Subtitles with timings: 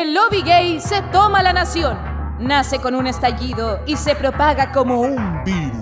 [0.00, 1.98] El lobby gay se toma la nación.
[2.38, 5.76] Nace con un estallido y se propaga como un virus.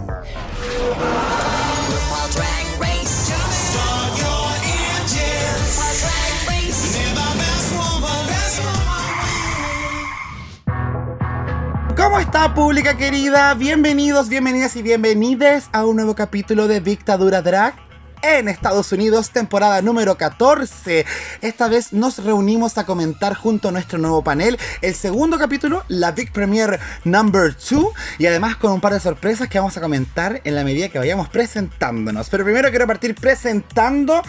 [11.94, 13.52] ¿Cómo está pública querida?
[13.52, 17.85] Bienvenidos, bienvenidas y bienvenides a un nuevo capítulo de Dictadura Drag
[18.34, 21.06] en Estados Unidos, temporada número 14.
[21.42, 26.10] Esta vez nos reunimos a comentar junto a nuestro nuevo panel el segundo capítulo, la
[26.10, 27.86] Big Premiere Number 2,
[28.18, 30.98] y además con un par de sorpresas que vamos a comentar en la medida que
[30.98, 32.28] vayamos presentándonos.
[32.28, 34.20] Pero primero quiero partir presentando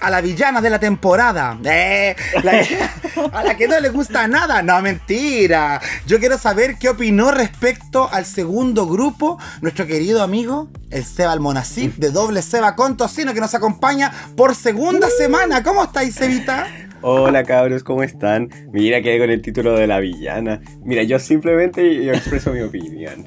[0.00, 1.58] a la villana de la temporada.
[1.64, 2.16] Eh,
[3.32, 4.62] a la que no le gusta nada.
[4.62, 5.80] No, mentira.
[6.06, 11.92] Yo quiero saber qué opinó respecto al segundo grupo, nuestro querido amigo, el Seba Almonacid,
[11.96, 15.64] de doble Seba con tocino, que nos acompaña por segunda semana.
[15.64, 16.68] ¿Cómo estáis, Sebita?
[17.00, 18.48] Hola cabros, ¿cómo están?
[18.72, 20.60] Mira que con el título de la villana.
[20.84, 23.26] Mira, yo simplemente yo expreso mi opinión.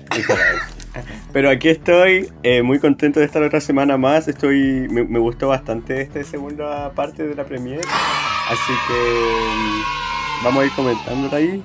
[1.33, 4.29] Pero aquí estoy, eh, muy contento de estar otra semana más.
[4.29, 7.81] Estoy, me, gustó bastante esta segunda parte de la premiere.
[7.81, 11.61] Así que mm, vamos a ir comentando ahí.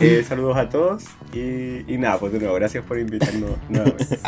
[0.00, 4.18] Eh, saludos a todos y, nada, pues de nuevo, gracias por invitarnos nuevamente.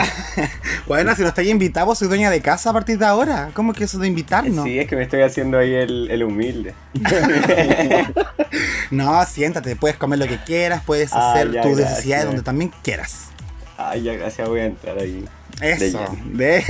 [0.89, 3.51] bueno, si no estáis invitados, soy dueña de casa a partir de ahora.
[3.55, 4.65] ¿Cómo que eso de invitarnos?
[4.65, 6.75] Sí, es que me estoy haciendo ahí el, humilde.
[8.91, 13.29] no, siéntate, puedes comer lo que quieras, puedes ah, hacer tus necesidades donde también quieras.
[13.77, 15.25] Ay, ya, gracias, voy a entrar ahí.
[15.61, 16.65] Eso, de...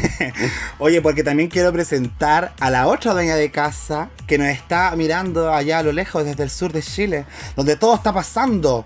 [0.78, 5.52] Oye, porque también quiero presentar a la otra dueña de casa que nos está mirando
[5.52, 7.24] allá a lo lejos desde el sur de Chile,
[7.56, 8.84] donde todo está pasando.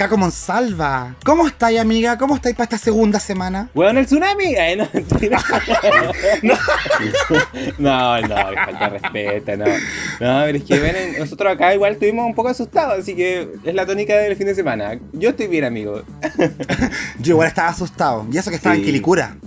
[0.00, 1.14] Caco Monsalva.
[1.26, 2.16] ¿Cómo estáis, amiga?
[2.16, 3.68] ¿Cómo estáis para esta segunda semana?
[3.74, 4.54] Bueno, el tsunami.
[6.42, 6.54] no,
[7.78, 9.66] no, no, falta respeto, no.
[9.66, 13.74] No, pero es que ven, nosotros acá igual estuvimos un poco asustados, así que es
[13.74, 14.98] la tónica del fin de semana.
[15.12, 16.00] Yo estoy bien, amigo.
[17.18, 18.26] Yo igual estaba asustado.
[18.32, 19.36] Y eso que estaba en Quilicura.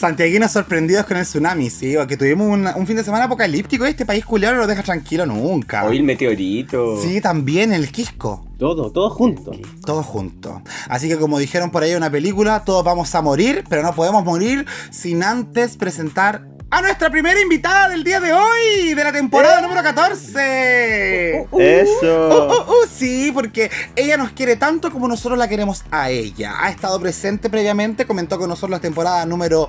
[0.00, 4.06] Santiaguinos sorprendidos con el tsunami, sí, que tuvimos un, fin de semana apocalíptico y este
[4.06, 5.84] país culiado no lo deja tranquilo nunca.
[5.84, 6.98] Hoy el meteorito.
[7.02, 8.44] Sí, también el Quisco.
[8.58, 9.52] Todo, todo junto.
[9.84, 10.62] Todo junto.
[10.88, 13.94] Así que como dijeron por ahí en una película, todos vamos a morir, pero no
[13.94, 19.12] podemos morir sin antes presentar a nuestra primera invitada del día de hoy, de la
[19.12, 19.62] temporada ¡Eh!
[19.62, 21.48] número 14.
[21.50, 21.60] Uh, uh, uh.
[21.60, 22.64] Eso.
[22.88, 26.54] sí, porque ella nos quiere tanto como nosotros la queremos a ella.
[26.60, 29.68] Ha estado presente previamente, comentó con nosotros la temporada número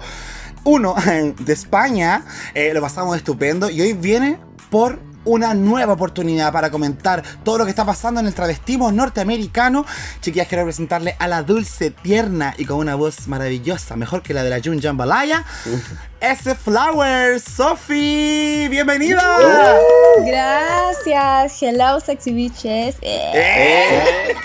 [0.63, 0.95] 1
[1.39, 2.23] de España.
[2.53, 4.37] Eh, lo pasamos estupendo y hoy viene
[4.69, 9.85] por una nueva oportunidad para comentar todo lo que está pasando en el travestismo norteamericano.
[10.21, 14.43] Chiquillas, quiero presentarle a la dulce, tierna y con una voz maravillosa, mejor que la
[14.43, 15.45] de la Jun Jambalaya,
[16.21, 19.79] S Flowers, Sophie, bienvenida.
[20.25, 22.95] Gracias, hello sexy bitches.
[23.01, 24.35] Eh.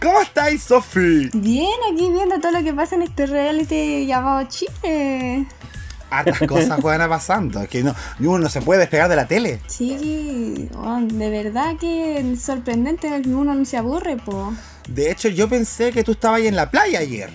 [0.00, 1.30] ¿Cómo estáis, Sophie?
[1.34, 5.46] Bien, aquí viendo todo lo que pasa en este reality llamado Chile
[6.10, 7.66] hartas cosas buenas pasando.
[7.68, 9.60] Que no, uno no se puede despegar de la tele.
[9.66, 14.52] Sí, oh, de verdad que es sorprendente, uno no se aburre, po.
[14.88, 17.30] De hecho, yo pensé que tú estabas ahí en la playa ayer.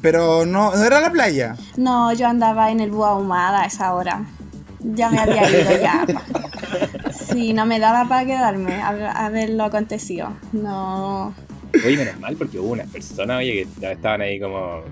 [0.00, 1.56] Pero no, no era la playa.
[1.76, 4.24] No, yo andaba en el Búa Humada a esa hora.
[4.80, 6.06] Ya me había ido ya.
[7.10, 10.32] Sí, no me daba para quedarme a, ver lo acontecido.
[10.52, 11.34] No.
[11.84, 14.82] Oye, menos mal porque hubo una persona, oye, que estaban ahí como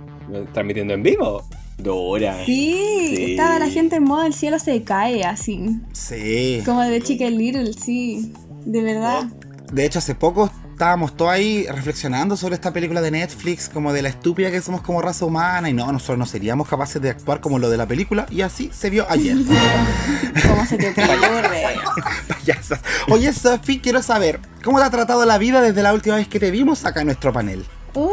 [0.52, 1.44] transmitiendo en vivo.
[1.78, 2.44] Dora.
[2.44, 5.80] Sí, estaba la gente en modo el cielo se cae así.
[5.92, 6.62] Sí.
[6.64, 8.32] Como de Chicken Little, sí.
[8.64, 9.24] De verdad.
[9.72, 14.02] De hecho, hace poco estábamos todos ahí reflexionando sobre esta película de Netflix, como de
[14.02, 17.40] la estúpida que somos como raza humana, y no, nosotros no seríamos capaces de actuar
[17.40, 19.38] como lo de la película, y así se vio ayer.
[20.46, 21.76] ¿Cómo se te ocurre?
[22.28, 22.80] Payasas.
[23.08, 26.38] Oye, Sophie, quiero saber, ¿cómo te ha tratado la vida desde la última vez que
[26.38, 27.64] te vimos acá en nuestro panel?
[27.94, 28.10] Uh,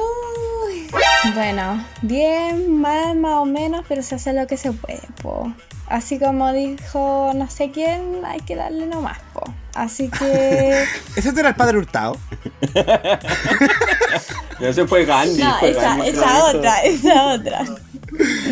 [1.32, 5.54] bueno, bien, mal, más o menos, pero se hace lo que se puede, po.
[5.88, 9.42] Así como dijo no sé quién, hay que darle nomás, po.
[9.74, 10.84] Así que.
[11.16, 12.18] ¿Ese era el padre Hurtado?
[14.60, 15.42] Ese fue Gandhi.
[15.42, 17.66] No, esa, esa otra, esa otra.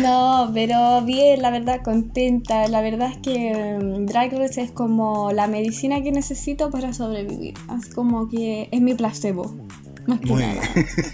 [0.00, 2.66] No, pero bien, la verdad, contenta.
[2.68, 7.54] La verdad es que um, Drag Race es como la medicina que necesito para sobrevivir.
[7.68, 9.54] Así como que es mi placebo
[10.06, 10.60] más que nada.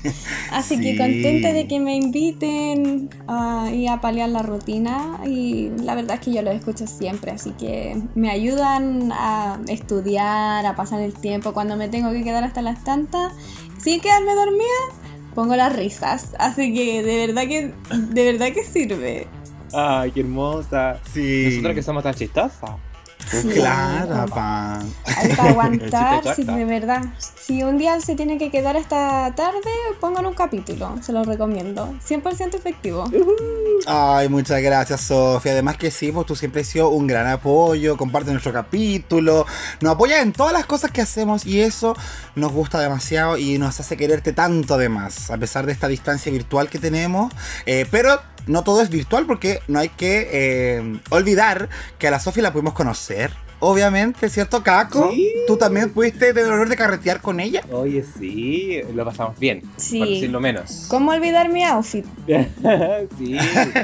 [0.52, 5.94] Así que contenta de que me inviten a ir a paliar la rutina y la
[5.94, 11.00] verdad es que yo lo escucho siempre, así que me ayudan a estudiar, a pasar
[11.00, 13.32] el tiempo cuando me tengo que quedar hasta las tantas,
[13.78, 14.64] sin quedarme dormida,
[15.34, 19.26] pongo las risas, así que de verdad que de verdad que sirve.
[19.72, 20.98] Ay, qué hermosa.
[21.12, 21.48] Sí.
[21.50, 22.87] Nosotras que somos tan chistosas.
[23.30, 24.80] Sí, Clara, pa.
[25.04, 27.02] Hay para aguantar, si de verdad.
[27.18, 29.70] Si un día se tiene que quedar hasta tarde,
[30.00, 30.96] pongan un capítulo.
[31.02, 31.94] Se lo recomiendo.
[32.06, 33.04] 100% efectivo.
[33.86, 35.52] Ay, muchas gracias, Sofía.
[35.52, 39.46] Además que sí, pues tú siempre has sido un gran apoyo, comparte nuestro capítulo,
[39.80, 41.96] nos apoyas en todas las cosas que hacemos y eso
[42.34, 46.68] nos gusta demasiado y nos hace quererte tanto además, a pesar de esta distancia virtual
[46.68, 47.32] que tenemos.
[47.66, 52.20] Eh, pero no todo es virtual porque no hay que eh, olvidar que a la
[52.20, 53.17] Sofía la pudimos conocer.
[53.60, 55.10] Obviamente, ¿cierto, Caco?
[55.10, 55.32] Sí.
[55.46, 57.62] Tú también pudiste tener el honor de carretear con ella.
[57.72, 59.62] Oye, sí, lo pasamos bien.
[59.76, 59.98] Sí.
[59.98, 60.86] Por decirlo menos.
[60.88, 62.06] ¿Cómo olvidar mi outfit?
[63.18, 63.36] sí,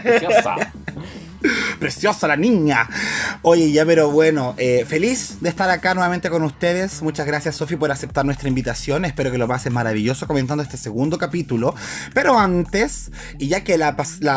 [0.02, 0.72] preciosa.
[1.78, 2.88] Preciosa la niña.
[3.42, 7.02] Oye, ya, pero bueno, eh, feliz de estar acá nuevamente con ustedes.
[7.02, 9.04] Muchas gracias, Sofi, por aceptar nuestra invitación.
[9.04, 11.74] Espero que lo pases maravilloso comentando este segundo capítulo.
[12.12, 13.94] Pero antes, y ya que la,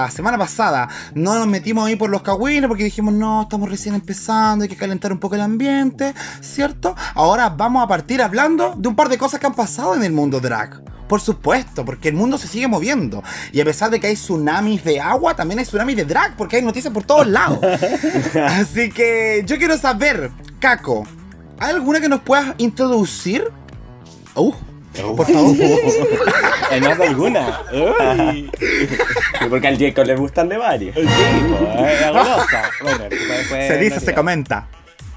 [0.10, 4.64] semana pasada no nos metimos ahí por los cagüines porque dijimos, no, estamos recién empezando,
[4.64, 6.96] hay que calentar un poco el ambiente, ¿cierto?
[7.16, 10.12] Ahora vamos a partir hablando de un par de cosas que han pasado en el
[10.12, 10.97] mundo drag.
[11.08, 13.24] Por supuesto, porque el mundo se sigue moviendo.
[13.52, 16.58] Y a pesar de que hay tsunamis de agua, también hay tsunamis de drag, porque
[16.58, 17.60] hay noticias por todos lados.
[18.44, 21.08] Así que yo quiero saber, Caco,
[21.60, 23.50] ¿hay alguna que nos puedas introducir?
[24.36, 24.54] Uh,
[25.16, 25.56] por favor.
[26.70, 27.62] En más de alguna.
[27.72, 28.52] Uy.
[29.50, 30.96] Porque al Jacob le gustan de varios.
[30.96, 32.64] Sí, pues, golosa.
[32.82, 34.68] Bueno, después se dice, se comenta.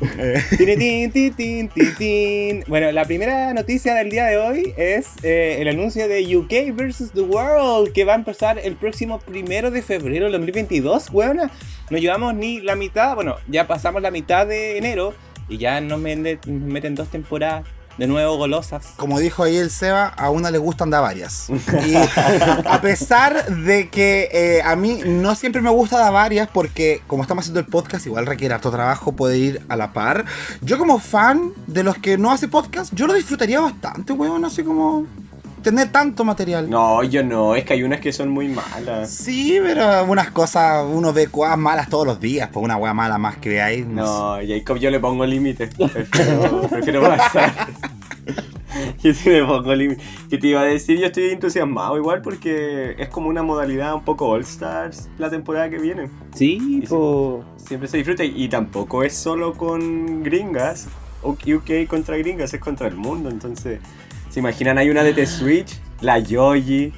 [2.67, 7.12] Bueno, la primera noticia del día de hoy es eh, el anuncio de UK vs.
[7.12, 11.11] The World que va a empezar el próximo primero de febrero del 2022.
[11.11, 11.50] Weona,
[11.91, 15.14] no llevamos ni la mitad, bueno, ya pasamos la mitad de enero
[15.49, 17.67] y ya nos meten dos temporadas
[17.98, 18.94] de nuevo golosas.
[18.96, 21.48] como dijo ahí el Seba, a una le gustan da varias.
[21.87, 27.02] Y a pesar de que eh, a mí no siempre me gusta da varias, porque
[27.06, 30.25] como estamos haciendo el podcast, igual requiere harto trabajo poder ir a la par.
[30.62, 34.62] Yo como fan de los que no hace podcast, yo lo disfrutaría bastante, weón, así
[34.62, 35.06] como
[35.62, 36.69] tener tanto material.
[36.71, 39.11] No, yo no, es que hay unas que son muy malas.
[39.11, 43.19] Sí, pero unas cosas uno ve cosas malas todos los días, pues una wea mala
[43.19, 43.87] más que veáis.
[43.87, 45.71] No, No, Jacob yo le pongo límites.
[45.75, 47.53] Prefiero, prefiero pasar.
[49.03, 50.05] Yo sí le pongo límites.
[50.31, 50.99] ¿Qué te iba a decir?
[50.99, 55.69] Yo estoy entusiasmado igual porque es como una modalidad un poco All Stars la temporada
[55.69, 56.09] que viene.
[56.35, 57.45] Sí, po.
[57.57, 60.87] Siempre se disfruta y, y tampoco es solo con gringas.
[61.23, 63.29] O- UK contra gringas, es contra el mundo.
[63.29, 63.81] Entonces,
[64.31, 64.79] ¿se imaginan?
[64.79, 66.93] Hay una de The Switch, la Yoji,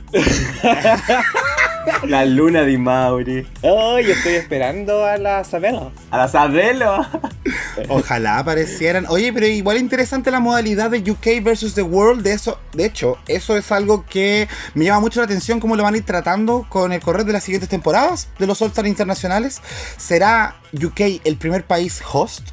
[2.04, 5.90] la Luna di Mauri, Oh, yo estoy esperando a la Sabela.
[6.10, 7.04] a la Sabelo.
[7.88, 9.06] Ojalá aparecieran.
[9.08, 12.22] Oye, pero igual interesante la modalidad de UK versus The World.
[12.22, 15.82] De eso, de hecho, eso es algo que me llama mucho la atención cómo lo
[15.82, 18.88] van a ir tratando con el correr de las siguientes temporadas de los All Stars
[18.88, 19.60] internacionales.
[19.96, 22.50] ¿Será UK el primer país host?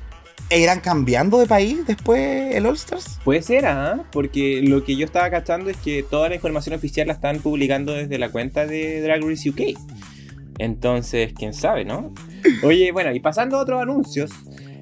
[0.51, 3.19] ¿E irán cambiando de país después el All Stars?
[3.24, 4.06] Puede ser, ¿ah?
[4.12, 7.94] Porque lo que yo estaba cachando es que toda la información oficial la están publicando
[7.94, 9.78] desde la cuenta de Drag Race UK.
[10.57, 12.13] Entonces, quién sabe, ¿no?
[12.63, 14.31] Oye, bueno, y pasando a otros anuncios,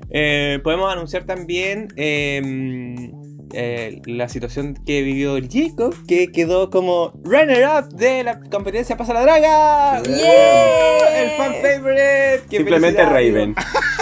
[0.10, 3.12] eh, podemos anunciar también eh,
[3.54, 9.14] eh, la situación que vivió el Jacob, que quedó como runner-up de la competencia Pasa
[9.14, 10.04] la Draga.
[10.04, 11.24] ¡Yeah!
[11.24, 12.44] El fan favorite.
[12.50, 13.56] ¡Qué Simplemente felicidad, Raven.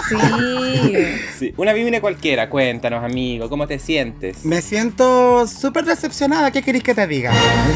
[0.09, 0.15] Sí.
[1.35, 1.53] Sí.
[1.57, 4.45] Una vivine cualquiera, cuéntanos, amigo, ¿cómo te sientes?
[4.45, 6.49] Me siento súper decepcionada.
[6.49, 7.33] ¿Qué queréis que te diga?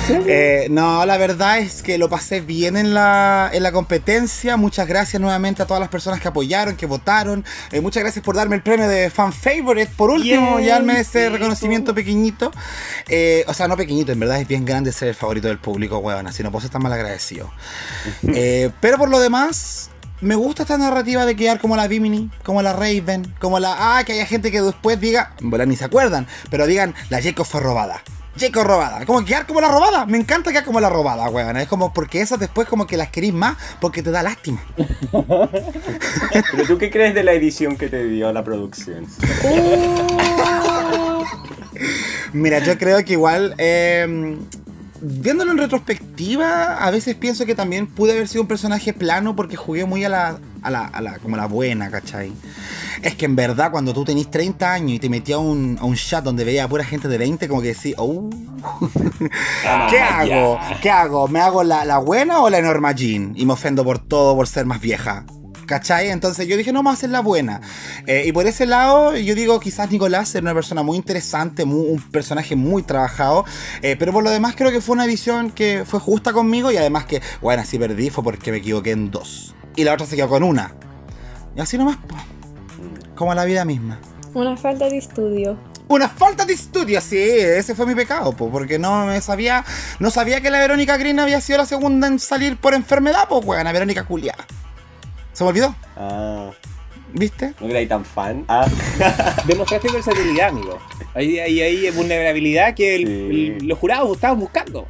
[0.10, 4.56] Eh, no, la verdad es que lo pasé bien en la, en la competencia.
[4.56, 7.44] Muchas gracias nuevamente a todas las personas que apoyaron, que votaron.
[7.74, 9.92] Eh, muchas gracias por darme el premio de Fan Favorite.
[9.98, 11.94] Por último, ya darme ese sí, reconocimiento po.
[11.94, 12.52] pequeñito.
[13.08, 15.98] Eh, o sea, no pequeñito, en verdad es bien grande ser el favorito del público,
[16.00, 16.28] weón.
[16.28, 17.52] Así no puedo ser tan mal agradecido.
[18.24, 19.90] Eh, pero por lo demás.
[20.22, 23.76] Me gusta esta narrativa de quedar como la Bimini, como la Raven, como la.
[23.98, 25.34] Ah, que haya gente que después diga.
[25.40, 28.04] Bueno, ni se acuerdan, pero digan la Jacob fue robada.
[28.40, 29.06] Jacob robada.
[29.06, 30.06] Como quedar como la robada.
[30.06, 31.58] Me encanta quedar como la robada, weón.
[31.58, 34.62] Es como porque esas después como que las querís más porque te da lástima.
[35.12, 39.06] ¿Pero tú qué crees de la edición que te dio la producción?
[42.34, 43.56] Mira, yo creo que igual.
[43.58, 44.38] eh,
[45.02, 49.56] viéndolo en retrospectiva, a veces pienso que también pude haber sido un personaje plano porque
[49.56, 52.34] jugué muy a la, a la, a la- como la buena, ¿cachai?
[53.02, 55.86] Es que en verdad cuando tú tenés 30 años y te metías a un, a
[55.86, 58.30] un chat donde veía a pura gente de 20, como que decís, oh,
[59.90, 60.60] ¿qué Ah, hago?
[60.60, 60.80] ya.
[60.82, 61.28] ¿Qué hago?
[61.30, 63.32] ¿Me hago la, la buena o la Norma Jean?
[63.38, 65.24] Y me ofendo por todo, por ser más vieja.
[65.70, 66.10] ¿Cachai?
[66.10, 67.62] Entonces yo dije, no, vamos a hacer la buena.
[68.08, 71.84] Eh, y por ese lado, yo digo, quizás Nicolás era una persona muy interesante, mu-
[71.84, 73.46] un personaje muy trabajado.
[73.84, 76.72] eh, pero por lo demás, creo que fue una edición que fue justa conmigo.
[76.72, 79.54] Y además que, bueno, si perdí fue porque me equivoqué en dos.
[79.76, 80.74] Y la otra se quedó con una.
[81.56, 81.98] Y así nomás.
[81.98, 82.16] po.
[83.16, 84.00] como la vida misma.
[84.34, 85.56] Una falta de estudio.
[85.88, 89.66] Una falta de estudio, sí, ese fue mi pecado, po, porque no me sabía,
[90.00, 93.44] no sabía que la Verónica Green había sido la segunda en salir por enfermedad, pues
[93.44, 94.36] weón, la Verónica Julia.
[95.40, 96.50] Se me olvidó, Ah,
[97.14, 97.54] ¿viste?
[97.62, 98.44] no erais tan fan.
[98.50, 98.68] Ah,
[99.48, 100.78] Demostraste versatilidad, amigo.
[101.16, 103.56] Ahí hay, ahí hay vulnerabilidad que el- Sí.
[103.62, 104.86] el- los jurados estaban buscando.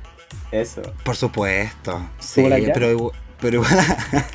[0.51, 0.81] eso.
[1.03, 2.41] Por supuesto, sí,
[2.73, 3.69] pero, pero igual,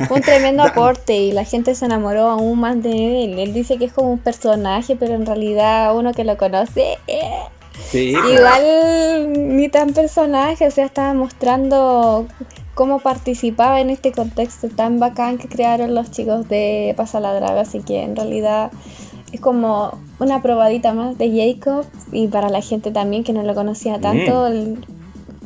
[0.06, 0.62] Fue un tremendo
[1.02, 3.36] aporte y la gente se enamoró aún más de él.
[3.40, 7.40] Él dice que es como un personaje, pero en realidad uno que lo conoce, eh,
[7.90, 8.10] Sí.
[8.10, 12.28] igual ni tan personaje, o sea, estaba mostrando
[12.74, 17.60] cómo participaba en este contexto tan bacán que crearon los chicos de Pasa la Draga,
[17.62, 18.70] así que en realidad
[19.32, 23.54] es como una probadita más de Jacob y para la gente también que no lo
[23.54, 24.46] conocía tanto.
[24.46, 24.84] el-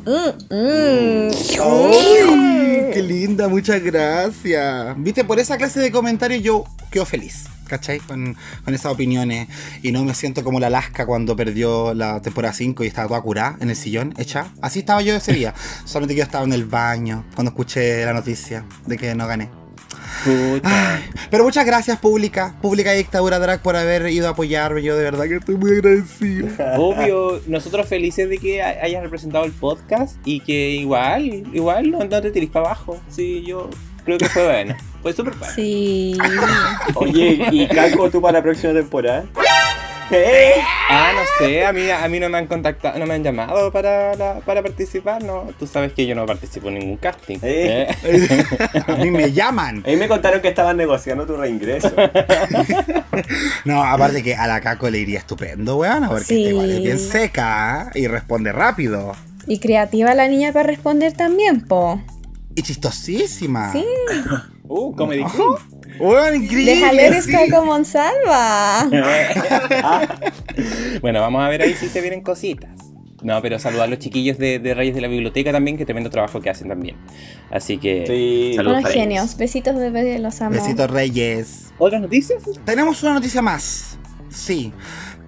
[0.05, 3.47] Mm, mm, ¡Ay, qué linda!
[3.47, 4.95] Muchas gracias.
[4.97, 7.99] Viste, por esa clase de comentarios yo quedo feliz, ¿cachai?
[7.99, 9.47] Con, con esas opiniones.
[9.83, 13.21] Y no me siento como la Alaska cuando perdió la temporada 5 y estaba toda
[13.21, 14.47] curada en el sillón, hecha.
[14.61, 15.53] Así estaba yo ese día.
[15.85, 19.58] Solamente que yo estaba en el baño cuando escuché la noticia de que no gané.
[20.23, 21.01] Puta.
[21.31, 24.81] Pero muchas gracias, Pública, Pública y Dictadura Drag, por haber ido a apoyarme.
[24.83, 26.47] Yo de verdad que estoy muy agradecido.
[26.77, 31.23] Obvio, nosotros felices de que hay- hayas representado el podcast y que igual,
[31.53, 32.99] igual no, no te tirís para abajo.
[33.09, 33.69] Sí, yo
[34.05, 34.75] creo que fue bueno.
[35.01, 35.53] Fue súper bueno.
[35.55, 36.17] Sí.
[36.95, 39.25] Oye, ¿y Caco tú para la próxima temporada?
[40.11, 40.53] ¿Eh?
[40.91, 43.71] Ah, no sé, a mí, a mí no me han contactado, no me han llamado
[43.71, 45.43] para, la- para participar, no.
[45.59, 47.37] Tú sabes que yo no participo en ningún casting.
[47.43, 47.87] Eh.
[48.03, 48.43] ¿eh?
[48.87, 49.83] A mí me llaman.
[49.85, 51.91] A mí me contaron que estaban negociando tu reingreso.
[53.65, 56.37] No, aparte que a la Caco le iría estupendo, weón, porque Sí.
[56.43, 59.13] esta igual es bien seca y responde rápido.
[59.47, 62.01] Y creativa la niña para responder también, po.
[62.55, 63.71] Y chistosísima.
[63.73, 63.85] Sí.
[64.63, 65.23] Uh, comedy.
[65.97, 66.75] Weón, increíble.
[66.75, 67.31] Déjale eres sí.
[67.31, 68.87] Caco Monsalva.
[71.01, 72.71] Bueno, vamos a ver ahí si se vienen cositas.
[73.21, 76.09] No, pero saludar a los chiquillos de, de Reyes de la Biblioteca también, que tremendo
[76.09, 76.95] trabajo que hacen también.
[77.51, 78.53] Así que, Sí.
[78.55, 79.25] saludos genios.
[79.25, 79.37] ellos.
[79.37, 80.51] Besitos de los amo.
[80.55, 81.73] Besitos Reyes.
[81.77, 82.41] ¿Otras noticias?
[82.65, 83.97] Tenemos una noticia más.
[84.29, 84.71] Sí.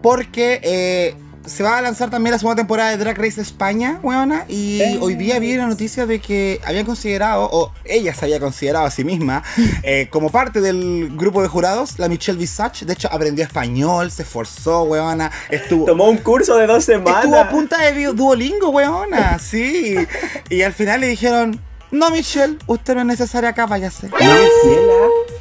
[0.01, 4.45] Porque eh, se va a lanzar también la segunda temporada de Drag Race España, weona.
[4.48, 8.86] Y hoy día vi la noticia de que habían considerado, o ella se había considerado
[8.86, 9.43] a sí misma,
[9.83, 12.86] eh, como parte del grupo de jurados, la Michelle Visage.
[12.86, 15.31] De hecho, aprendió español, se esforzó, weona.
[15.50, 15.86] Estuvo.
[15.86, 17.24] Tomó un curso de dos semanas.
[17.24, 19.95] Estuvo a punta de Duolingo, weona, sí.
[20.50, 21.60] Y al final le dijeron,
[21.91, 24.10] no Michelle, usted no es necesaria acá, váyase.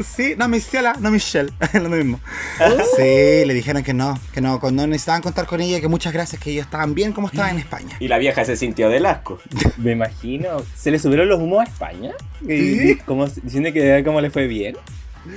[0.04, 2.20] Sí, no Michelle, no Michelle, es lo mismo.
[2.96, 3.02] Sí,
[3.44, 6.50] le dijeron que no, que no, no necesitaban contar con ella, que muchas gracias, que
[6.50, 7.96] ellos estaban bien como estaban en España.
[8.00, 9.38] Y la vieja se sintió del asco.
[9.78, 10.62] Me imagino.
[10.76, 12.12] ¿Se le subieron los humos a España?
[12.46, 14.76] Y- y como, diciendo que cómo le fue bien.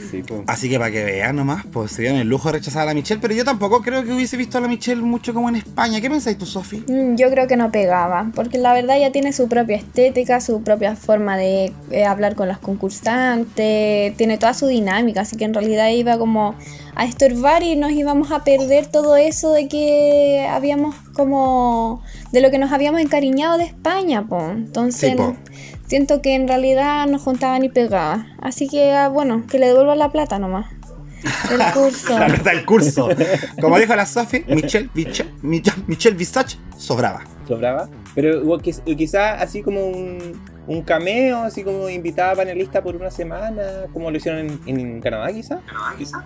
[0.09, 0.41] Sí, pues.
[0.47, 2.93] Así que para que vean nomás, pues se dieron el lujo de rechazar a la
[2.93, 5.99] Michelle, pero yo tampoco creo que hubiese visto a la Michelle mucho como en España.
[5.99, 6.83] ¿Qué pensáis tú, Sofi?
[6.87, 10.63] Mm, Yo creo que no pegaba, porque la verdad ya tiene su propia estética, su
[10.63, 15.53] propia forma de eh, hablar con los concursantes, tiene toda su dinámica, así que en
[15.53, 16.55] realidad iba como
[16.95, 22.51] a estorbar y nos íbamos a perder todo eso de que habíamos como de lo
[22.51, 24.39] que nos habíamos encariñado de España, po.
[24.51, 25.35] Entonces Sí, po.
[25.93, 28.35] Siento que en realidad no juntaban y pegaban.
[28.41, 30.65] Así que ah, bueno, que le devuelvan la plata nomás.
[31.51, 32.17] El curso.
[32.17, 33.09] La plata del curso.
[33.61, 35.29] Como dijo la Sofi, Michelle, Michelle,
[35.85, 37.21] Michelle, Visage sobraba.
[37.47, 37.87] sobraba.
[38.15, 43.63] Pero quiz- quizá así como un, un cameo, así como invitada panelista por una semana,
[43.93, 45.59] como lo hicieron en, en Canadá quizá.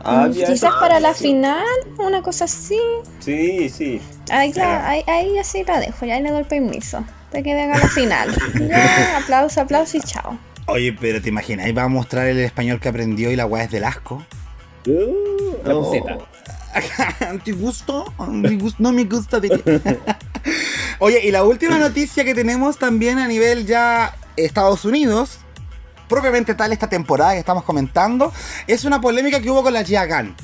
[0.06, 0.48] Ah, Mm, ya.
[0.48, 1.66] Quizás para la final,
[2.00, 2.80] una cosa así.
[3.20, 4.02] Sí, sí.
[4.32, 7.04] Ahí, la, ahí, ahí así la dejo, ya le doy permiso.
[7.32, 8.30] De que venga la final.
[8.68, 10.38] Ya, aplauso, aplauso y chao.
[10.68, 13.64] Oye, pero te imaginas, ahí va a mostrar el español que aprendió y la weá
[13.64, 14.26] es del asco.
[14.86, 16.28] Uh, la Oh.
[17.44, 18.14] ¿Te gusto?
[18.78, 19.40] No me gusta.
[19.40, 19.60] diría.
[21.00, 25.40] Oye, y la última noticia que tenemos también a nivel ya Estados Unidos,
[26.08, 28.32] propiamente tal esta temporada que estamos comentando,
[28.68, 30.36] es una polémica que hubo con la Gia Gunn.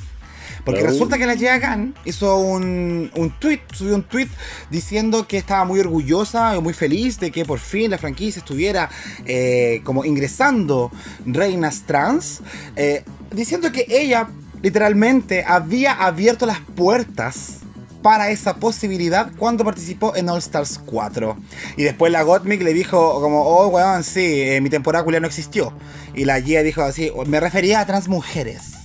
[0.65, 4.29] Porque resulta que la Gia Gunn hizo un, un tweet, subió un tweet
[4.69, 8.89] diciendo que estaba muy orgullosa y muy feliz de que por fin la franquicia estuviera
[9.25, 10.91] eh, como ingresando
[11.25, 12.41] reinas trans,
[12.75, 14.29] eh, diciendo que ella
[14.61, 17.59] literalmente había abierto las puertas
[18.01, 21.37] para esa posibilidad cuando participó en All Stars 4.
[21.77, 25.27] Y después la Gottmik le dijo como, oh, weón, sí, eh, mi temporada culia no
[25.27, 25.73] existió.
[26.13, 28.82] Y la Gia dijo así, me refería a trans mujeres.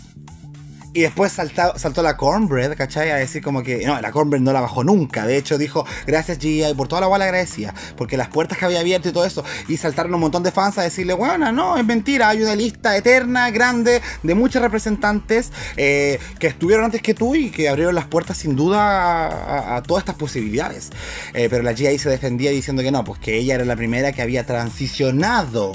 [0.95, 3.11] Y después saltó, saltó la Cornbread, ¿cachai?
[3.11, 5.27] A decir como que, no, la Cornbread no la bajó nunca.
[5.27, 7.75] De hecho, dijo, gracias Gia, y por toda la guay le agradecía.
[7.97, 9.45] Porque las puertas que había abierto y todo eso.
[9.69, 12.97] Y saltaron un montón de fans a decirle, bueno, no, es mentira, hay una lista
[12.97, 18.07] eterna, grande, de muchos representantes eh, que estuvieron antes que tú y que abrieron las
[18.07, 20.91] puertas sin duda a, todas estas posibilidades.
[21.35, 24.13] Eh, pero la ahí se defendía diciendo que no, pues que ella era la primera
[24.13, 25.73] que había transicionado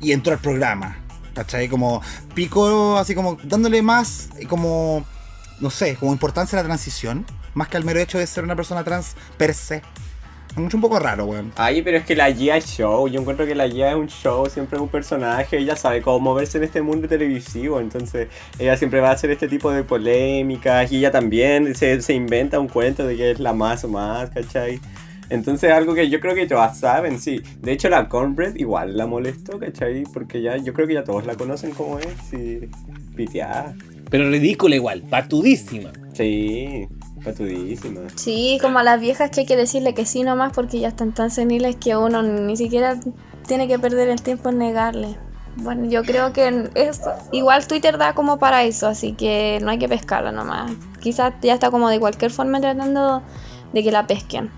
[0.00, 1.05] y entró al programa.
[1.36, 1.68] ¿Cachai?
[1.68, 2.02] Como
[2.34, 5.04] pico, así como dándole más, como,
[5.60, 8.56] no sé, como importancia a la transición, más que al mero hecho de ser una
[8.56, 9.82] persona trans per se.
[10.56, 11.52] Es un poco raro, weón.
[11.56, 13.06] Ay, pero es que la Gia es show.
[13.08, 15.58] Yo encuentro que la Gia es un show, siempre es un personaje.
[15.58, 17.78] Ella sabe cómo moverse en este mundo televisivo.
[17.78, 18.28] Entonces,
[18.58, 20.90] ella siempre va a hacer este tipo de polémicas.
[20.90, 24.30] Y ella también se, se inventa un cuento de que es la más o más,
[24.30, 24.80] ¿cachai?
[25.28, 27.42] Entonces algo que yo creo que todas saben, sí.
[27.60, 30.04] De hecho la Cornbread igual la molestó, ¿cachai?
[30.12, 32.60] Porque ya, yo creo que ya todos la conocen como es, sí.
[33.14, 33.74] Piteada.
[34.10, 35.90] Pero ridícula igual, patudísima.
[36.12, 36.86] Sí,
[37.24, 38.02] patudísima.
[38.14, 41.12] Sí, como a las viejas que hay que decirle que sí nomás porque ya están
[41.12, 43.00] tan seniles que uno ni siquiera
[43.46, 45.16] tiene que perder el tiempo en negarle.
[45.56, 47.00] Bueno, yo creo que es,
[47.32, 50.70] igual Twitter da como para eso, así que no hay que pescarla nomás.
[51.00, 53.22] Quizás ya está como de cualquier forma tratando
[53.72, 54.50] de que la pesquen.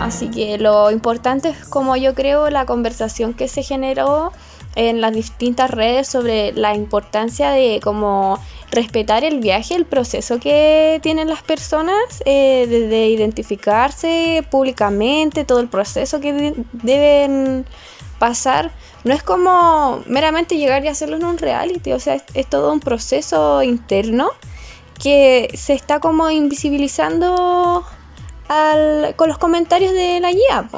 [0.00, 4.32] Así que lo importante es como yo creo la conversación que se generó
[4.76, 8.38] en las distintas redes sobre la importancia de como
[8.70, 15.68] respetar el viaje, el proceso que tienen las personas, eh, de, identificarse públicamente, todo el
[15.68, 17.66] proceso que de deben
[18.20, 18.70] pasar.
[19.04, 22.72] No es como meramente llegar y hacerlo en un reality, o sea, es, es todo
[22.72, 24.30] un proceso interno
[25.02, 27.84] que se está como invisibilizando
[28.48, 30.68] al, con los comentarios de la guía.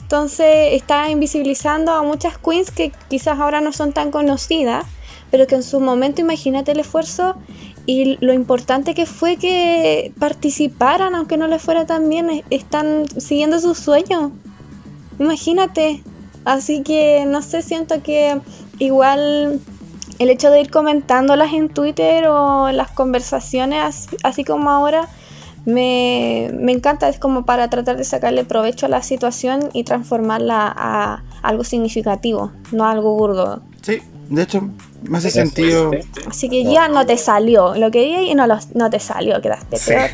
[0.00, 4.86] Entonces está invisibilizando a muchas queens que quizás ahora no son tan conocidas,
[5.30, 7.36] pero que en su momento imagínate el esfuerzo
[7.84, 13.60] y lo importante que fue que participaran, aunque no les fuera tan bien, están siguiendo
[13.60, 14.30] sus sueños.
[15.18, 16.02] Imagínate.
[16.44, 18.40] Así que no sé, siento que
[18.78, 19.60] igual
[20.18, 25.08] el hecho de ir comentándolas en Twitter o las conversaciones, así como ahora,
[25.68, 30.74] me, me, encanta, es como para tratar de sacarle provecho a la situación y transformarla
[30.74, 33.60] a algo significativo, no a algo burdo.
[33.82, 34.00] Sí,
[34.30, 34.66] de hecho,
[35.02, 35.90] me hace sentido.
[36.26, 39.76] Así que ya no te salió, lo quería y no, lo, no te salió, quedaste
[39.76, 39.90] Sí.
[39.90, 40.08] peor.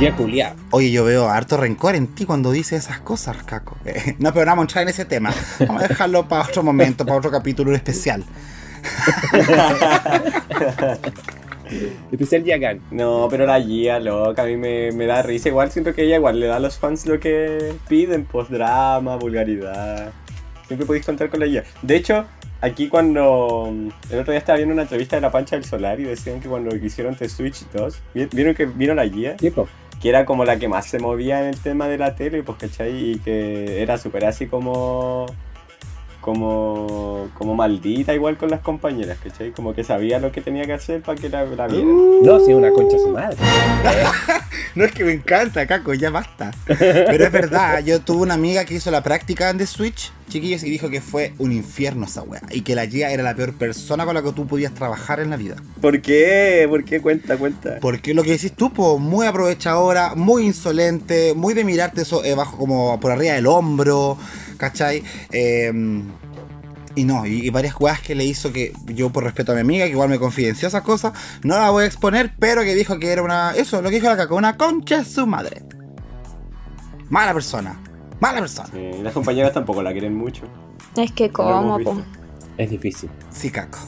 [0.00, 0.56] Ya culiado.
[0.70, 3.76] Oye, yo veo harto rencor en ti cuando dices esas cosas, Caco.
[3.84, 5.32] Eh, no, pero no vamos a entrar en ese tema.
[5.60, 8.24] Vamos a dejarlo para otro momento, para otro capítulo especial.
[12.12, 12.80] Especial Yagan.
[12.90, 15.48] No, pero la Gia, loca, a mí me, me da risa.
[15.48, 19.16] Igual siento que ella igual le da a los fans lo que piden, pues drama,
[19.16, 20.12] vulgaridad.
[20.66, 21.64] Siempre podéis contar con la Gia.
[21.82, 22.24] De hecho,
[22.60, 25.98] aquí cuando mm, el otro día estaba viendo una entrevista de la Pancha del Solar
[26.00, 29.68] y decían que cuando hicieron The Switch 2, vi- vieron que vino la Gia, Tipo.
[30.00, 32.58] que era como la que más se movía en el tema de la tele, pues,
[32.58, 33.10] ¿cachai?
[33.12, 35.26] Y que era súper así como.
[36.20, 39.52] Como, como maldita igual con las compañeras, ¿cachai?
[39.52, 42.22] Como que sabía lo que tenía que hacer para que la, la vieran.
[42.22, 43.36] No, sí, una concha su madre.
[44.74, 46.52] No es que me encanta, Caco, ya basta.
[46.66, 50.62] Pero es verdad, yo tuve una amiga que hizo la práctica en The Switch, chiquillos,
[50.62, 52.42] y dijo que fue un infierno esa wea.
[52.50, 55.30] Y que la Gia era la peor persona con la que tú podías trabajar en
[55.30, 55.56] la vida.
[55.80, 56.66] ¿Por qué?
[56.68, 57.00] ¿Por qué?
[57.00, 57.78] Cuenta, cuenta.
[57.80, 62.36] Porque lo que decís tú, po, muy aprovechadora, muy insolente, muy de mirarte eso eh,
[62.36, 64.18] bajo como por arriba del hombro,
[64.60, 65.02] ¿cachai?
[65.32, 65.72] Eh,
[66.94, 69.62] y no, y, y varias weas que le hizo que yo por respeto a mi
[69.62, 72.98] amiga, que igual me confidenció esas cosas, no la voy a exponer, pero que dijo
[72.98, 75.62] que era una, eso, lo que dijo la caca, una concha de su madre.
[77.08, 77.80] Mala persona,
[78.20, 78.68] mala persona.
[78.72, 80.44] Sí, las compañeras tampoco la quieren mucho.
[80.96, 81.78] Es que como.
[82.56, 83.08] Es difícil.
[83.30, 83.78] Sí, caco.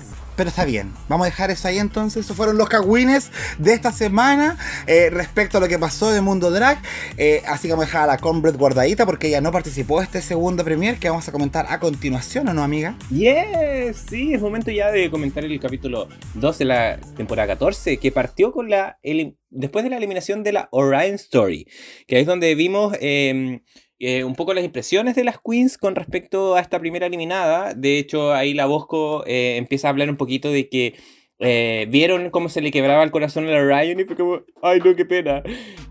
[0.43, 2.25] Pero está bien, vamos a dejar eso ahí entonces.
[2.25, 6.51] Esos fueron los cagüines de esta semana eh, respecto a lo que pasó de Mundo
[6.51, 6.83] Drag.
[7.17, 10.07] Eh, así que vamos a dejar a la Cornbread guardadita porque ella no participó de
[10.07, 12.97] este segundo premier que vamos a comentar a continuación, ¿o no, amiga?
[13.11, 18.11] Yes, sí, es momento ya de comentar el capítulo 2 de la temporada 14, que
[18.11, 18.99] partió con la
[19.49, 21.69] después de la eliminación de la Orion Story,
[22.09, 23.61] que es donde vimos eh,
[24.05, 27.73] eh, un poco las impresiones de las queens con respecto a esta primera eliminada.
[27.73, 30.95] De hecho, ahí la Bosco eh, empieza a hablar un poquito de que
[31.39, 34.81] eh, vieron cómo se le quebraba el corazón a la Orion y fue como, ay
[34.85, 35.45] no, qué pena.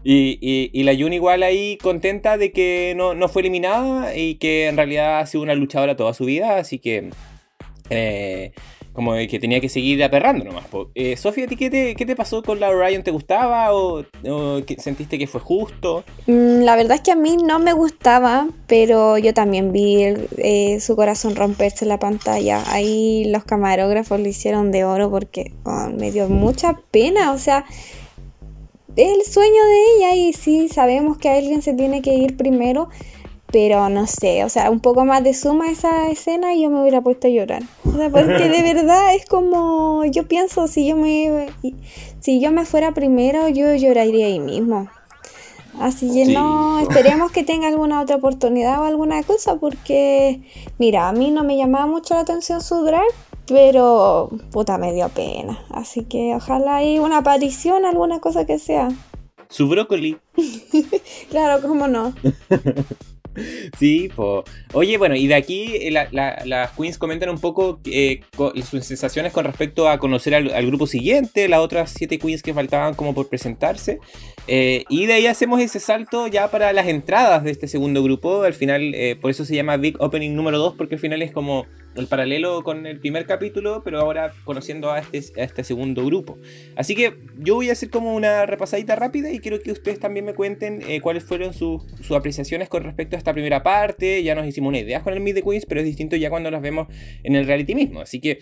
[0.04, 4.68] Y, y, la Jun igual ahí contenta de que no, no fue eliminada y que
[4.68, 7.12] en realidad ha sido una luchadora toda su vida, así que...
[8.94, 10.66] como de que tenía que seguir aperrando nomás.
[10.96, 13.04] Eh, Sofía, ¿a ti qué te, pasó con la Orion?
[13.04, 14.04] ¿Te gustaba o,
[14.78, 16.04] sentiste que fue justo?
[16.28, 20.04] Mm, La verdad es que a mí no me gustaba, pero yo también vi
[20.38, 22.64] eh, su corazón romperse en la pantalla.
[22.68, 27.32] Ahí los camarógrafos lo hicieron de oro porque oh, me dio mucha pena.
[27.32, 27.66] O sea,
[28.96, 32.90] el sueño de ella y sí, sabemos que alguien se tiene que ir primero,
[33.52, 36.82] pero no sé, o sea, un poco más de suma esa escena y yo me
[36.82, 37.64] hubiera puesto a llorar.
[37.86, 41.50] O sea, porque de verdad es como, yo pienso, si yo me,
[42.20, 44.90] si yo me fuera primero, yo lloraría ahí mismo.
[45.80, 50.42] Así que Sí, no, esperemos que tenga alguna otra oportunidad o alguna cosa, porque,
[50.78, 53.08] mira, a mí no me llamaba mucho la atención su drag,
[53.48, 55.60] pero puta me dio pena.
[55.70, 58.90] Así que ojalá hay una aparición, alguna cosa que sea.
[59.50, 60.18] Su brócoli.
[61.30, 62.14] Claro, cómo no.
[63.80, 64.44] Sí, po.
[64.74, 68.22] Oye, bueno, y de aquí eh, la- la- las queens comentan un poco eh,
[68.70, 72.94] sus sensaciones con respecto a conocer al, grupo siguiente, las otras siete queens que faltaban
[72.94, 74.00] como por presentarse.
[74.48, 78.44] Eh, y de ahí hacemos ese salto ya para las entradas de este segundo grupo.
[78.44, 81.66] Al final, por eso se llama Big Opening número 2, porque al final es como
[81.96, 86.38] el paralelo con el primer capítulo, pero ahora conociendo a este, a este segundo grupo.
[86.76, 90.26] Así que yo voy a hacer como una repasadita rápida y quiero que ustedes también
[90.26, 94.24] me cuenten eh, cuáles fueron sus apreciaciones con respecto a esta primera parte.
[94.24, 96.50] Ya nos hicimos una idea con el Meet the Queens, pero es distinto ya cuando
[96.52, 96.88] las vemos
[97.24, 98.02] en el reality mismo.
[98.02, 98.40] Así que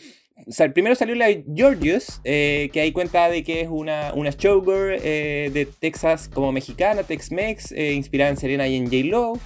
[0.73, 5.49] primero salió la Georgius, eh, que ahí cuenta de que es una, una showgirl eh,
[5.53, 9.39] de Texas como mexicana, Tex-Mex, eh, inspirada en Serena y en J-Lo.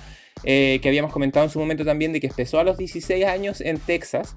[0.43, 3.61] Eh, que habíamos comentado en su momento también de que empezó a los 16 años
[3.61, 4.35] en Texas.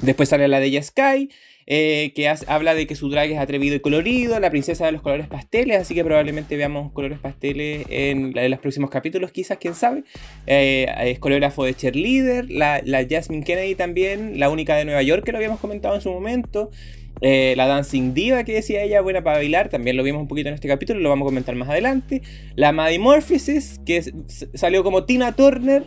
[0.00, 1.28] Después sale la de ella Sky,
[1.66, 5.00] eh, que habla de que su drag es atrevido y colorido, la princesa de los
[5.00, 9.76] colores pasteles, así que probablemente veamos colores pasteles en de los próximos capítulos, quizás, quién
[9.76, 10.02] sabe.
[10.46, 15.30] Eh, es coreógrafo de cheerleader, la Jasmine Kennedy también, la única de Nueva York que
[15.30, 16.70] lo habíamos comentado en su momento.
[17.20, 20.48] Eh, la Dancing Diva que decía ella, buena para bailar, también lo vimos un poquito
[20.48, 22.22] en este capítulo, lo vamos a comentar más adelante.
[22.56, 24.12] La Maddie Morphosis, que
[24.54, 25.84] salió como Tina Turner.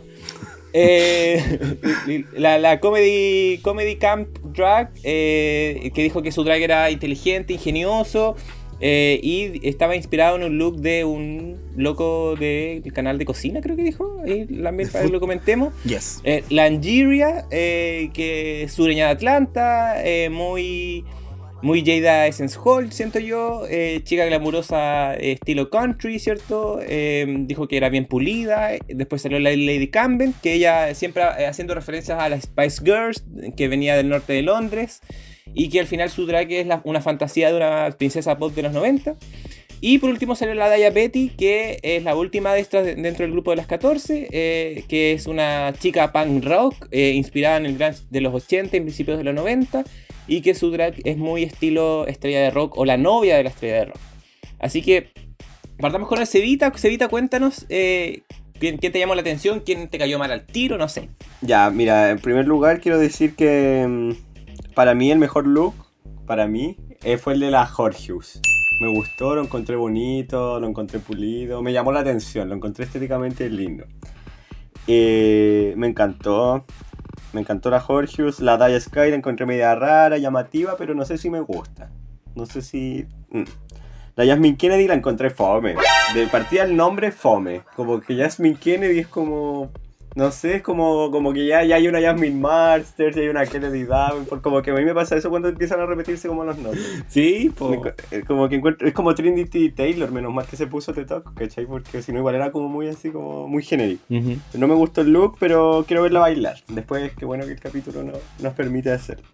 [0.72, 1.42] Eh,
[2.34, 8.36] la, la comedy, comedy Camp Drag, eh, que dijo que su drag era inteligente, ingenioso,
[8.80, 13.76] eh, y estaba inspirado en un look de un loco del canal de cocina, creo
[13.76, 15.72] que dijo, ahí también para que lo comentemos.
[15.84, 16.20] Yes.
[16.24, 21.04] Eh, Langiria, eh, que es sureña de Atlanta, eh, muy,
[21.62, 23.62] muy Jada Essence Hall, siento yo,
[24.04, 26.78] chica glamurosa estilo country, ¿cierto?
[26.78, 32.20] Dijo que era bien pulida, después salió la Lady Camden, que ella siempre haciendo referencias
[32.20, 33.24] a las Spice Girls,
[33.56, 35.00] que venía del norte de Londres,
[35.54, 38.72] y que al final su drag es una fantasía de una princesa pop de los
[38.72, 39.16] 90.
[39.80, 43.24] Y por último salió la Daya Betty, que es la última de estas de- dentro
[43.24, 47.66] del grupo de las 14, eh, que es una chica punk rock, eh, inspirada en
[47.66, 49.84] el grunge de los 80 y principios de los 90,
[50.26, 53.50] y que su drag es muy estilo estrella de rock o la novia de la
[53.50, 53.98] estrella de rock.
[54.58, 55.10] Así que
[55.78, 56.72] partamos con el Cevita.
[56.74, 58.22] Cevita, cuéntanos eh,
[58.58, 61.10] ¿quién, quién te llamó la atención, quién te cayó mal al tiro, no sé.
[61.42, 64.10] Ya, mira, en primer lugar quiero decir que mm,
[64.76, 65.74] para mí el mejor look,
[66.26, 68.42] para mí, eh, fue el de la Jorgeus.
[68.82, 73.48] Me gustó, lo encontré bonito, lo encontré pulido, me llamó la atención, lo encontré estéticamente
[73.48, 73.86] lindo.
[74.86, 76.66] Eh, me encantó,
[77.32, 81.16] me encantó la Jorgeus, la Daya Sky la encontré media rara, llamativa, pero no sé
[81.16, 81.90] si me gusta.
[82.34, 83.06] No sé si...
[83.30, 83.44] mm.
[84.14, 85.74] La Jasmine Kennedy la encontré fome.
[86.14, 87.62] De partida el nombre fome.
[87.76, 89.70] Como que Jasmine Kennedy es como
[90.16, 93.44] no sé, es como, como que ya, ya hay una Jasmine Masters, ya hay una
[93.44, 96.56] Kennedy Davenport, como que a mí me pasa eso cuando empiezan a repetirse como los
[96.56, 97.04] nombres.
[97.06, 100.94] Sí, encu- eh, Como que encuentro, es como Trinity Taylor, menos mal que se puso
[100.94, 101.66] TikTok, ¿cachai?
[101.66, 104.02] Porque si no igual era como muy así, como muy genérico.
[104.54, 106.56] No me gustó el look, pero quiero verla bailar.
[106.68, 109.26] Después, qué bueno que el capítulo no, nos permite hacerlo.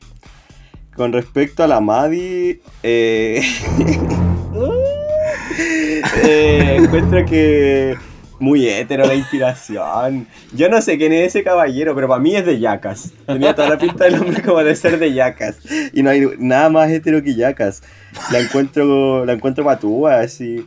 [0.97, 3.40] Con respecto a la Maddie, eh,
[6.25, 7.97] eh, encuentro que
[8.38, 10.27] muy hétero la inspiración.
[10.53, 13.12] Yo no sé quién es ese caballero, pero para mí es de Yacas.
[13.27, 15.59] Tenía toda la pinta del hombre como de ser de Yacas.
[15.92, 17.83] Y no hay nada más hétero que Yacas.
[18.31, 20.66] La encuentro, la encuentro matúa, así.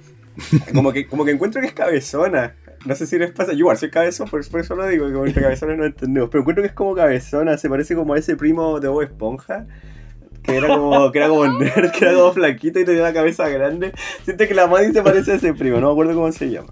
[0.74, 2.56] Como que, como que encuentro que es cabezona.
[2.86, 3.52] No sé si les pasa.
[3.54, 6.30] Yo igual soy cabezón, por, eso lo digo, que como entre cabezones no entendemos.
[6.30, 9.66] Pero encuentro que es como cabezona, se parece como a ese primo de Bob Esponja.
[10.44, 13.50] Que era como, que era como nerd, que era como flaquito y tenía la cabeza
[13.50, 13.94] grande.
[14.24, 16.72] Siento que la Maddie se parece a ese primo, no me acuerdo cómo se llama.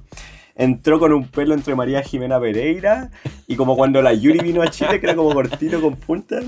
[0.56, 3.10] Entró con un pelo entre María Jimena Pereira
[3.48, 6.42] y como cuando la Yuri vino a Chile, que era como cortito con punta.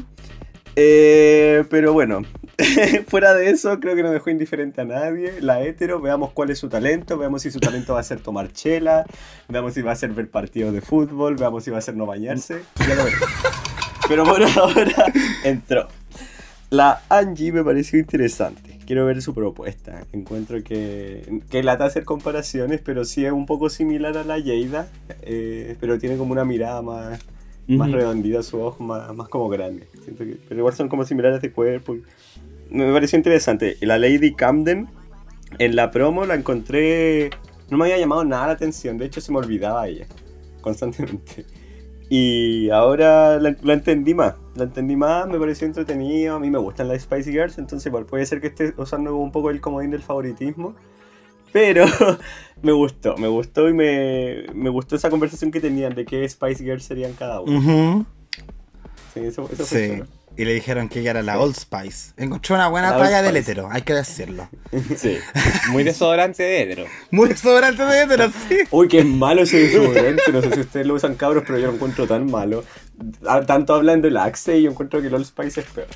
[0.76, 2.22] Eh, pero bueno,
[3.08, 5.42] fuera de eso, creo que no dejó indiferente a nadie.
[5.42, 8.52] La hetero, veamos cuál es su talento, veamos si su talento va a ser tomar
[8.52, 9.06] chela,
[9.48, 12.06] veamos si va a ser ver partidos de fútbol, veamos si va a ser no
[12.06, 12.62] bañarse.
[12.88, 13.04] Ya lo.
[14.08, 15.06] Pero por ahora
[15.44, 15.88] entró.
[16.70, 18.75] La Angie me pareció interesante.
[18.86, 20.06] Quiero ver su propuesta.
[20.14, 24.88] Encuentro que, que lata hacer comparaciones, pero sí es un poco similar a la Yeida,
[25.24, 27.20] eh, pero tiene como una mirada más,
[27.68, 27.98] más Ujú.
[27.98, 29.88] redondita, su ojo más, más como grande.
[30.04, 31.98] Siento que- pero igual son como similares de cuerpo.
[32.70, 33.78] Me pareció interesante.
[33.82, 34.88] La Lady Camden,
[35.58, 37.32] en la promo la encontré.
[37.70, 40.06] No me había llamado nada la atención, de hecho se me olvidaba ella
[40.62, 41.46] constantemente.
[42.10, 46.60] Y ahora la, la entendí más, la entendí más, me pareció entretenido, a mí me
[46.60, 49.90] gustan las Spicy Girls, entonces igual puede ser que esté usando un poco el comodín
[49.90, 50.76] del favoritismo,
[51.52, 51.86] pero
[52.62, 56.64] me gustó, me gustó y me, me gustó esa conversación que tenían de qué Spicy
[56.64, 58.06] Girls serían cada uno.
[59.14, 60.04] Sí, eso, eso Sí.
[60.38, 62.12] Y le dijeron que ella era la Old Spice.
[62.18, 64.50] Encontró una buena La talla del hétero, hay que decirlo.
[64.98, 65.18] Sí.
[65.72, 66.86] Muy desodorante de hétero.
[67.12, 68.58] Muy sobrante de hétero, sí.
[68.72, 70.24] Uy, qué malo ese desodorante.
[70.34, 72.64] No sé si ustedes lo usan cabros, pero yo lo encuentro tan malo.
[73.28, 75.88] Ah, Tanto hablan del Axe y yo encuentro que el Old Spice es peor.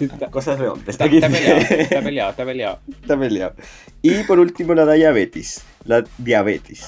[0.00, 0.90] Está, Cosas de hombres.
[0.90, 2.80] está peleado, está peleado, está peleado.
[3.02, 3.54] Está peleado.
[4.02, 5.62] Y por último, la diabetes.
[5.84, 6.86] La diabetes.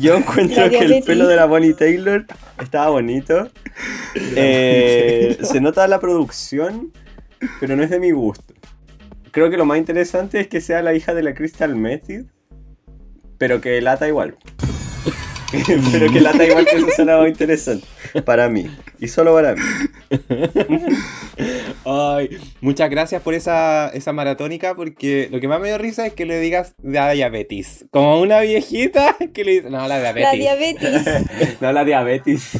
[0.00, 2.26] Yo encuentro que el pelo de la Bonnie Taylor
[2.60, 3.48] estaba bonito.
[4.14, 6.92] Eh, se nota la producción,
[7.60, 8.54] pero no es de mi gusto.
[9.30, 12.24] Creo que lo más interesante es que sea la hija de la Crystal Method,
[13.38, 14.36] pero que lata igual.
[15.92, 17.86] pero que lata igual que eso más interesante.
[18.24, 18.70] Para mí.
[18.98, 19.60] Y solo para mí.
[21.84, 26.14] Ay, muchas gracias por esa, esa maratónica, porque lo que más me dio risa es
[26.14, 27.84] que le digas la diabetes.
[27.90, 30.22] Como una viejita que le dice, no, la diabetes.
[30.24, 31.02] La diabetes.
[31.60, 32.50] No, la diabetes.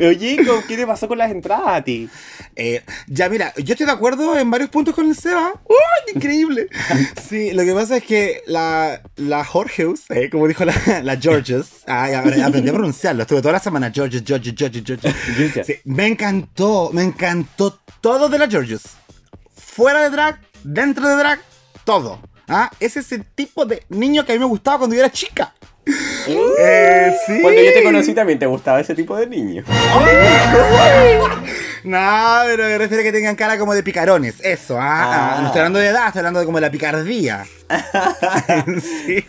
[0.00, 2.08] Oye, ¿con- ¿qué te pasó con las entradas a ti?
[2.56, 5.52] Eh, ya, mira, yo estoy de acuerdo en varios puntos con el Seba.
[5.66, 6.68] ¡Uy, qué increíble!
[7.28, 11.82] Sí, lo que pasa es que la, la Jorgeus, eh, como dijo la, la Georges,
[11.86, 15.66] aprendí a pronunciarlo, estuve toda la semana, Georges, Georges, Georges, Georges.
[15.66, 18.82] Sí, me encantó, me encantó todo de la Georges.
[19.56, 21.40] Fuera de drag, dentro de drag,
[21.84, 22.20] todo.
[22.48, 22.70] ¿Ah?
[22.80, 25.54] Ese es el tipo de niño que a mí me gustaba cuando yo era chica.
[26.26, 27.40] Eh, sí.
[27.40, 29.64] Cuando yo te conocí también te gustaba ese tipo de niño.
[31.82, 34.34] No, pero me refiero a que tengan cara como de picarones.
[34.42, 35.38] Eso, ah, Ah.
[35.40, 37.46] No estoy hablando de edad, estoy hablando de como de la picardía.
[38.80, 39.24] sí.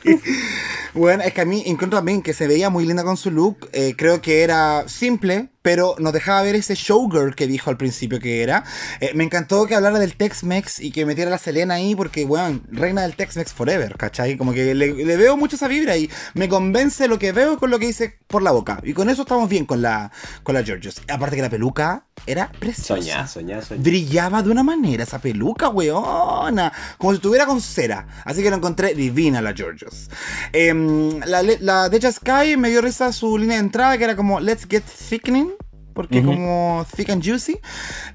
[0.93, 3.69] Bueno, es que a mí encuentro también que se veía muy linda con su look.
[3.71, 8.19] eh, creo que era simple, pero nos dejaba ver ese showgirl que dijo al principio
[8.19, 8.63] que era.
[8.99, 12.25] Eh, me encantó que hablara del Tex-Mex y que metiera a la Selena ahí, porque,
[12.25, 14.35] weón, reina del Tex-Mex forever, ¿cachai?
[14.37, 17.69] Como que le, le veo mucho esa vibra y me convence lo que veo con
[17.69, 18.81] lo que dice por la boca.
[18.83, 20.11] Y con eso estamos bien con la,
[20.43, 21.01] con la Georges.
[21.07, 23.01] Aparte que la peluca era preciosa.
[23.01, 23.81] Soñá, soñá, soñá.
[23.81, 26.71] Brillaba de una manera esa peluca, weona.
[26.97, 28.05] Como si estuviera con cera.
[28.25, 30.09] Así que lo encontré divina la Georges.
[30.53, 34.39] Em, la, la Deja Sky me dio risa su línea de entrada que era como
[34.39, 35.51] Let's Get Thickening.
[35.93, 37.59] Porque como thick and juicy.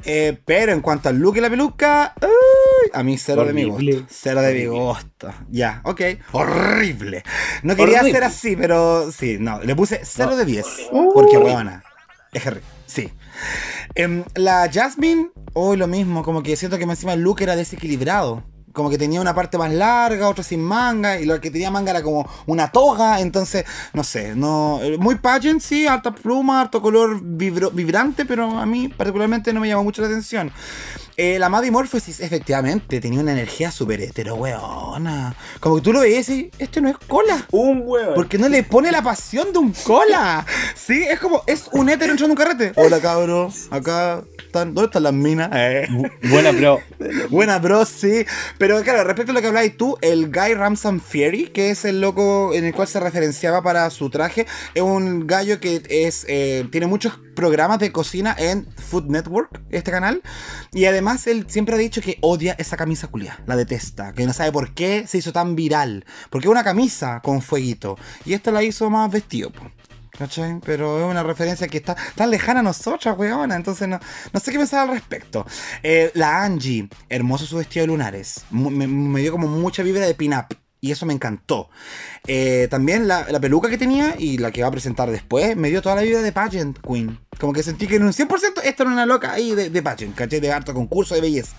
[0.05, 3.65] Eh, pero en cuanto al look y la peluca, uy, a mí cero de mi
[3.65, 4.07] gusto.
[4.09, 5.31] Cero de mi gusto.
[5.51, 6.01] Ya, ok.
[6.33, 7.23] Horrible.
[7.63, 8.13] No quería Horrible.
[8.13, 9.61] ser así, pero sí, no.
[9.63, 10.37] Le puse 0 No.
[10.37, 10.67] de 10.
[11.15, 11.85] Porque, weona.
[12.33, 12.67] Es horrible.
[12.87, 13.13] Sí.
[13.95, 18.45] Em, la Jasmine, hoy lo mismo, como que siento que encima el look era desequilibrado.
[18.73, 21.93] Como que tenía una parte más larga, otra sin manga, y lo que tenía manga
[21.93, 24.81] era como una toga, entonces, no sé, no.
[24.83, 29.61] eh, Muy pageant, sí, harta pluma, harto color vibro- vibrante, pero a mí particularmente no
[29.61, 30.53] me llamó mucho la atención.
[31.19, 35.35] Eh, la Maddie Morphosis, efectivamente, tenía una energía súper hetero, weona.
[35.61, 37.47] Como que tú lo veías y este no es cola.
[37.53, 38.13] Un huevo.
[38.15, 40.45] Porque no le pone la pasión de un cola.
[40.75, 42.73] Sí, es como, es un hétero entrando en un carrete.
[42.77, 45.49] Hola cabros, acá están, ¿dónde están las minas?
[45.55, 45.89] Eh.
[46.29, 46.81] Buena, bro.
[47.31, 48.27] Buena, bro, sí.
[48.59, 52.03] Pero claro, respecto a lo que habláis tú, el Guy Ramson Fury, que es el
[52.03, 56.69] loco en el cual se referenciaba para su traje, es un gallo que es eh,
[56.71, 60.23] tiene muchos programas de cocina en Food Network, este canal.
[60.73, 64.33] Y además él siempre ha dicho que odia esa camisa culia, la detesta, que no
[64.33, 66.05] sabe por qué se hizo tan viral.
[66.31, 67.97] Porque es una camisa con fueguito.
[68.25, 69.71] Y esta la hizo más vestido, po.
[70.19, 70.61] ¿Cachai?
[70.65, 73.55] Pero es una referencia que está tan lejana a nosotras, weona.
[73.55, 74.01] Entonces no,
[74.33, 75.47] no sé qué pensar al respecto.
[75.83, 78.45] Eh, la Angie, hermoso su vestido de lunares.
[78.51, 80.66] Me, me dio como mucha vibra de pin-up.
[80.87, 81.69] Y eso me encantó.
[82.27, 85.69] Eh, también la, la peluca que tenía y la que va a presentar después me
[85.69, 87.19] dio toda la vibra de Pageant Queen.
[87.39, 90.15] Como que sentí que en un 100% esta era una loca ahí de, de Pageant,
[90.15, 90.41] ¿cachai?
[90.41, 91.57] De harto concurso de belleza.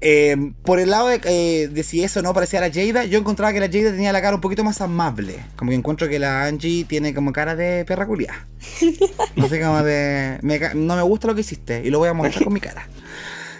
[0.00, 3.52] Eh, por el lado de, eh, de si eso no parecía la Jada, yo encontraba
[3.52, 5.44] que la Jada tenía la cara un poquito más amable.
[5.56, 8.46] Como que encuentro que la Angie tiene como cara de perra culia.
[9.36, 10.38] Así como de.
[10.42, 12.88] me no me gusta lo que hiciste y lo voy a mostrar con mi cara.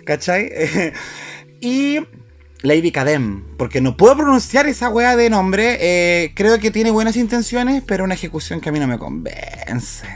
[0.05, 0.51] ¿Cachai?
[1.61, 2.01] y.
[2.63, 5.77] Lady Kadem, porque no puedo pronunciar esa weá de nombre.
[5.81, 10.07] eh, creo que tiene buenas intenciones, pero una ejecución que a mí no me convence.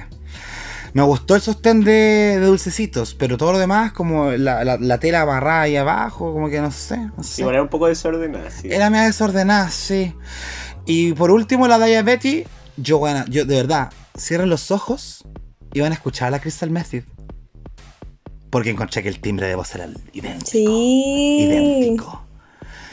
[0.94, 4.98] Me gustó el sostén de, de dulcecitos, pero todo lo demás, como la, la- la
[4.98, 7.36] tela amarrada ahí abajo, como que no sé, no sé.
[7.36, 8.68] Sí, bueno, era un poco desordenada, sí.
[8.70, 10.12] Era medio desordenada, sí.
[10.84, 15.24] Y por último, la Diabetes, yo, bueno, yo de verdad, cierren los ojos
[15.72, 17.04] y van a escuchar a la Crystal Method.
[18.50, 20.50] Porque encontré que el timbre de voz era idéntico.
[20.50, 21.36] Sí.
[21.48, 22.22] Idéntico.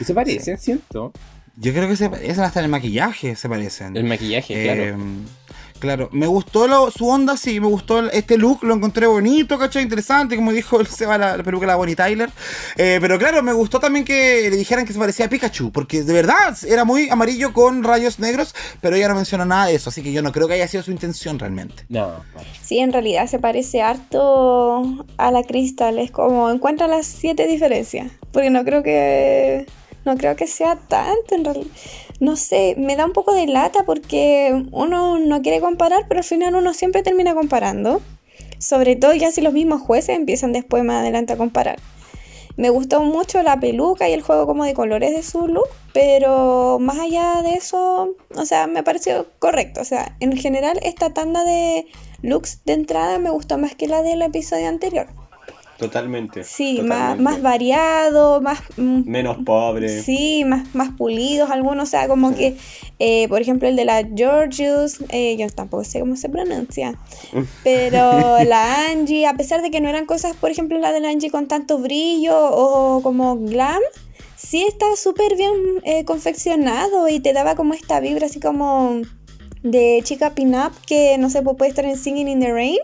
[0.00, 1.12] Y se parecen, ¿cierto?
[1.56, 3.96] Yo creo que se parecen hasta en el maquillaje, se parecen.
[3.96, 5.04] El maquillaje, Eh, claro.
[5.78, 9.58] Claro, me gustó lo- su onda, sí, me gustó el- este look, lo encontré bonito,
[9.58, 9.82] ¿cachai?
[9.82, 12.28] Interesante, como dijo el Seba, la, la peluca de la Bonnie Tyler.
[12.76, 16.02] Eh, pero claro, me gustó también que le dijeran que se parecía a Pikachu, porque
[16.02, 19.88] de verdad era muy amarillo con rayos negros, pero ella no mencionó nada de eso,
[19.88, 21.84] así que yo no creo que haya sido su intención realmente.
[21.88, 22.10] No.
[22.62, 25.98] Sí, en realidad se parece harto a la Crystal.
[25.98, 28.12] Es como encuentra las siete diferencias.
[28.32, 29.66] Porque no creo que.
[30.04, 31.70] No creo que sea tanto en realidad.
[32.20, 36.24] No sé, me da un poco de lata porque uno no quiere comparar, pero al
[36.24, 38.00] final uno siempre termina comparando.
[38.58, 41.78] Sobre todo ya si los mismos jueces empiezan después más adelante a comparar.
[42.56, 46.78] Me gustó mucho la peluca y el juego como de colores de su look, pero
[46.78, 49.80] más allá de eso, o sea, me pareció correcto.
[49.80, 51.86] O sea, en general esta tanda de
[52.22, 55.06] looks de entrada me gustó más que la del episodio anterior.
[55.80, 56.44] Totalmente.
[56.44, 56.82] Sí, más,
[57.16, 57.22] totalmente.
[57.24, 58.60] más variado, más...
[58.76, 60.02] mm, Menos pobre.
[60.02, 62.36] Sí, más, más pulidos algunos, o sea, como Sí.
[62.36, 62.56] que,
[62.98, 66.98] eh, por ejemplo, el de la Georgius, eh, yo tampoco sé cómo se pronuncia,
[67.64, 71.08] pero la Angie, a pesar de que no eran cosas, por ejemplo, la de la
[71.08, 73.80] Angie con tanto brillo o como glam,
[74.36, 75.52] sí estaba súper bien
[75.84, 79.00] eh, confeccionado y te daba como esta vibra así como
[79.62, 82.78] de chica pin-up que, no sé, pues puede estar en Singing in the Rain.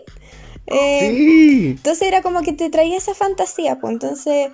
[0.67, 1.65] Eh, Sí.
[1.77, 4.49] entonces era como que te traía esa fantasía, pues entonces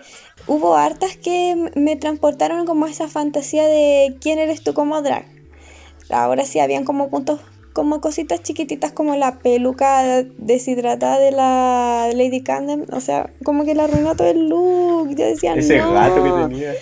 [0.47, 5.25] hubo hartas que me transportaron como a esa fantasía de quién eres tú como drag.
[6.09, 7.39] Ahora sí habían como puntos,
[7.73, 13.73] como cositas chiquititas como la peluca deshidratada de la Lady Camden, o sea, como que
[13.73, 15.09] le arruinó todo el look.
[15.15, 15.93] Yo decía, Ese no.
[15.93, 16.73] gato que tenía.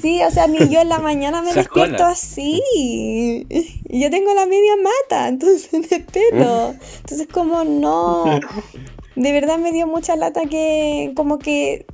[0.00, 1.62] Sí, o sea, ni yo en la mañana me Sajona.
[1.62, 3.46] despierto así.
[3.88, 6.74] Yo tengo la media mata, entonces de pelo.
[6.98, 8.40] Entonces como no.
[9.16, 11.86] De verdad me dio mucha lata que como que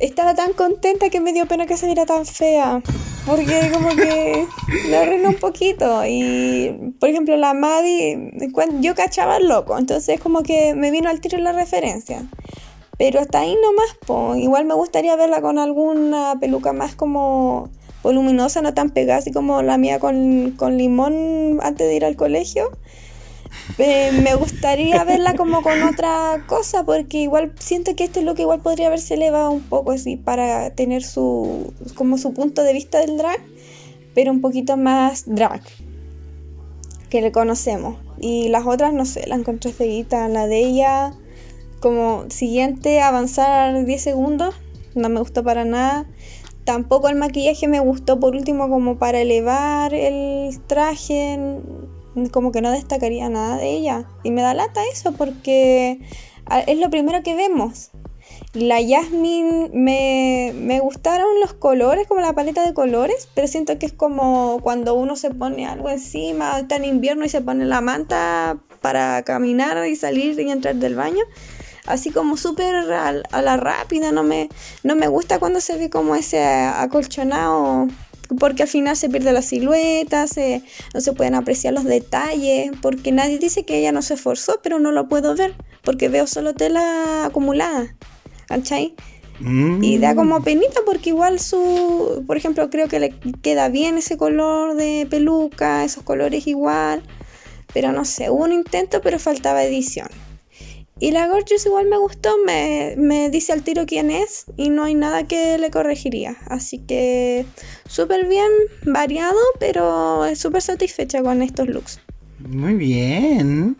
[0.00, 2.82] estaba tan contenta que me dio pena que se viera tan fea.
[3.24, 4.46] Porque como que
[4.88, 6.04] lo arruinó un poquito.
[6.06, 8.32] Y por ejemplo la Maddie,
[8.80, 12.26] yo cachaba al loco, entonces como que me vino al tiro la referencia.
[12.98, 14.34] Pero hasta ahí nomás, po.
[14.36, 17.68] Igual me gustaría verla con alguna peluca más como
[18.02, 22.16] voluminosa, no tan pegada, así como la mía con, con limón antes de ir al
[22.16, 22.70] colegio.
[23.78, 28.60] Eh, me gustaría verla como con otra cosa, porque igual siento que este look igual
[28.60, 33.16] podría haberse elevado un poco así para tener su como su punto de vista del
[33.16, 33.40] drag,
[34.14, 35.62] pero un poquito más drag
[37.10, 37.96] que le conocemos.
[38.18, 40.28] Y las otras, no sé, la encontré feíta.
[40.28, 41.12] La de ella,
[41.80, 44.54] como siguiente, avanzar 10 segundos,
[44.94, 46.06] no me gustó para nada.
[46.64, 51.38] Tampoco el maquillaje me gustó por último como para elevar el traje,
[52.32, 54.08] como que no destacaría nada de ella.
[54.24, 56.00] Y me da lata eso porque
[56.66, 57.90] es lo primero que vemos.
[58.52, 63.86] La Jasmine me, me gustaron los colores, como la paleta de colores, pero siento que
[63.86, 67.80] es como cuando uno se pone algo encima, está en invierno y se pone la
[67.80, 71.22] manta para caminar y salir y entrar del baño.
[71.86, 74.48] Así como súper a, la rápida, no me,
[74.82, 77.86] no me gusta cuando se ve como ese acolchonado,
[78.38, 80.62] porque al final se pierde la silueta, se,
[80.94, 84.78] no se pueden apreciar los detalles, porque nadie dice que ella no se esforzó, pero
[84.78, 87.94] no lo puedo ver, porque veo solo tela acumulada.
[88.46, 88.94] ¿Cachai?
[89.40, 89.82] Mm.
[89.82, 94.16] Y da como penita porque igual su, por ejemplo, creo que le queda bien ese
[94.16, 97.02] color de peluca, esos colores igual.
[97.72, 100.08] Pero no sé, hubo un intento pero faltaba edición.
[100.98, 104.84] Y la Gorgeous igual me gustó, me, me dice al tiro quién es y no
[104.84, 106.36] hay nada que le corregiría.
[106.46, 107.44] Así que
[107.86, 108.50] súper bien,
[108.84, 112.00] variado, pero súper satisfecha con estos looks.
[112.38, 113.76] Muy bien.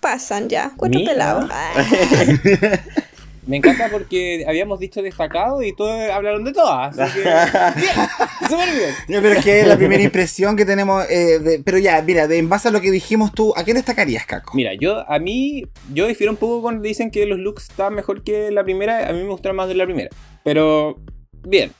[0.00, 1.12] Pasan ya, cuatro Mira.
[1.12, 1.50] pelados.
[3.44, 6.96] Me encanta porque habíamos dicho destacado y todos hablaron de todas.
[6.96, 7.22] Así que.
[7.80, 8.94] Bien, súper bien.
[9.22, 11.04] Pero es que es la primera impresión que tenemos.
[11.10, 13.74] eh, de- pero ya, mira, de, en base a lo que dijimos tú, ¿a qué
[13.74, 14.52] destacarías, Caco?
[14.54, 18.22] Mira, yo a mí, yo difiero un poco cuando dicen que los looks están mejor
[18.22, 19.08] que la primera.
[19.08, 20.10] A mí me gustaron más de la primera.
[20.44, 21.00] Pero,
[21.44, 21.72] bien.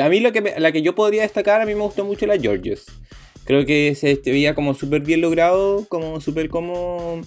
[0.00, 2.24] A mí lo que me- la que yo podría destacar, a mí me gustó mucho
[2.26, 2.86] la Georges.
[3.44, 7.20] Creo que se este, veía como súper bien logrado, como súper como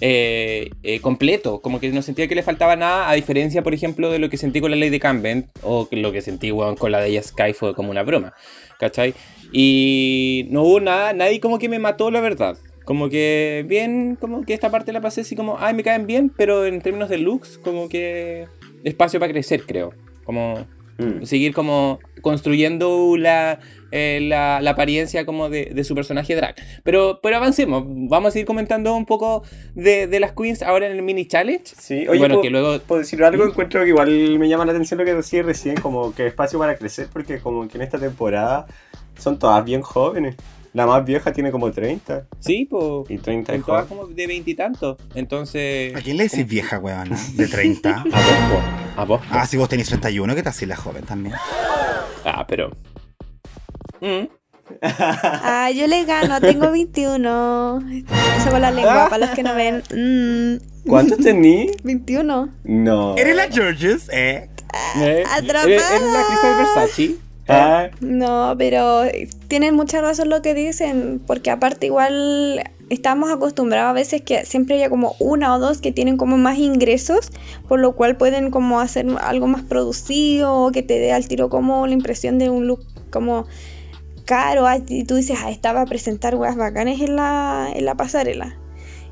[0.00, 4.10] eh, eh, completo, como que no sentía que le faltaba nada, a diferencia, por ejemplo,
[4.10, 7.08] de lo que sentí con la Lady Campbell, o lo que sentí con la de
[7.08, 8.34] ella Sky fue como una broma,
[8.78, 9.14] ¿cachai?
[9.52, 12.56] Y no hubo nada, nadie como que me mató la verdad.
[12.84, 16.32] Como que bien, como que esta parte la pasé así como, ay, me caen bien,
[16.34, 18.46] pero en términos de looks, como que
[18.84, 19.92] espacio para crecer, creo.
[20.24, 20.66] Como
[20.98, 21.24] Mm.
[21.24, 23.60] seguir como construyendo la,
[23.92, 26.56] eh, la, la apariencia como de, de su personaje drag.
[26.82, 29.44] Pero, pero avancemos, vamos a seguir comentando un poco
[29.76, 31.66] de, de las queens ahora en el mini challenge.
[31.78, 32.78] Sí, oye, bueno, ¿puedo, que luego...
[32.80, 33.44] puedo decir algo?
[33.44, 36.76] Encuentro que igual me llama la atención lo que decía recién, como que espacio para
[36.76, 38.66] crecer, porque como que en esta temporada
[39.16, 40.34] son todas bien jóvenes.
[40.74, 43.08] La más vieja tiene como 30 Sí, pues...
[43.10, 43.98] y 30 es Son todas joven.
[44.04, 44.96] como de veintitantos.
[45.14, 45.94] Entonces...
[45.96, 47.08] ¿A quién le decís vieja, weón?
[47.36, 48.04] De 30.
[48.12, 48.77] A.
[48.98, 49.20] A vos.
[49.30, 51.36] Ah, si vos tenés 31, que te así la joven también.
[52.24, 52.70] Ah, pero...
[54.00, 54.26] Mm.
[54.82, 57.78] Ah, yo le gano, tengo 21.
[58.38, 59.82] Eso con la lengua, para los que no ven.
[59.94, 61.70] Mm, ¿Cuántos tení?
[61.84, 62.48] 21.
[62.64, 63.16] No.
[63.16, 64.08] ¿Eres la Georges?
[64.12, 64.50] ¿Eh?
[65.00, 65.64] Eh, atrapada.
[65.64, 67.14] ¿Eres, eres la Crystal Versace?
[67.46, 69.04] Ah, No, pero
[69.46, 74.76] tienen mucha razón lo que dicen, porque aparte igual estamos acostumbrados a veces que siempre
[74.76, 77.30] haya como una o dos que tienen como más ingresos,
[77.68, 81.48] por lo cual pueden como hacer algo más producido, o que te dé al tiro
[81.48, 83.46] como la impresión de un look como
[84.24, 87.94] caro, ah, y tú dices, ah, estaba a presentar weas bacanes en la, en la
[87.96, 88.58] pasarela.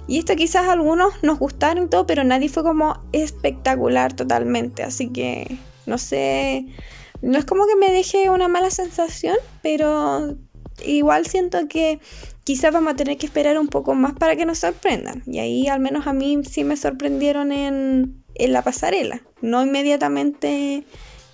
[0.08, 5.08] Y esto quizás algunos nos gustaron y todo, pero nadie fue como espectacular totalmente, así
[5.08, 6.66] que no sé,
[7.22, 10.36] no es como que me deje una mala sensación, pero
[10.84, 11.98] igual siento que
[12.46, 15.24] quizás vamos a tener que esperar un poco más para que nos sorprendan.
[15.26, 20.84] Y ahí al menos a mí sí me sorprendieron en, en la pasarela, no inmediatamente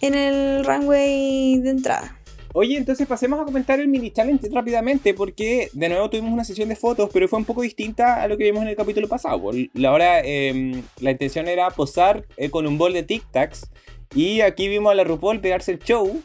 [0.00, 2.18] en el runway de entrada.
[2.54, 6.70] Oye, entonces pasemos a comentar el mini challenge rápidamente, porque de nuevo tuvimos una sesión
[6.70, 9.40] de fotos, pero fue un poco distinta a lo que vimos en el capítulo pasado.
[9.40, 13.70] Por La, hora, eh, la intención era posar eh, con un bol de Tic Tacs,
[14.14, 16.22] y aquí vimos a la RuPaul pegarse el show,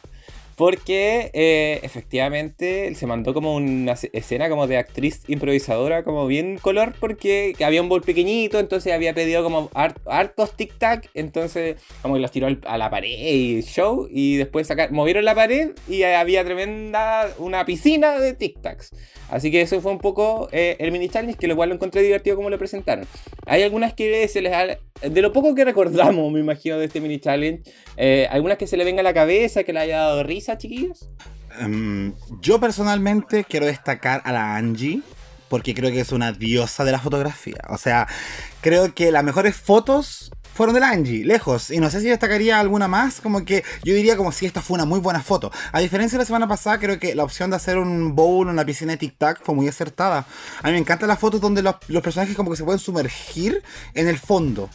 [0.58, 6.96] porque eh, efectivamente se mandó como una escena como de actriz improvisadora, como bien color,
[7.00, 12.16] porque había un bol pequeñito, entonces había pedido como har- hartos tic tac, entonces como
[12.16, 16.02] que los tiró a la pared y show, y después sacar, movieron la pared y
[16.02, 18.92] había tremenda, una piscina de tic tacs.
[19.30, 22.02] Así que eso fue un poco eh, el mini challenge, que lo cual lo encontré
[22.02, 23.06] divertido como lo presentaron.
[23.46, 27.02] Hay algunas que se les ha- de lo poco que recordamos, me imagino, de este
[27.02, 27.64] mini challenge,
[27.98, 31.10] eh, algunas que se le venga a la cabeza, que le haya dado risa, chiquillos.
[31.60, 35.02] Em, yo personalmente quiero destacar a la Angie
[35.50, 37.62] porque creo que es una diosa de la fotografía.
[37.70, 38.08] O sea,
[38.62, 41.70] creo que las mejores fotos fueron de la Angie, lejos.
[41.70, 44.74] Y no sé si destacaría alguna más, como que yo diría como si esta fue
[44.74, 45.52] una muy buena foto.
[45.72, 48.54] A diferencia de la semana pasada, creo que la opción de hacer un bowl en
[48.54, 50.26] una piscina de Tic Tac fue muy acertada.
[50.64, 53.62] A mí me encantan las fotos donde los, los personajes como que se pueden sumergir
[53.94, 54.68] en el fondo.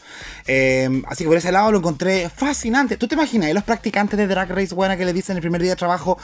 [0.47, 2.97] Eh, así que por ese lado lo encontré fascinante.
[2.97, 5.63] ¿Tú te imaginas eh, los practicantes de Drag Race buena que le dicen el primer
[5.63, 6.17] día de trabajo,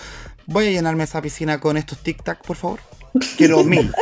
[0.46, 2.78] voy a llenarme esa piscina con estos Tic Tac, por favor?
[3.36, 3.92] Quiero mil.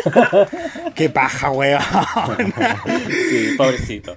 [0.94, 1.80] Qué paja, weón.
[3.30, 4.16] Sí, pobrecito.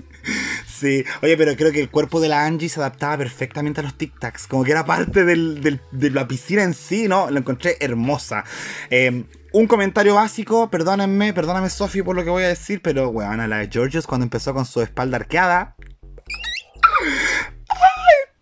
[0.66, 3.96] Sí, oye, pero creo que el cuerpo de la Angie se adaptaba perfectamente a los
[3.98, 7.30] Tic Tacs, como que era parte del- del- de la piscina en sí, ¿no?
[7.30, 8.44] Lo encontré hermosa.
[8.90, 13.40] Eh, un comentario básico, perdónenme, perdóname Sofi por lo que voy a decir, pero weón,
[13.40, 15.76] a la de Georges cuando empezó con su espalda arqueada.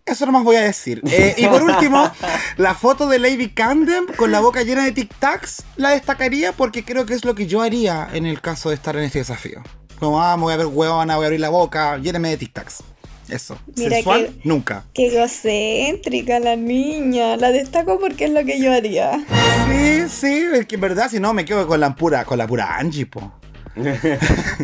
[0.05, 1.01] Eso nomás voy a decir.
[1.11, 2.09] Eh, y por último,
[2.57, 6.83] la foto de Lady Camden con la boca llena de Tic Tacs la destacaría porque
[6.85, 9.61] creo que es lo que yo haría en el caso de estar en este desafío.
[9.99, 12.53] Como, ah, me voy a ver huevona, voy a abrir la boca, lléneme de Tic
[12.53, 12.83] Tacs.
[13.29, 13.57] Eso.
[13.75, 14.85] Mira Sensual, que- nunca.
[14.93, 17.35] Qué egocéntrica la niña.
[17.35, 19.19] La destaco porque es lo que yo haría.
[19.67, 22.47] Sí, sí, es que en verdad, si no, me quedo con la pura, con la
[22.47, 23.31] pura Angie, po.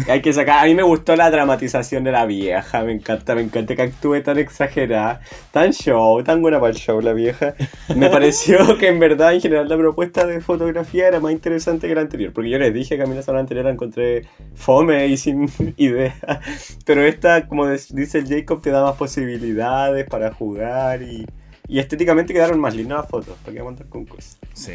[0.10, 0.64] Hay que sacar.
[0.64, 2.84] A mí me gustó la dramatización de la vieja.
[2.84, 5.22] Me encanta, me encanta que actúe tan exagerada.
[5.52, 7.56] Tan show, tan buena para el show la vieja.
[7.96, 11.96] Me pareció que en verdad, en general, la propuesta de fotografía era más interesante que
[11.96, 12.34] la anterior.
[12.34, 15.50] Porque yo les dije que a mí la semana anterior la encontré fome y sin
[15.78, 16.16] idea.
[16.86, 21.26] Pero esta, como dice Jacob, te da más posibilidades para jugar y.
[21.68, 24.38] Y estéticamente quedaron más lindas las fotos, para que montar con cosas.
[24.54, 24.74] Sí.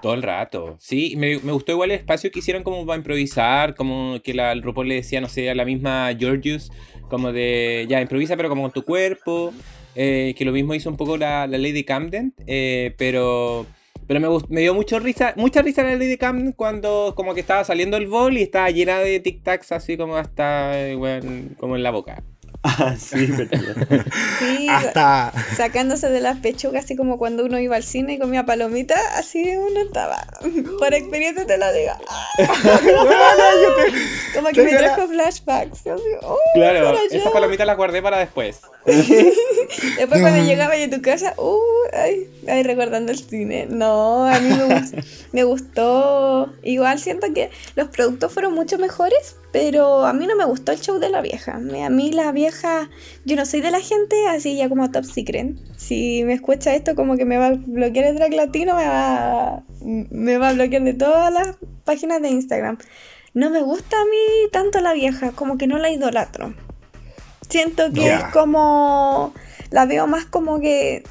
[0.00, 0.76] Todo el rato.
[0.78, 4.62] Sí, me, gustó igual el espacio que hicieron como para improvisar, como que la, el
[4.62, 6.70] RuPaul le decía, no sé, a la misma Georgius,
[7.08, 9.52] como de, ya, improvisa pero como con tu cuerpo,
[9.94, 13.66] eh, que lo mismo hizo un poco la, la Lady Camden, eh, pero...
[14.06, 17.38] Pero me, gust- me dio mucho risa, mucha risa la Lady Camden cuando como que
[17.40, 21.54] estaba saliendo el bol y estaba llena de tic tacs así como hasta, eh, weón,
[21.60, 22.20] como en la boca.
[22.82, 24.04] Ah, sí, verdad.
[24.38, 25.32] Sí, Hasta.
[25.56, 29.56] sacándose de las pechugas, así como cuando uno iba al cine y comía palomita, así
[29.56, 30.26] uno estaba.
[30.78, 31.92] Por experiencia te lo digo.
[34.34, 35.84] Como que me trajo flashbacks.
[35.84, 38.60] Yo así, oh, Claro, estas palomitas las guardé para después.
[38.84, 41.58] Después cuando llegaba a tu casa, uh,
[41.92, 43.66] ay, ay, recordando el cine.
[43.70, 44.96] No, a mí me gustó,
[45.32, 46.52] me gustó.
[46.62, 50.80] Igual siento que los productos fueron mucho mejores, pero a mí no me gustó el
[50.80, 51.54] show de la vieja.
[51.56, 52.88] A mí la vieja,
[53.24, 55.56] yo no soy de la gente así ya como top secret.
[55.76, 59.62] Si me escucha esto como que me va a bloquear el drag latino, me va,
[59.80, 62.78] me va a bloquear de todas las páginas de Instagram.
[63.32, 66.54] No me gusta a mí tanto la vieja, como que no la idolatro.
[67.48, 69.34] Siento que es como.
[69.70, 71.02] La veo más como que.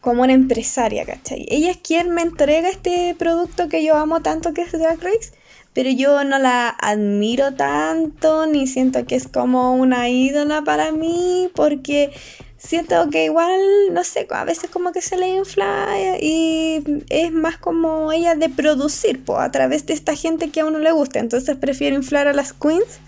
[0.00, 1.46] Como una empresaria, ¿cachai?
[1.48, 5.32] Ella es quien me entrega este producto que yo amo tanto, que es Drag Race.
[5.74, 11.50] Pero yo no la admiro tanto, ni siento que es como una ídola para mí,
[11.54, 12.12] porque
[12.56, 13.60] siento que igual,
[13.92, 15.88] no sé, a veces como que se le infla
[16.20, 20.66] y es más como ella de producir, po, a través de esta gente que a
[20.66, 21.18] uno le gusta.
[21.18, 23.00] Entonces prefiero inflar a las queens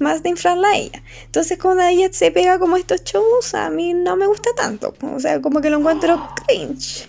[0.00, 1.02] más de inflarla a ella.
[1.26, 4.94] Entonces cuando ella se pega como estos shows, a mí no me gusta tanto.
[5.14, 7.08] O sea, como que lo encuentro cringe.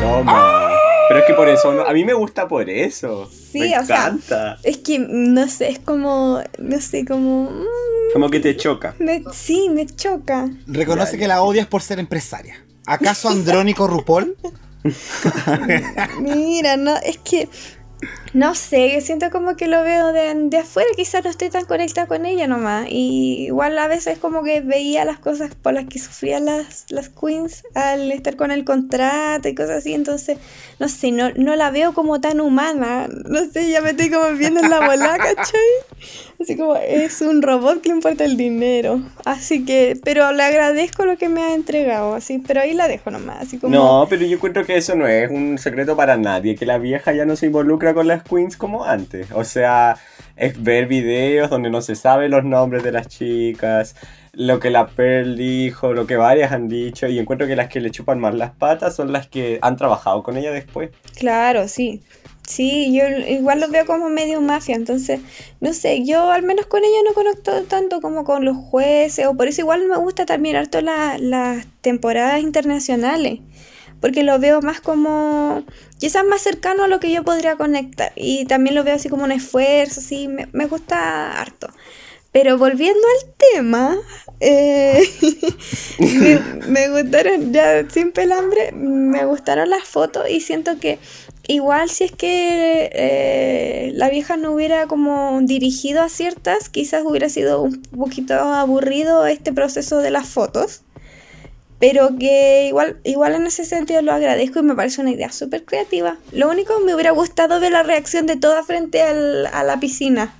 [0.00, 0.70] Toma.
[1.08, 3.28] Pero es que por eso, a mí me gusta por eso.
[3.30, 4.58] Sí, me o encanta.
[4.58, 7.50] sea, es que no sé, es como, no sé, como...
[7.50, 8.94] mm, Como que te choca.
[8.98, 10.50] me- sí, me choca.
[10.66, 12.62] Reconoce que la odias por ser empresaria.
[12.86, 14.36] ¿Acaso Andrónico RuPaul?
[16.20, 17.48] Mira, no, es que
[18.34, 22.06] no sé, siento como que lo veo de, de afuera, quizás no estoy tan conectada
[22.06, 22.86] con ella nomás.
[22.88, 27.08] Y igual a veces como que veía las cosas por las que sufrían las, las
[27.08, 30.38] queens al estar con el contrato y cosas así, entonces,
[30.78, 33.08] no sé, no, no la veo como tan humana.
[33.08, 35.60] No sé, ya me estoy como viendo en la bola, ¿cachai?
[36.40, 39.00] Así como es un robot que importa el dinero.
[39.24, 43.10] Así que, pero le agradezco lo que me ha entregado, así, pero ahí la dejo
[43.10, 43.74] nomás, así como...
[43.74, 47.12] No, pero yo encuentro que eso no es un secreto para nadie, que la vieja
[47.12, 49.28] ya no se involucra con las queens como antes.
[49.32, 49.96] O sea,
[50.36, 53.96] es ver videos donde no se sabe los nombres de las chicas,
[54.32, 57.80] lo que la Pearl dijo, lo que varias han dicho, y encuentro que las que
[57.80, 60.90] le chupan más las patas son las que han trabajado con ella después.
[61.16, 62.02] Claro, sí.
[62.46, 65.20] Sí, yo igual lo veo como medio mafia, entonces,
[65.60, 69.34] no sé, yo al menos con ella no conecto tanto como con los jueces, o
[69.36, 73.40] por eso igual me gusta también harto la- las temporadas internacionales,
[74.00, 75.64] porque lo veo más como,
[75.98, 79.24] quizás más cercano a lo que yo podría conectar, y también lo veo así como
[79.24, 81.68] un esfuerzo, así, me, gusta harto.
[82.30, 83.96] Pero volviendo al tema,
[84.40, 85.02] eh,
[85.98, 86.38] me,
[86.68, 90.98] me gustaron, ya sin pelambre, me gustaron las fotos y siento que
[91.48, 97.28] igual si es que eh, la vieja no hubiera como dirigido a ciertas, quizás hubiera
[97.28, 100.82] sido un poquito aburrido este proceso de las fotos.
[101.80, 105.64] Pero que igual, igual en ese sentido lo agradezco y me parece una idea súper
[105.64, 106.16] creativa.
[106.32, 110.34] Lo único me hubiera gustado ver la reacción de toda frente al- a la piscina.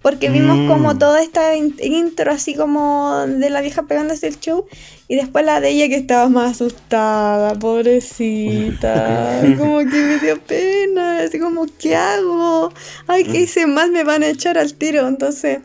[0.00, 0.68] Porque vimos Mm.
[0.68, 4.66] como toda esta in- intro así como de la vieja pegándose el show
[5.08, 9.40] y después la de ella que estaba más asustada, pobrecita.
[9.58, 12.72] como que me dio pena, así como, ¿qué hago?
[13.06, 13.90] Ay, ¿qué hice mal?
[13.92, 15.08] Me van a echar al tiro.
[15.08, 15.60] Entonces,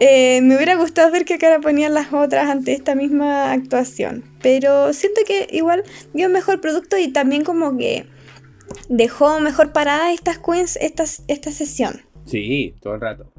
[0.00, 4.24] eh, me hubiera gustado ver qué cara ponían las otras ante esta misma actuación.
[4.42, 8.06] Pero siento que igual dio mejor producto y también como que
[8.88, 12.02] dejó mejor parada estas queens esta, esta sesión.
[12.26, 13.32] Sí, todo el rato.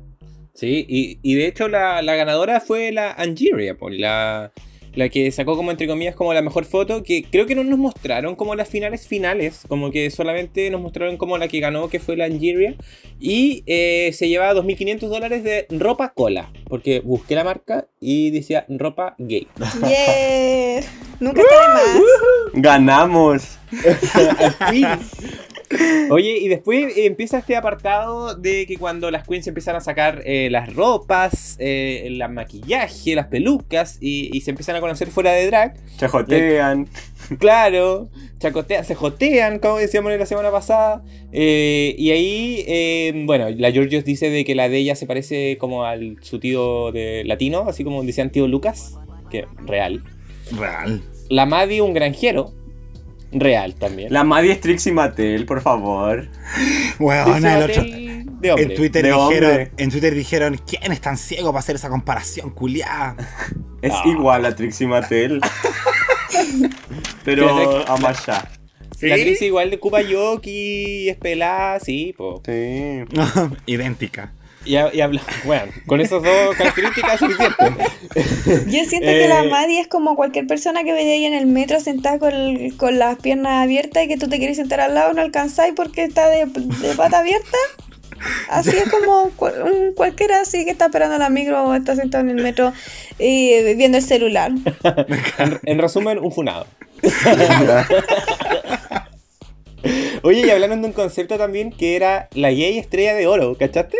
[0.53, 4.51] Sí, y, y de hecho la, la ganadora fue la Angeria, po, la,
[4.97, 7.77] la que sacó como entre comillas como la mejor foto, que creo que no nos
[7.77, 11.99] mostraron como las finales finales, como que solamente nos mostraron como la que ganó, que
[11.99, 12.75] fue la Angeria,
[13.19, 18.65] y eh, se llevaba 2.500 dólares de ropa cola, porque busqué la marca y decía
[18.69, 19.47] ropa gay.
[19.87, 20.81] Yeah.
[21.19, 22.01] Nunca está de más.
[22.53, 23.59] ¡Ganamos!
[26.09, 30.49] Oye, y después empieza este apartado de que cuando las queens empiezan a sacar eh,
[30.49, 35.45] las ropas, eh, el maquillaje, las pelucas y, y se empiezan a conocer fuera de
[35.47, 36.87] drag, Chajotean.
[37.39, 38.09] claro,
[38.39, 41.03] chacotean, se jotean, como decíamos la semana pasada.
[41.33, 45.57] eh, y ahí, eh, bueno, la Georgios dice de que la de ella se parece
[45.57, 48.95] como al su tío de latino, así como decían tío Lucas,
[49.29, 50.03] que real.
[50.57, 51.01] Real.
[51.29, 52.53] La Maddie, un granjero,
[53.31, 54.11] real también.
[54.13, 56.27] La Maddie es Trixie Mattel, por favor.
[56.99, 57.73] Weona, el otro.
[57.81, 58.63] Trixie Mattel de hombre.
[58.65, 59.71] En Twitter, de dijeron, hombre.
[59.77, 63.15] en Twitter dijeron, ¿quién es tan ciego para hacer esa comparación, culiada?
[63.81, 64.03] Es Ah.
[64.07, 65.39] igual a Trixie Mattel.
[67.23, 68.49] Pero a más allá.
[69.01, 72.41] La actriz igual de Cuba Yoki, es pelada, sí, po.
[72.45, 73.03] Sí.
[73.67, 74.33] Idéntica.
[74.67, 77.83] Y, y habla, bueno, con esas dos características es suficiente.
[78.67, 81.45] Yo siento que la Eh, Maddie es como cualquier persona que ve ahí en el
[81.45, 85.13] metro sentada con, con las piernas abiertas y que tú te quieres sentar al lado,
[85.13, 87.57] no alcanzáis porque está de, de pata abierta.
[88.49, 92.31] Así es como un cualquiera así que está esperando la micro o está sentado en
[92.31, 92.73] el metro
[93.19, 94.51] y viendo el celular.
[95.37, 96.65] En, en resumen, un funado.
[100.23, 103.97] Oye, y hablando de un concepto también que era la gay estrella de oro, ¿cachaste?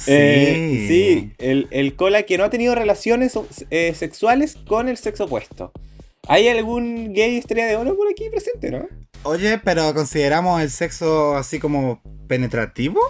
[0.00, 0.12] Sí.
[0.14, 3.38] Eh, sí, el, el cola que no ha tenido relaciones
[3.70, 5.72] eh, sexuales con el sexo opuesto.
[6.26, 8.86] ¿Hay algún gay estrella de oro por aquí presente, no?
[9.22, 13.00] Oye, pero ¿consideramos el sexo así como penetrativo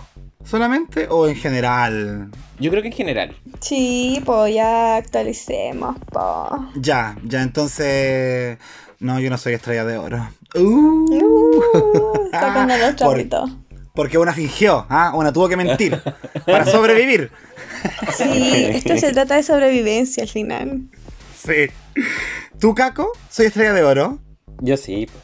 [0.45, 2.31] solamente o en general?
[2.61, 3.37] Yo creo que en general.
[3.61, 6.49] Sí, pues ya actualicemos, po.
[6.77, 8.59] Ya, ya entonces...
[9.01, 10.29] No, yo no soy estrella de oro.
[10.55, 10.61] Uh.
[10.61, 13.51] Uh, sacando los Por- trapitos.
[13.99, 15.11] Porque una fingió, ¿ah?
[15.13, 16.01] Una tuvo que mentir
[16.47, 17.33] para sobrevivir.
[18.17, 20.83] Sí, esto se trata de sobrevivencia al final.
[21.37, 21.67] Sí.
[22.61, 23.11] ¿Tú, Caco?
[23.29, 24.21] Soy estrella de oro.
[24.61, 25.07] Yo sí.
[25.07, 25.19] po.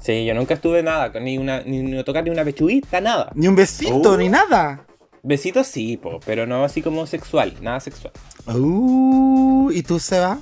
[0.00, 3.30] Sí, yo nunca estuve nada, con ni una, ni, ni tocar ni una pechuguita, nada.
[3.36, 4.16] Ni un besito, Uh.
[4.16, 4.84] ni nada.
[5.22, 8.14] Besitos sí, po, pero no así como sexual, nada sexual.
[8.46, 10.38] Uh, ¿Y tú, Seba?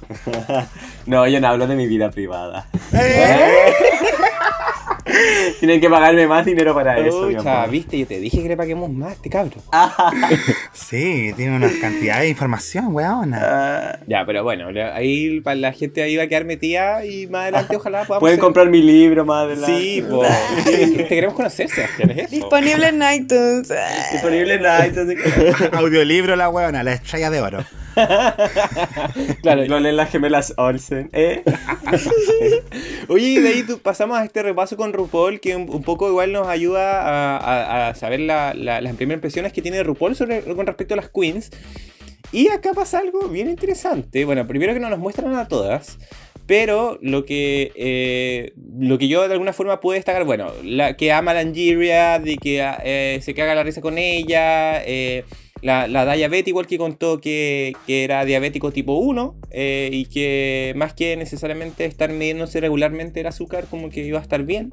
[1.07, 2.69] No, yo no hablo de mi vida privada.
[2.95, 3.75] ¿Eh?
[5.61, 7.71] Tienen que pagarme más dinero para eso, amor.
[7.71, 9.57] viste, yo te dije que le paguemos más este cabro.
[10.73, 13.39] Sí, tiene una cantidad de información, weona.
[13.41, 17.43] Ah, Ya, pero bueno, ahí pa- la gente ahí va a quedar metida y más
[17.43, 18.21] adelante ojalá podamos...
[18.21, 19.73] Pueden hacer- comprar mi libro más adelante.
[19.79, 20.05] Sí,
[20.97, 22.29] te queremos conocer, Sebastián, es eso.
[22.31, 23.73] Disponible en iTunes.
[24.13, 25.19] Disponible en iTunes.
[25.73, 27.65] Audiolibro, la weona, la estrella de oro.
[29.43, 31.09] Claro, Lo leen las gemelas Olsen.
[31.13, 31.43] ¿Eh?
[33.09, 36.33] Oye, y de ahí pasamos a este repaso con RuPaul, que un, un poco igual
[36.33, 40.43] nos ayuda a, a- a saber la- la- las primeras impresiones que tiene RuPaul sobre,
[40.43, 41.51] con respecto a las queens.
[42.33, 44.25] Y acá pasa algo bien interesante.
[44.25, 45.99] Bueno, primero que no nos muestran a todas.
[46.47, 51.11] Pero lo que, eh, lo que yo de alguna forma puedo destacar, bueno, la que
[51.13, 55.25] ama a la Angeria, de que eh, se caga la risa con ella, eh,
[55.67, 60.05] la, la Daya Betty igual que contó que, que era diabético tipo 1 eh, y
[60.05, 64.73] que más que necesariamente estar midiéndose regularmente el azúcar como que iba a estar bien.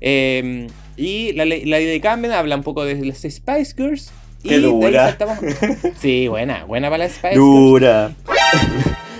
[0.00, 4.12] Eh, y la, la de Camden habla un poco de las Spice Girls.
[4.44, 5.18] Y Qué ahí dura.
[6.00, 7.44] Sí, buena, buena para las Spice Girls.
[7.44, 8.12] Dura.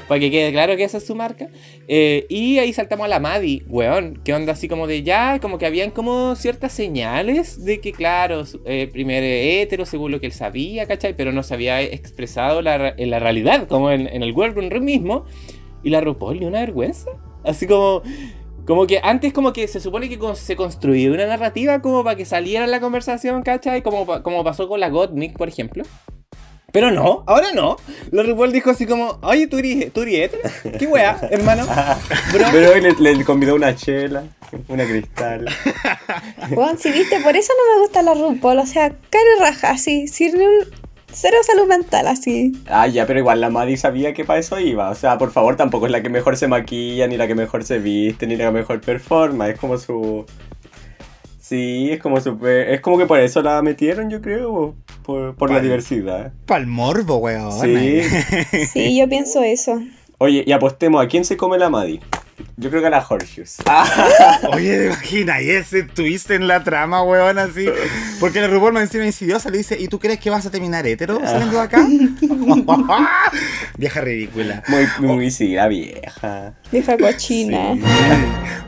[0.09, 1.49] Para que quede claro que esa es su marca.
[1.87, 4.21] Eh, y ahí saltamos a la Maddie, weón.
[4.25, 8.45] Que onda así como de ya, como que habían como ciertas señales de que, claro,
[8.65, 11.15] eh, primer eh, hétero, según lo que él sabía, ¿cachai?
[11.15, 15.27] Pero no se había expresado la, en la realidad, como en, en el Workroom mismo.
[15.83, 17.11] Y la RuPaul, ni una vergüenza.
[17.45, 18.03] Así como.
[18.67, 22.27] Como que antes como que se supone que se construía una narrativa como para que
[22.27, 23.81] saliera la conversación, ¿cachai?
[23.81, 25.85] Como, como pasó con la Gottmik, por ejemplo.
[26.79, 27.77] Pero no, ahora no.
[28.13, 30.31] La RuPaul dijo así como, oye, ¿tú eres, tú eres?
[30.79, 31.67] ¿Qué weá, hermano?
[32.33, 32.45] Bro.
[32.53, 34.23] Pero hoy le, le convidó una chela,
[34.69, 35.47] una cristal.
[36.51, 38.61] Bueno, si viste, por eso no me gusta la RuPaul.
[38.61, 40.07] O sea, cara y raja, así.
[40.07, 40.67] Sin un
[41.13, 42.53] cero salud mental, así.
[42.69, 44.89] Ah, ya, pero igual la Maddie sabía que para eso iba.
[44.89, 47.65] O sea, por favor, tampoco es la que mejor se maquilla, ni la que mejor
[47.65, 49.49] se viste, ni la que mejor performa.
[49.49, 50.27] Es como su.
[51.49, 52.39] Sí, es como su.
[52.47, 54.75] Es como que por eso la metieron, yo creo.
[55.03, 56.31] Por, por la diversidad.
[56.45, 57.51] Pa'l morbo, weona.
[57.53, 58.03] Sí.
[58.71, 59.81] Sí, yo pienso eso.
[60.19, 62.01] Oye, y apostemos, ¿a quién se come la Maddie?
[62.57, 63.57] Yo creo que a la Horseshoes.
[64.53, 65.43] Oye, ¿te imaginas?
[65.43, 67.67] Y ese twist en la trama, weón, así.
[68.19, 70.87] Porque la RuPaul más encima insidiosa le dice, ¿y tú crees que vas a terminar
[70.87, 71.87] hetero saliendo de acá?
[73.79, 74.63] Vieja ridícula.
[74.67, 76.55] Muy, muy, sí, la vieja.
[76.73, 77.75] Vieja cochina.
[77.75, 77.83] Sí.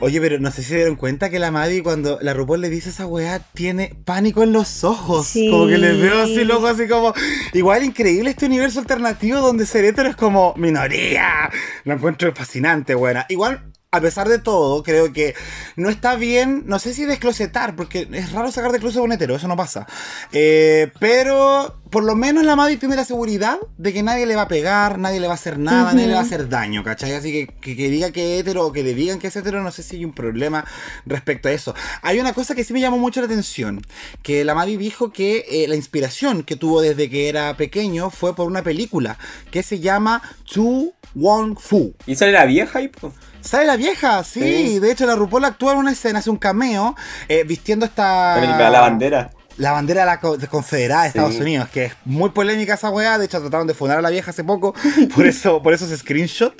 [0.00, 2.70] Oye, pero no sé si se dieron cuenta que la Maddie cuando la RuPaul le
[2.70, 5.26] dice esa weá tiene pánico en los ojos.
[5.26, 5.50] Sí.
[5.50, 7.12] Como que le veo así el ojo así como...
[7.52, 11.50] Igual increíble este universo alternativo donde ser hetero es como minoría.
[11.84, 13.26] Lo encuentro fascinante, buena.
[13.28, 13.59] Igual...
[13.92, 15.34] A pesar de todo, creo que
[15.74, 19.10] no está bien, no sé si desclosetar, porque es raro sacar de closet a un
[19.10, 19.88] hetero, eso no pasa.
[20.30, 24.42] Eh, pero por lo menos la Maddie tiene la seguridad de que nadie le va
[24.42, 27.14] a pegar, nadie le va a hacer nada, nadie le va a hacer daño, ¿cachai?
[27.14, 29.60] Así que, que, que diga que es hetero o que le digan que es hetero,
[29.60, 30.64] no sé si hay un problema
[31.04, 31.74] respecto a eso.
[32.02, 33.82] Hay una cosa que sí me llamó mucho la atención,
[34.22, 38.36] que la Maddie dijo que eh, la inspiración que tuvo desde que era pequeño fue
[38.36, 39.18] por una película
[39.50, 41.96] que se llama Tu Wong Fu.
[42.06, 42.92] ¿Y sale la vieja ahí?
[43.40, 44.22] ¿Sale la vieja?
[44.24, 44.78] Sí, Sí.
[44.78, 46.94] de hecho la RuPaul actúa en una escena, hace un cameo,
[47.28, 48.36] eh, vistiendo esta...
[48.70, 49.30] La bandera.
[49.56, 51.18] La bandera de la co- de Confederada de Sí.
[51.18, 53.18] Estados Unidos, que es muy polémica esa weá.
[53.18, 54.74] De hecho, trataron de fundar a la vieja hace poco.
[55.14, 56.54] Por eso, por eso ese screenshot.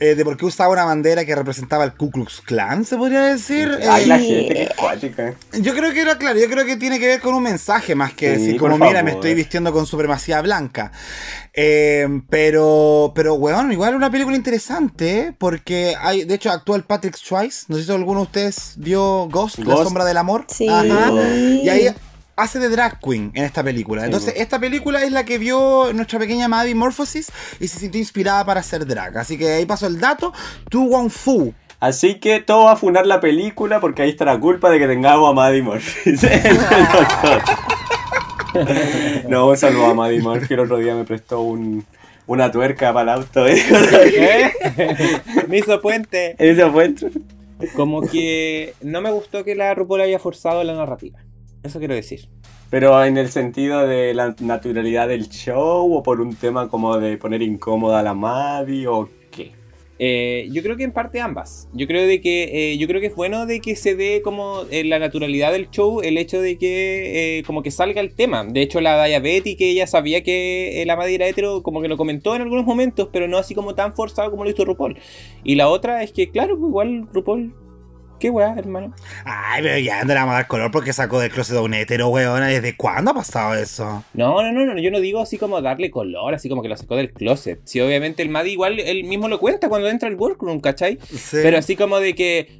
[0.00, 3.20] Eh, de por qué usaba una bandera que representaba el Ku Klux Klan, se podría
[3.22, 3.78] decir.
[3.88, 5.34] Ay, Eh, la gente, que cuática.
[5.52, 8.14] yo creo que era claro, yo creo que tiene que ver con un mensaje más
[8.14, 10.90] que Sí, decir, como mira, me estoy vistiendo con supremacía blanca.
[11.52, 15.34] Eh, pero, pero, weón, igual una película interesante, ¿eh?
[15.36, 17.66] porque hay, de hecho, actúa el Patrick Swayze.
[17.68, 19.76] No sé si alguno de ustedes vio Ghost, La.
[19.76, 20.46] Sombra del Amor.
[20.48, 20.68] Sí.
[20.68, 21.10] Ajá.
[21.62, 21.94] Y ahí
[22.40, 24.04] hace de drag queen en esta película.
[24.04, 27.30] Entonces, esta película es la que vio nuestra pequeña Maddie Morphosis
[27.60, 29.16] y se sintió inspirada para hacer drag.
[29.18, 30.32] Así que ahí pasó el dato.
[30.68, 31.54] Tu Wong Fu.
[31.80, 34.86] Así que todo va a funar la película porque ahí está la culpa de que
[34.86, 36.14] tengamos a Maddie Murphy.
[39.28, 40.54] no, un saludo a Maddie Murphy.
[40.54, 41.84] El otro día me prestó un,
[42.26, 43.46] una tuerca para el auto.
[43.46, 43.62] ¿eh?
[45.48, 46.36] Me hizo puente.
[46.72, 47.22] Fue el-
[47.76, 51.18] Como que no me gustó que la RuPaul haya forzado la narrativa.
[51.62, 52.28] Eso quiero decir.
[52.70, 57.18] Pero en el sentido de la naturalidad del show o por un tema como de
[57.18, 59.52] poner incómoda a la Maddie o qué.
[59.98, 61.68] Eh, yo creo que en parte ambas.
[61.74, 64.62] Yo creo de que eh, yo creo que es bueno de que se dé como
[64.70, 68.44] en la naturalidad del show el hecho de que eh, como que salga el tema.
[68.44, 71.88] De hecho la Diabetes que ella sabía que eh, la madre era hetero como que
[71.88, 74.96] lo comentó en algunos momentos, pero no así como tan forzado como lo hizo RuPaul.
[75.42, 77.52] Y la otra es que claro, pues igual RuPaul
[78.20, 78.94] qué weá, hermano.
[79.24, 81.74] Ay, pero ya no le vamos a dar color porque sacó del closet a un
[81.74, 82.46] hetero, weona.
[82.46, 84.04] ¿Desde cuándo ha pasado eso?
[84.14, 86.76] No, no, no, no, yo no digo así como darle color, así como que lo
[86.76, 87.60] sacó del closet.
[87.64, 90.98] Si obviamente el Maddy igual él mismo lo cuenta cuando entra al workroom, ¿cachai?
[91.10, 91.38] Sí.
[91.42, 92.56] Pero así como de que,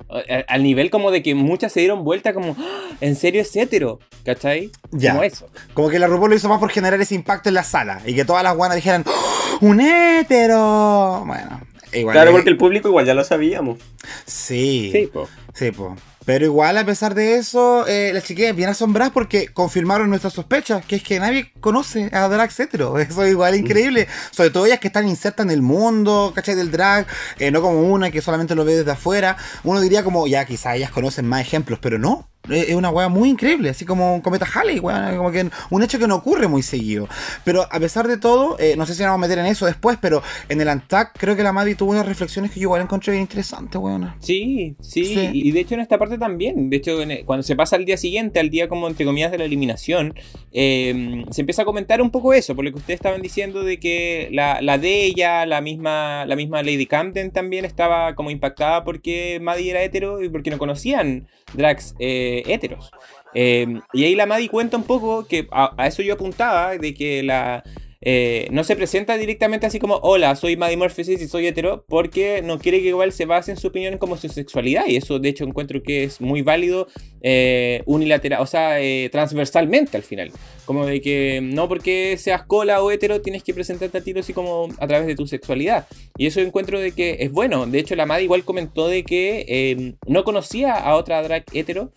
[0.49, 4.01] al nivel como de que muchas se dieron vuelta como, "Ah, ¿en serio es hetero?
[4.25, 4.71] ¿Cachai?
[4.91, 5.13] Ya.
[5.13, 5.47] Como eso.
[5.75, 8.15] Como que la RuPaul lo hizo más por generar ese impacto en la sala y
[8.15, 11.23] que todas las guanas dijeran ¡Oh, ¡Un hétero!
[11.27, 11.61] Bueno,
[11.93, 12.15] igual.
[12.15, 13.79] Claro, es- porque el público igual ya lo sabíamos.
[14.27, 14.91] Sí.
[14.93, 15.29] Sí, po.
[15.55, 15.97] Sí, po.
[16.27, 20.85] Pero igual, a pesar de eso, eh, las chiquillas bien asombradas porque confirmaron nuestras sospechas,
[20.85, 22.99] que es que nadie conoce a drag etcétero.
[22.99, 24.07] Eso es igual increíble.
[24.31, 26.55] Sobre todo ellas que están insertas en el mundo, ¿cachai?
[26.55, 27.07] Del drag,
[27.39, 29.37] eh, no como una que solamente lo ve desde afuera.
[29.65, 32.27] Uno diría como, ya, quizá ellas conocen más ejemplos, pero no.
[32.49, 35.83] Eh, Es una weá muy increíble, así como un cometa Halley, weá, como que un
[35.83, 37.07] hecho que no ocurre muy seguido.
[37.45, 39.67] Pero a pesar de todo, eh, no sé si nos vamos a meter en eso
[39.67, 42.81] después, pero en el Antac creo que la Maddie tuvo unas reflexiones que yo igual
[42.81, 44.17] encontré bien interesantes, weona.
[44.21, 45.31] Sí, sí, Sí.
[45.35, 47.97] y de hecho en esta parte también, de hecho el- cuando se pasa al día
[47.97, 50.15] siguiente, al día como entre comillas de la eliminación,
[50.53, 53.79] eh, se empieza a comentar un poco eso, por lo que ustedes estaban diciendo de
[53.79, 58.85] que la, la de ella, la misma, la misma Lady Camden también estaba como impactada
[58.85, 62.91] porque Maddie era hetero y porque no conocían drags eh, heteros.
[63.35, 67.23] Eh, y ahí la Maddie cuenta un poco que a eso yo apuntaba, de que
[67.23, 67.63] la...
[68.03, 72.59] eh, no se presenta directamente así como, hola, soy Murphy y soy hetero, porque no
[72.59, 74.87] quiere que igual se base en su opinión como su sexualidad.
[74.87, 76.87] Y eso, de hecho, encuentro que es muy válido
[77.21, 80.33] eh, unilateral, o sea, eh, transversalmente al final.
[80.65, 84.33] Como de que no porque seas cola o hetero tienes que presentarte a tiro así
[84.33, 85.87] como a través de tu sexualidad.
[86.17, 87.67] Y eso encuentro de que es bueno.
[87.67, 91.93] De hecho, la Maddie igual comentó de que no conocía a otra drag hetero.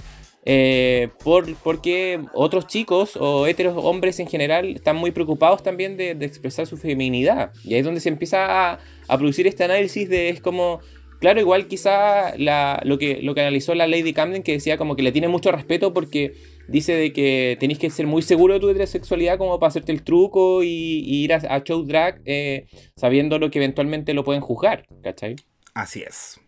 [0.46, 6.16] Eh, por, porque otros chicos o heteros hombres en general están muy preocupados también de,
[6.16, 7.54] de expresar su feminidad.
[7.64, 10.82] Y ahí es donde se empieza a, a producir este análisis de es como,
[11.20, 14.96] claro, igual quizá la, lo, que, lo que analizó la Lady Camden que decía como
[14.96, 16.34] que le tiene mucho respeto porque
[16.68, 20.04] dice de que tenéis que ser muy seguro de tu heterosexualidad como para hacerte el
[20.04, 22.68] truco y, y ir a, a show drag eh,
[22.98, 25.38] sabiendo lo que eventualmente lo pueden juzgar, ¿cachai?
[25.74, 26.43] Así es.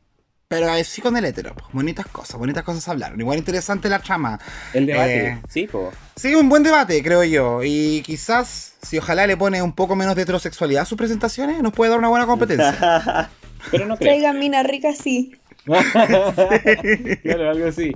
[0.48, 3.20] Pero así con el hetero, pues, bonitas cosas, bonitas cosas hablaron.
[3.20, 4.40] Igual interesante la trama.
[4.74, 5.92] El debate, Eh, sí, po.
[6.16, 7.62] Sí, un buen debate, creo yo.
[7.64, 11.74] Y quizás, si ojalá le pone un poco menos de heterosexualidad a sus presentaciones, nos
[11.74, 13.30] puede dar una buena competencia.
[13.72, 14.12] Pero no creo.
[14.12, 15.36] Traigan mina rica, sí.
[15.66, 17.92] claro, algo así.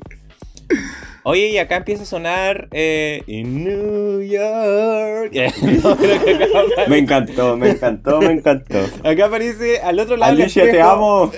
[1.24, 5.34] Oye, y acá empieza a sonar eh, In New York.
[5.84, 8.80] No, creo que acá, Me encantó, me encantó, me encantó.
[9.04, 10.32] acá aparece al otro lado.
[10.32, 11.32] Alicia, te amo.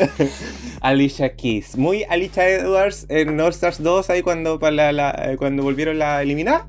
[0.82, 1.78] Alicia Keys.
[1.78, 6.22] Muy Alicia Edwards en All Stars 2, ahí cuando, para la- eh, cuando volvieron la
[6.22, 6.66] eliminar.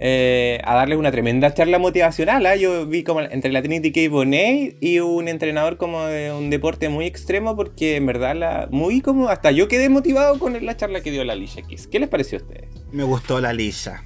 [0.00, 2.44] eh, a darles una tremenda charla motivacional.
[2.46, 2.56] ¿ah?
[2.56, 4.10] Yo vi como entre la Trinity K.
[4.12, 9.00] Bonet y un entrenador como de un deporte muy extremo, porque en verdad, la, muy
[9.00, 11.86] como hasta yo quedé motivado con la charla que dio la Alicia Keys.
[11.86, 12.68] ¿Qué les pareció a ustedes?
[12.90, 14.02] Me gustó la Lisha.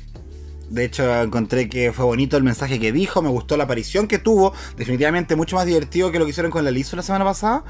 [0.68, 4.18] De hecho, encontré que fue bonito el mensaje que dijo, me gustó la aparición que
[4.18, 4.52] tuvo.
[4.76, 7.64] Definitivamente mucho más divertido que lo que hicieron con la Lizo la semana pasada.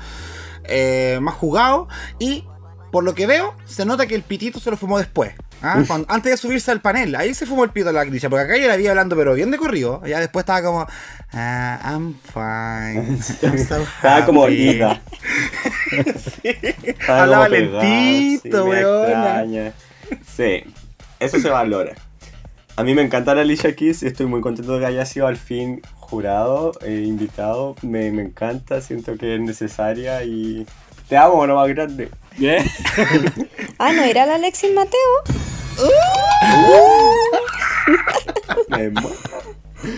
[0.68, 1.88] Eh, más jugado.
[2.18, 2.44] Y
[2.92, 5.32] por lo que veo, se nota que el pitito se lo fumó después.
[5.62, 5.82] ¿ah?
[5.86, 8.30] Cuando- antes de subirse al panel, ahí se fumó el pito la Grisha.
[8.30, 10.00] Porque acá ya la vi hablando, pero bien de corrido.
[10.06, 10.86] Ya después estaba como,
[11.32, 13.18] ah, I'm fine.
[13.42, 14.54] I'm so Estaba como happy".
[14.56, 15.00] lida.
[16.42, 19.72] Estaba Hablaba como lentito, sí, extraña.
[20.36, 20.64] Sí,
[21.20, 21.94] eso se valora.
[22.76, 25.26] A mí me encanta la Alicia Keys y estoy muy contento de que haya sido
[25.26, 27.74] al fin jurado, eh, invitado.
[27.82, 30.66] Me, me encanta, siento que es necesaria y
[31.08, 32.10] te amo, no más grande.
[33.80, 34.98] Ah, ¿no era la Alexis Mateo?
[38.68, 39.00] Muero.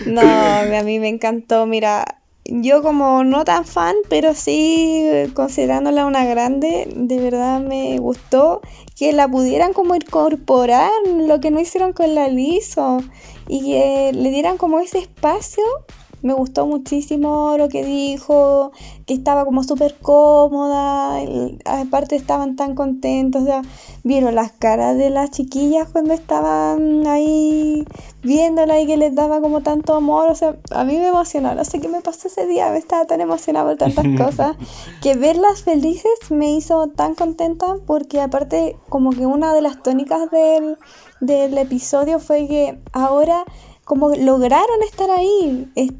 [0.05, 1.65] No, a mí me encantó.
[1.65, 8.61] Mira, yo como no tan fan, pero sí considerándola una grande, de verdad me gustó
[8.97, 13.01] que la pudieran como incorporar, lo que no hicieron con la Liso,
[13.47, 15.63] y que le dieran como ese espacio
[16.21, 18.71] me gustó muchísimo lo que dijo,
[19.05, 21.19] que estaba como súper cómoda,
[21.65, 23.61] aparte estaban tan contentos, o sea,
[24.03, 27.85] vieron las caras de las chiquillas cuando estaban ahí
[28.21, 31.65] viéndola y que les daba como tanto amor, o sea, a mí me emocionó, no
[31.65, 34.55] sé qué me pasó ese día, me estaba tan emocionada por tantas cosas,
[35.01, 40.29] que verlas felices me hizo tan contenta porque aparte como que una de las tónicas
[40.29, 40.77] del,
[41.19, 43.43] del episodio fue que ahora
[43.85, 45.91] como lograron estar ahí eh,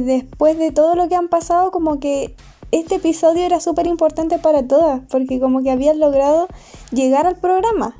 [0.00, 2.34] después de todo lo que han pasado, como que
[2.72, 6.48] este episodio era súper importante para todas, porque como que habían logrado
[6.92, 7.96] llegar al programa.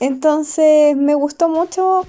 [0.00, 2.04] Entonces me gustó mucho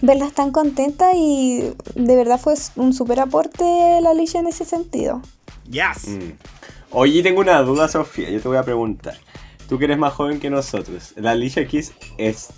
[0.00, 3.64] verlas tan contentas y de verdad fue un súper aporte
[4.00, 5.20] la Alicia en ese sentido.
[5.68, 6.08] Yes.
[6.08, 6.32] Mm.
[6.92, 8.30] Oye, tengo una duda, Sofía.
[8.30, 9.18] Yo te voy a preguntar.
[9.68, 12.48] Tú que eres más joven que nosotros, ¿la Alicia Keys es,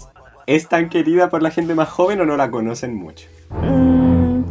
[0.51, 3.29] es tan querida por la gente más joven o no la conocen mucho?
[3.63, 4.43] Mm,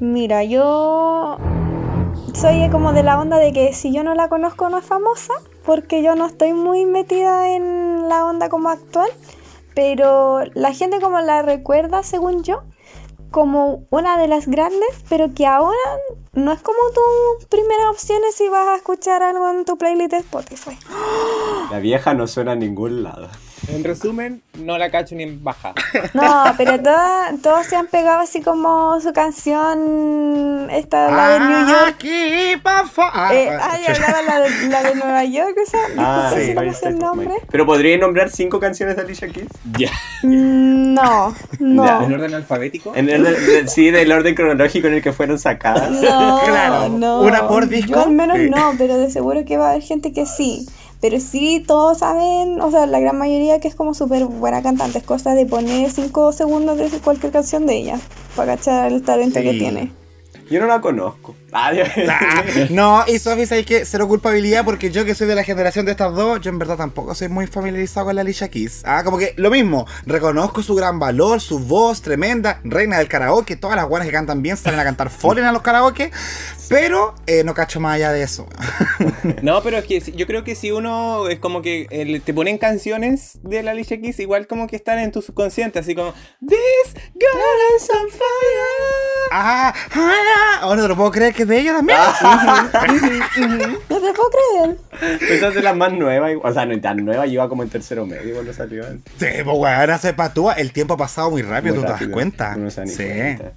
[0.00, 1.38] mira, yo
[2.34, 5.34] soy como de la onda de que si yo no la conozco no es famosa,
[5.64, 9.08] porque yo no estoy muy metida en la onda como actual,
[9.76, 12.62] pero la gente como la recuerda, según yo,
[13.30, 15.78] como una de las grandes, pero que ahora
[16.32, 20.16] no es como tu primera opción si vas a escuchar algo en tu playlist de
[20.18, 20.76] Spotify.
[21.70, 23.28] La vieja no suena a ningún lado.
[23.70, 25.74] En resumen, no la cacho ni en baja.
[26.14, 31.68] No, pero todas, todos se han pegado así como su canción, esta, la de New
[31.68, 31.84] York.
[31.88, 35.78] Aquí, ah, Eh, ah, ay, hablaba la de, la de Nueva York, esa.
[35.98, 37.30] Ah, Disculpe sí, si no sé el nombre.
[37.50, 39.48] Pero podría nombrar cinco canciones de Alicia Keys.
[39.76, 39.90] Ya.
[40.22, 41.84] Mm, No, no.
[41.84, 42.92] Ya, ¿En orden alfabético?
[42.96, 45.90] En el, de- sí, del orden cronológico en el que fueron sacadas.
[45.90, 47.20] No, Claro, no.
[47.20, 47.92] una por disco.
[47.92, 48.48] Yo al menos Sí.
[48.50, 50.66] no, pero de seguro que va a haber gente que sí.
[51.00, 54.98] Pero sí, todos saben, o sea, la gran mayoría que es como súper buena cantante.
[54.98, 58.00] Es cosa de poner 5 segundos de cualquier canción de ella
[58.34, 59.92] para cachar el talento que tiene.
[60.50, 61.36] Yo no la conozco.
[61.52, 61.72] Ah.
[62.08, 65.86] Ah, no, y Sofi, sabes que cero culpabilidad porque yo que soy de la generación
[65.86, 68.82] de estas dos, yo en verdad tampoco soy muy familiarizado con la Alicia Keys.
[68.84, 73.56] Ah, como que lo mismo, reconozco su gran valor, su voz tremenda, reina del karaoke,
[73.56, 76.10] todas las buenas que cantan bien salen a cantar Fallen a los karaoke,
[76.68, 78.46] pero eh, no cacho más allá de eso.
[79.42, 82.58] No, pero es que yo creo que si uno es como que eh, te ponen
[82.58, 86.12] canciones de la Alicia Keys, igual como que están en tu subconsciente, así como
[86.46, 89.30] This girl is on fire.
[89.32, 91.98] ah, ah, ahora no lo puedo creer que es de ella también.
[93.88, 94.76] No te puedo creer.
[95.30, 96.32] Esa es de las más nuevas.
[96.42, 98.84] O sea, no tan nueva, iba como en tercero medio cuando salió.
[99.18, 102.12] Sí, pues weón, se patúa, el tiempo ha pasado muy rápido, Muy ¿tú te das
[102.12, 102.54] cuenta?
[102.70, 103.04] Se ni sí.
[103.04, 103.52] cuenta.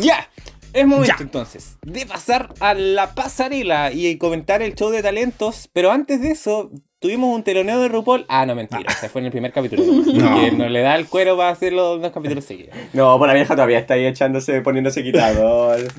[0.00, 0.28] Ya.
[0.72, 1.22] Es momento Ya.
[1.22, 5.68] entonces de pasar a la pasarela y comentar el show de talentos.
[5.74, 6.70] Pero antes de eso,
[7.02, 8.24] tuvimos un teloneo de RuPaul.
[8.28, 8.90] Ah, no, mentira.
[8.94, 9.82] Se fue en el primer capítulo.
[10.12, 10.68] No.
[10.68, 12.74] Le da el cuero para hacer los dos capítulos seguidos.
[12.92, 15.80] No, por la vieja todavía está ahí echándose, poniéndose quitador.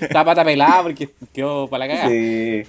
[0.00, 2.10] Está pata pelada porque quedó para la cagada.
[2.10, 2.62] sí.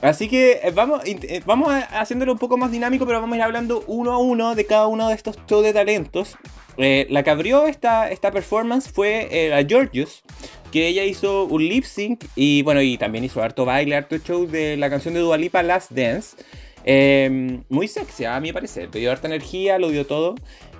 [0.00, 3.42] Así que eh, vamos, eh, vamos haciéndolo un poco más dinámico, pero vamos a ir
[3.42, 6.36] hablando uno a uno de cada uno de estos shows de talentos.
[6.80, 10.22] Eh, la que abrió esta, esta performance fue eh, la Georgius,
[10.70, 14.46] que ella hizo un lip sync y bueno, y también hizo harto baile, harto show
[14.46, 16.36] de la canción de Dua Lipa, Last Dance.
[16.84, 18.88] Eh, muy sexy, a mi parecer.
[18.92, 20.34] Le dio harta energía, lo dio todo.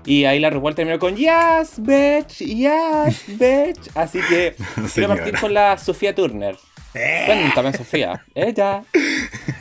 [0.06, 3.90] Y ahí la RuPaul terminó con Yes, bitch, yes, bitch.
[3.94, 5.14] Así que quiero Señora.
[5.16, 6.56] partir con la Sofía Turner.
[7.26, 8.24] Cuéntame, Sofía.
[8.34, 8.82] Ella.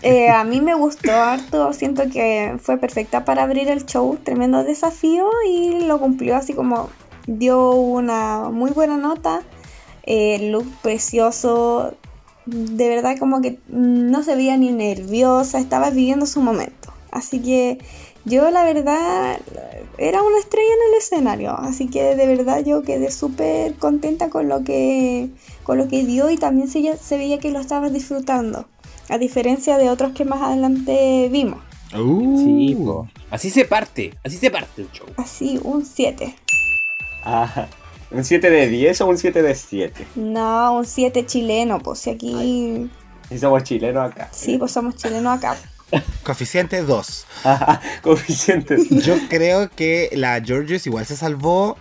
[0.01, 4.63] Eh, a mí me gustó harto, siento que fue perfecta para abrir el show, tremendo
[4.63, 6.89] desafío y lo cumplió así como
[7.27, 9.41] dio una muy buena nota,
[10.07, 11.93] eh, look precioso,
[12.45, 16.93] de verdad como que no se veía ni nerviosa, estaba viviendo su momento.
[17.11, 17.77] Así que
[18.25, 19.39] yo la verdad
[19.97, 24.47] era una estrella en el escenario, así que de verdad yo quedé súper contenta con
[24.47, 25.29] lo que
[25.63, 28.65] con lo que dio y también se, se veía que lo estaba disfrutando,
[29.09, 31.59] a diferencia de otros que más adelante vimos.
[31.97, 32.37] Uh.
[32.43, 33.07] Sí, po.
[33.29, 35.07] Así se parte, así se parte el show.
[35.17, 36.33] Así, un 7.
[37.25, 37.67] Ah,
[38.11, 40.07] ¿Un 7 de 10 o un 7 de 7?
[40.15, 42.89] No, un 7 chileno, pues si aquí,
[43.29, 44.29] Y somos chilenos acá.
[44.31, 45.57] sí, pues somos chilenos acá.
[46.23, 47.25] Coeficiente 2.
[47.43, 48.89] Ajá, coeficientes.
[48.89, 51.77] Yo creo que la Georgios igual se salvó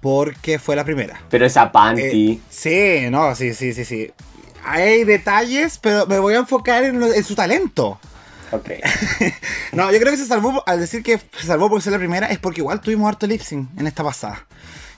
[0.00, 1.20] porque fue la primera.
[1.30, 2.32] Pero esa panty.
[2.32, 4.10] Eh, sí, no, sí, sí, sí, sí.
[4.64, 7.98] Hay detalles, pero me voy a enfocar en, lo- en su talento.
[8.52, 8.70] Ok.
[9.72, 12.26] No, yo creo que se salvó, al decir que se salvó porque ser la primera,
[12.28, 14.46] es porque igual tuvimos harto lip sync en esta pasada.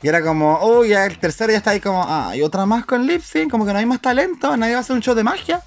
[0.02, 3.06] Y era como, uy, el tercero ya está ahí como, ah, y otra más con
[3.06, 5.22] lip sync, como que no hay más talento, nadie va a hacer un show de
[5.22, 5.62] magia.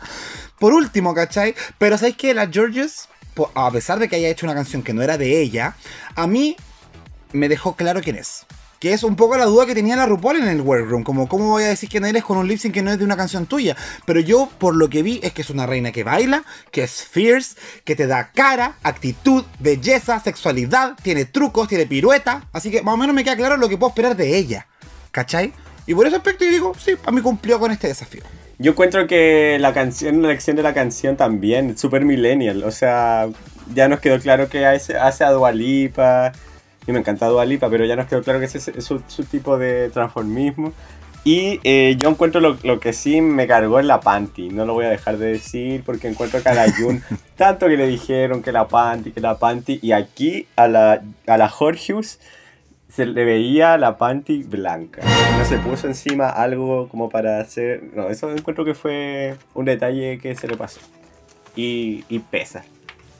[0.58, 1.56] Por último, ¿cachai?
[1.78, 3.10] Pero ¿sabéis que la Georges,
[3.54, 5.76] a pesar de que haya hecho una canción que no era de ella,
[6.16, 6.56] a mí
[7.32, 8.46] me dejó claro quién es.
[8.84, 11.04] Que es un poco la duda que tenía la RuPaul en el workroom.
[11.04, 13.06] Como, ¿cómo voy a decir quién eres con un lip sync que no es de
[13.06, 13.78] una canción tuya?
[14.06, 17.06] Pero yo, por lo que vi, es que es una reina que baila, que es
[17.06, 17.56] fierce,
[17.86, 22.44] que te da cara, actitud, belleza, sexualidad, tiene trucos, tiene pirueta.
[22.52, 24.68] Así que más o menos me queda claro lo que puedo esperar de ella.
[25.12, 25.54] ¿Cachai?
[25.88, 28.24] Y por ese aspecto yo digo, sí, a mí cumplió con este desafío.
[28.60, 32.62] Yo encuentro que la canción, la elección de la canción también, es super millennial.
[32.66, 33.30] O sea,
[33.74, 36.34] ya nos quedó claro que hace, hace a Dualipa.
[36.86, 39.58] Y me encanta Dualipa, pero ya nos quedó claro que ese es su, su tipo
[39.58, 40.74] de transformismo.
[41.26, 44.50] Y eh, yo encuentro lo, lo que sí me cargó en la panty.
[44.50, 47.02] No lo voy a dejar de decir porque encuentro que a la Jun,
[47.38, 49.80] tanto que le dijeron que la panty, que la panty.
[49.82, 52.20] Y aquí a la, a la Jorgeus
[52.90, 55.02] se le veía la panty blanca.
[55.38, 57.84] No se puso encima algo como para hacer.
[57.96, 60.82] No, eso encuentro que fue un detalle que se le pasó.
[61.56, 62.66] Y, y pesa.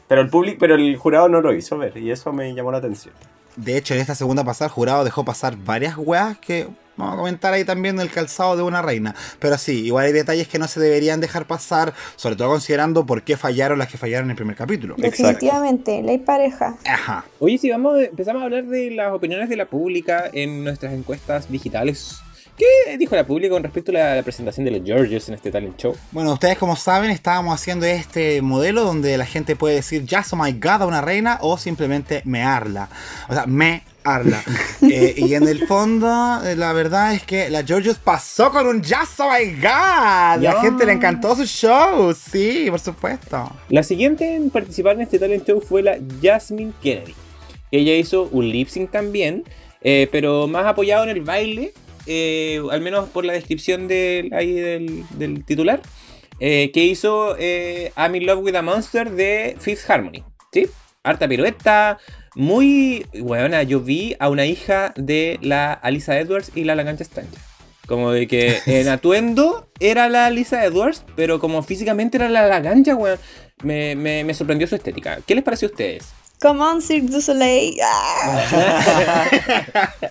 [0.10, 2.80] Pero el público, pero el jurado no lo hizo ver y eso me llamó la
[2.80, 3.14] atención.
[3.56, 7.18] De hecho, en esta segunda pasada, el jurado dejó pasar varias weas que vamos a
[7.18, 9.16] comentar ahí también el calzado de una reina.
[9.40, 13.24] Pero sí, igual hay detalles que no se deberían dejar pasar, sobre todo considerando por
[13.24, 14.96] qué fallaron las que fallaron en el primer capítulo.
[14.98, 16.78] Definitivamente, ley pareja.
[16.86, 17.26] Ajá.
[17.40, 21.52] Oye, si vamos, empezamos a hablar de las opiniones de la pública en nuestras encuestas
[21.52, 22.18] digitales.
[22.58, 25.50] ¿Qué dijo la pública con respecto a la, la presentación de los Georges en este
[25.52, 25.96] talent show?
[26.12, 30.36] Bueno, ustedes como saben, estábamos haciendo este modelo donde la gente puede decir Just oh
[30.36, 32.90] my god a una reina o simplemente mearla.
[33.30, 33.84] O sea, mearla.
[34.82, 38.84] Eh, y en el fondo, eh, la verdad es que la Georges pasó con un
[38.84, 39.64] Just oh my god.
[39.64, 40.62] La Ya.
[40.62, 42.14] gente le encantó su show.
[42.14, 43.50] Sí, por supuesto.
[43.70, 47.16] La siguiente en participar en este talent show fue la Jasmine Kennedy.
[47.72, 49.46] Ella hizo un lip sync también,
[49.82, 51.74] eh, pero más apoyado en el baile,
[52.06, 55.82] eh, al menos por la descripción del, ahí del, del titular,
[56.40, 60.24] eh, que hizo eh, I'm in Love with a Monster de Fifth Harmony.
[60.52, 60.68] ¿Sí?
[61.04, 61.98] Harta pirueta,
[62.36, 63.64] muy buena.
[63.64, 67.40] Yo vi a una hija de la Alisa Edwards y la Lagancha Stranger.
[67.88, 72.96] Como de que en atuendo era la Lisa Edwards, pero como físicamente era la Lagancha,
[72.96, 73.20] weón.
[73.64, 75.20] Me, me- me sorprendió su estética.
[75.26, 76.06] ¿Qué les pareció a ustedes?
[76.42, 77.78] Come on, Cirque du Soleil.
[77.84, 79.14] Ah.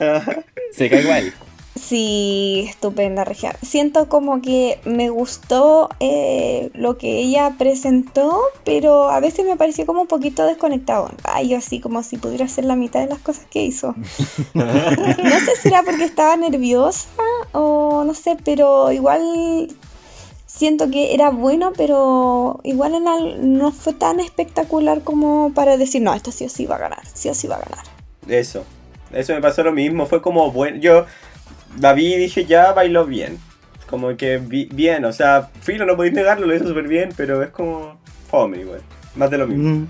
[0.72, 1.34] Se cae igual.
[1.80, 3.56] Sí, estupenda regia.
[3.62, 9.86] Siento como que me gustó eh, lo que ella presentó, pero a veces me pareció
[9.86, 11.10] como un poquito desconectado.
[11.24, 13.94] Ay, yo así como si pudiera hacer la mitad de las cosas que hizo.
[14.54, 14.64] no
[15.40, 17.08] sé si era porque estaba nerviosa
[17.52, 19.68] o no sé, pero igual
[20.46, 26.02] siento que era bueno, pero igual en al- no fue tan espectacular como para decir,
[26.02, 27.84] no, esto sí o sí va a ganar, sí o sí va a ganar.
[28.28, 28.64] Eso.
[29.12, 30.06] Eso me pasó lo mismo.
[30.06, 30.78] Fue como bueno.
[30.78, 31.06] Yo
[31.80, 33.38] la vi y dije ya bailó bien.
[33.88, 35.04] Como que bien.
[35.04, 38.00] O sea, filo, no podéis negarlo, lo hizo súper bien, pero es como
[38.30, 38.82] fome igual.
[39.16, 39.68] Más de lo mismo.
[39.68, 39.88] Mm,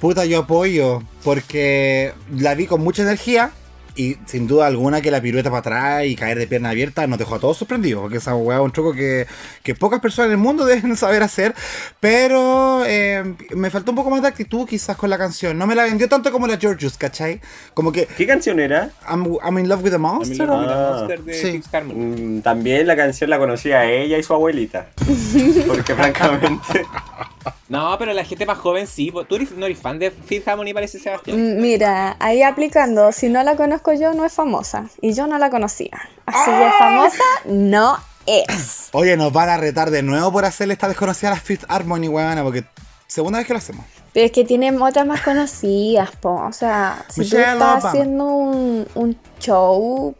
[0.00, 3.50] Puta, yo apoyo, porque la vi con mucha energía
[3.98, 7.18] y sin duda alguna que la pirueta para atrás y caer de pierna abierta nos
[7.18, 9.26] dejó a todos sorprendidos, porque esa weá es un truco que,
[9.64, 11.52] que pocas personas en el mundo deben saber hacer,
[11.98, 15.74] pero eh, me faltó un poco más de actitud quizás con la canción, no me
[15.74, 17.40] la vendió tanto como la Georgius, ¿cachai?
[17.74, 18.90] Como que ¿Qué canción era?
[19.08, 20.46] I'm, I'm in love with a I'm in monster.
[20.46, 21.60] Love with a Ah, Monster de sí.
[21.92, 24.86] Mm, también la canción la conocía ella y su abuelita.
[25.66, 26.86] Porque francamente.
[27.68, 29.12] No, pero la gente más joven sí.
[29.28, 31.36] Tú eres- no eres fan de Fifth Harmony, parece Sebastián.
[31.58, 34.86] Mm, Mira, ahí aplicando, si no la conozco yo, no es famosa.
[35.02, 35.98] Y yo no la conocía.
[36.26, 38.88] Así que famosa no es.
[38.92, 42.08] Oye, nos van a retar de nuevo por hacerle esta desconocida a la Fifth Harmony,
[42.08, 42.64] weona, porque
[43.06, 43.84] segunda vez que lo hacemos.
[44.14, 46.42] Pero es que tienen otras más conocidas, po.
[46.46, 47.88] O sea, si tú Michelle estás Obama.
[47.90, 50.14] haciendo un, un show,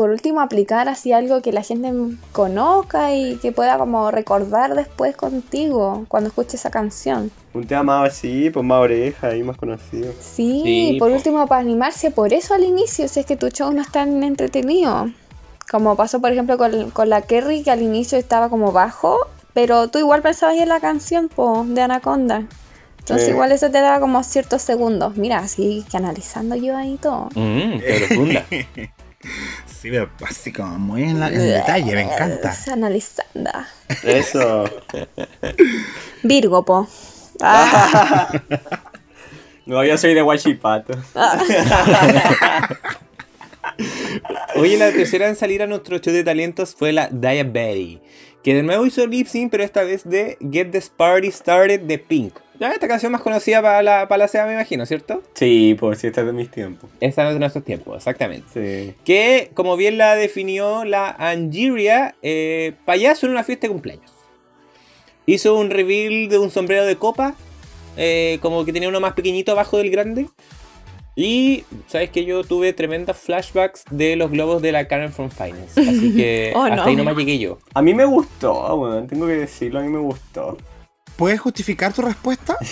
[0.00, 1.92] por último aplicar así algo que la gente
[2.32, 7.30] conozca y que pueda como recordar después contigo cuando escuche esa canción.
[7.52, 10.10] Un tema más así, pues más oreja y más conocido.
[10.18, 11.16] Sí, Sí, por po.
[11.16, 14.24] último para animarse, por eso al inicio, si es que tu show no es tan
[14.24, 15.10] entretenido.
[15.70, 19.18] Como pasó por ejemplo con, con la Kerry, que al inicio estaba como bajo,
[19.52, 22.46] pero tú igual pensabas en la canción po, de Anaconda.
[23.00, 25.18] Entonces igual eso te daba como ciertos segundos.
[25.18, 27.28] Mira, así que analizando yo ahí todo.
[27.34, 28.46] Mmm, qué profunda.
[29.80, 32.50] Sí, pero así como muy en, la- en detalle, me encanta.
[32.52, 33.50] Es analizando.
[34.02, 34.64] Eso.
[36.22, 36.88] Virgo, po.
[37.40, 38.30] Ah,
[39.66, 40.94] No, yo soy de Huachipato.
[44.56, 47.98] Oye, la tercera en salir a nuestro show de talentos fue la Diabetes,
[48.42, 51.98] que de nuevo hizo lip sync, pero esta vez de Get This Party Started de
[51.98, 52.34] Pink.
[52.60, 55.22] Ya, esta canción más conocida para la, para la SEA, me imagino, ¿cierto?
[55.32, 56.90] Sí, por si esta es de mis tiempos.
[57.00, 58.46] Esta es de nuestros tiempos, exactamente.
[58.52, 58.94] Sí.
[59.02, 64.12] Que, como bien la definió la Angeria, eh, payaso en una fiesta de cumpleaños.
[65.24, 67.34] Hizo un reveal de un sombrero de copa,
[67.96, 70.26] eh, como que tenía uno más pequeñito abajo del grande.
[71.16, 75.80] Y sabes que yo tuve tremendos flashbacks de los globos de la Karen from Finance.
[75.80, 76.82] Así que Oh, hasta no.
[76.84, 77.58] ahí nomás llegué yo.
[77.74, 80.58] A mí me gustó, bueno, tengo que decirlo, a mí me gustó.
[81.20, 82.56] ¿Puedes justificar tu respuesta?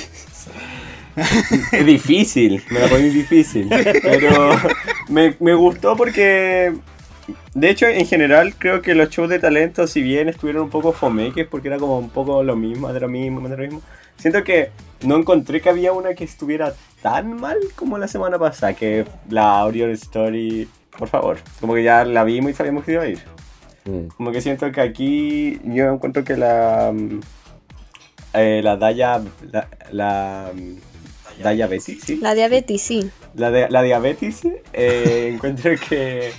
[1.73, 3.69] Es difícil, me la poní difícil.
[3.69, 4.53] Pero
[5.09, 6.73] me, me gustó porque.
[7.55, 10.93] De hecho, en general, creo que los shows de talento, si bien estuvieron un poco
[10.93, 13.83] fomeques, porque era como un poco lo mismo, de lo mismo, de lo mismo,
[14.17, 14.71] siento que
[15.03, 16.73] no encontré que había una que estuviera
[17.03, 22.05] tan mal como la semana pasada, que la Orion Story, por favor, como que ya
[22.05, 23.19] la vimos y sabíamos que iba a ir.
[24.17, 26.95] Como que siento que aquí yo encuentro que la.
[28.35, 29.21] Eh, la Daya.
[29.51, 29.69] La.
[29.91, 30.51] la
[31.43, 32.17] Daya Betty, sí.
[32.17, 33.11] La diabetes, sí.
[33.35, 34.41] La, de, la diabetes,
[34.73, 36.33] eh, encuentro que.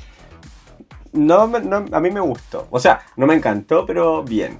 [1.13, 2.67] No, me- no, a mí me gustó.
[2.69, 4.59] O sea, no me encantó, pero bien.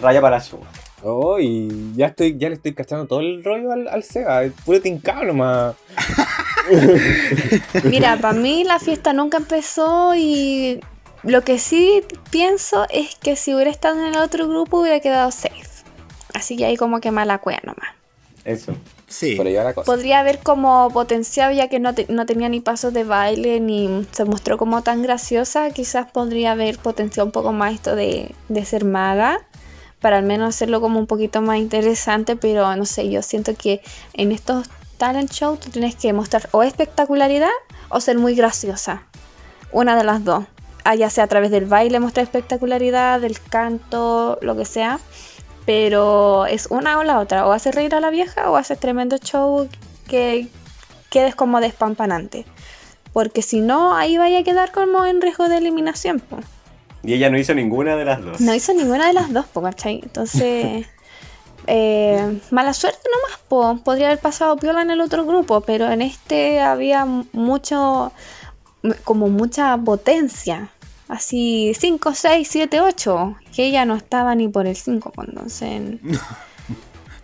[0.00, 0.58] Raya para su.
[1.02, 4.42] Oh, y ya estoy, ya le estoy cachando todo el rollo al, al Sega.
[4.42, 5.74] Es puro tincado nomás.
[7.84, 10.80] Mira, para mí la fiesta nunca empezó y
[11.22, 15.30] lo que sí pienso es que si hubiera estado en el otro grupo hubiera quedado
[15.30, 15.62] safe.
[16.34, 17.88] Así que ahí como que mala cueva nomás.
[18.44, 18.74] Eso.
[19.08, 19.36] Sí.
[19.36, 19.86] Por ahí va la cosa.
[19.86, 24.06] Podría haber como potenciado ya que no, te- no tenía ni pasos de baile ni
[24.12, 25.70] se mostró como tan graciosa.
[25.70, 29.38] Quizás podría haber potenciado un poco más esto de, de ser maga.
[30.00, 32.36] Para al menos hacerlo como un poquito más interesante.
[32.36, 33.80] Pero no sé, yo siento que
[34.12, 34.68] en estos
[34.98, 37.48] talent shows tú tienes que mostrar o espectacularidad
[37.88, 39.04] o ser muy graciosa.
[39.72, 40.44] Una de las dos.
[40.86, 45.00] Ah, ya sea a través del baile mostrar espectacularidad, del canto, lo que sea.
[45.66, 47.46] Pero es una o la otra.
[47.46, 49.68] O haces reír a la vieja o haces tremendo show
[50.06, 50.48] que
[51.10, 52.44] quedes como despampanante.
[53.12, 56.20] Porque si no, ahí vaya a quedar como en riesgo de eliminación.
[56.20, 56.38] po.
[57.04, 58.40] Y ella no hizo ninguna de las dos.
[58.40, 60.00] No hizo ninguna de las dos, po, ¿cachai?
[60.02, 60.86] Entonces,
[61.66, 63.78] eh, mala suerte nomás, po.
[63.84, 68.12] Podría haber pasado piola en el otro grupo, pero en este había mucho,
[69.04, 70.70] como mucha potencia.
[71.08, 73.36] Así 5, 6, 7, 8.
[73.54, 76.00] Que ella no estaba ni por el 5, entonces...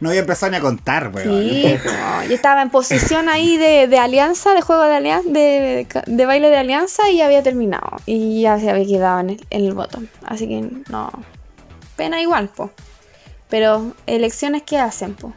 [0.01, 1.43] No había empezado ni a contar, weón.
[1.43, 1.91] Sí, po,
[2.27, 6.49] yo estaba en posición ahí de, de alianza, de juego de alianza, de, de baile
[6.49, 7.99] de alianza y había terminado.
[8.07, 10.07] Y ya se había quedado en el, en el bottom.
[10.25, 11.11] Así que no.
[11.97, 12.71] Pena igual, po.
[13.51, 15.35] Pero elecciones que hacen, po.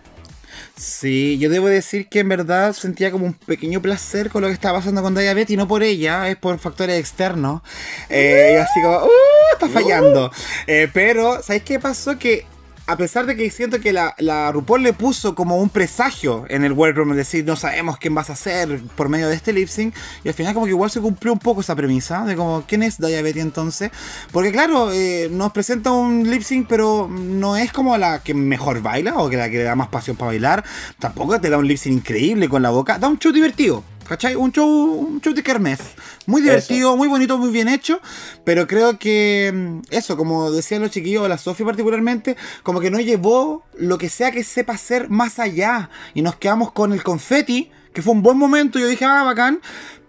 [0.83, 4.53] Sí, yo debo decir que en verdad sentía como un pequeño placer con lo que
[4.53, 7.61] estaba pasando con Diabetes, y no por ella, es por factores externos.
[8.09, 9.09] Eh, y así como, ¡uh!
[9.53, 10.29] Está fallando.
[10.67, 12.19] Eh, pero, ¿sabes qué pasó?
[12.19, 12.45] Que
[12.85, 16.65] a pesar de que siento que la, la RuPaul le puso como un presagio en
[16.65, 19.69] el workroom, es decir, no sabemos quién vas a hacer por medio de este lip
[19.69, 22.63] sync, y al final como que igual se cumplió un poco esa premisa de como,
[22.67, 23.91] ¿quién es Diabetes entonces?
[24.31, 28.81] Porque claro, eh, nos presenta un lip sync, pero no es como la que mejor
[28.81, 30.63] baila o que la que le da más pasión para bailar,
[30.99, 33.83] tampoco te da un lip sync increíble con la boca, da un show divertido.
[34.07, 34.35] ¿Cachai?
[34.35, 35.79] Un show, un show de kermés.
[36.25, 37.99] Muy divertido, muy bonito, muy bien hecho.
[38.43, 42.99] Pero creo que mm, eso, como decían los chiquillos, la Sofía particularmente, como que no
[42.99, 45.89] llevó lo que sea que sepa hacer más allá.
[46.13, 48.79] Y nos quedamos con el confeti, que fue un buen momento.
[48.79, 49.61] Yo dije, ah, bacán.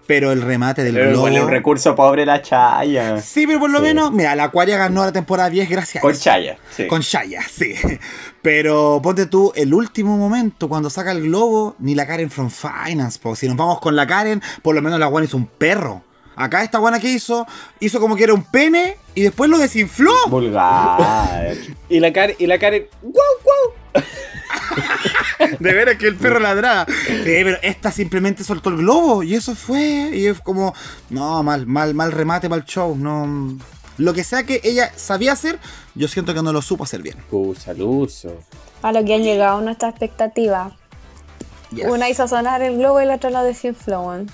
[0.07, 1.17] Pero el remate del Pero globo.
[1.29, 3.21] igual es un recurso pobre la Chaya.
[3.23, 3.85] Sí, pero por lo Sí.
[3.85, 6.23] menos, mira, la Aquaria ganó la temporada 10 gracias a Con eso.
[6.25, 6.87] Chaya, sí.
[6.87, 7.75] Con Shaya, sí.
[8.43, 13.19] Pero ponte tú, el último momento, cuando saca el globo, ni la Karen from Finance,
[13.19, 13.35] po.
[13.35, 16.03] Si nos vamos con la Karen, por lo menos la Juan hizo un perro.
[16.37, 17.47] Acá esta guana que hizo,
[17.81, 20.13] hizo como que era un pene y después lo desinfló.
[20.29, 21.55] Vulgar.
[21.89, 23.84] Y la Karen, y la Karen, ¡guau, guau!
[25.59, 26.87] De veras que el perro ladraba.
[26.87, 30.11] Sí, pero esta simplemente soltó el globo y eso fue.
[30.13, 30.75] Y es como,
[31.11, 32.97] no, mal, mal, mal remate, mal show.
[32.97, 33.57] No.
[33.97, 35.59] Lo que sea que ella sabía hacer,
[35.95, 37.17] yo siento que no lo supo hacer bien.
[37.31, 38.41] Pucha, Luso.
[38.83, 40.73] A lo que han llegado nuestras expectativas.
[41.71, 41.87] Yes.
[41.89, 44.25] Una hizo sonar el globo y la otra lo desinfló.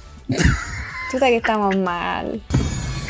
[1.11, 2.43] Chuta que estamos mal.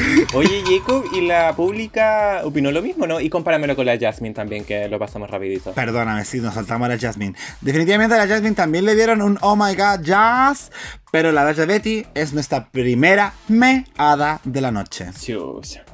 [0.34, 3.20] Oye, Jacob, y la pública opinó lo mismo, ¿no?
[3.20, 5.72] Y compáramelo con la Jasmine también, que lo pasamos rapidito.
[5.72, 7.34] Perdóname si nos saltamos a la Jasmine.
[7.60, 10.70] Definitivamente a la Jasmine también le dieron un Oh my god, Jazz.
[11.12, 15.06] Pero la Daja Betty es nuestra primera meada de la noche.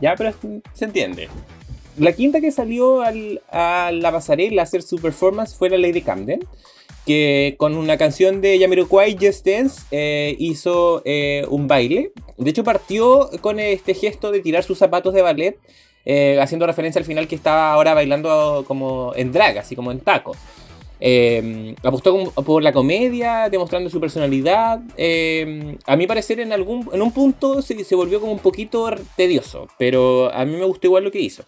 [0.00, 0.32] Ya, pero
[0.74, 1.28] se entiende.
[1.98, 6.02] La quinta que salió al- a la pasarela a hacer su performance fue la Lady
[6.02, 6.40] Camden,
[7.06, 12.10] que con una canción de Jamiroquai, Just Dance, eh, hizo eh, un baile.
[12.36, 15.56] De hecho, partió con este gesto de tirar sus zapatos de ballet,
[16.04, 20.00] eh, haciendo referencia al final que estaba ahora bailando como en drag, así como en
[20.00, 20.36] tacos.
[20.98, 24.80] Eh, apostó por la comedia, demostrando su personalidad.
[25.86, 30.32] A mi parecer, en algún en un punto se volvió como un poquito tedioso, pero
[30.32, 31.44] a mí me gustó igual lo que hizo.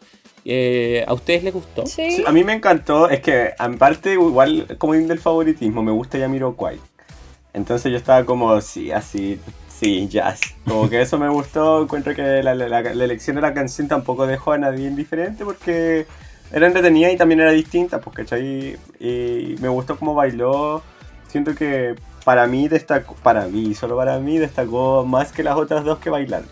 [0.51, 1.85] Eh, ¿A ustedes les gustó?
[1.87, 2.11] Sí.
[2.11, 6.81] Sí, a mí me encantó, es que aparte igual como del favoritismo, me gusta Yamiroquai.
[7.53, 9.39] Entonces yo estaba como, sí, así,
[9.69, 10.41] sí, jazz.
[10.67, 13.89] Como que eso me gustó, encuentro que la, la- la- la elección de la canción
[13.89, 16.07] tampoco dejó a nadie indiferente porque
[16.51, 18.79] era entretenida y también era distinta, pues, ¿cachai?
[19.01, 20.83] Y me gustó cómo bailó,
[21.29, 21.95] siento que
[22.25, 26.09] para mí destacó, para mí, solo para mí destacó más que las otras dos que
[26.09, 26.49] bailaron.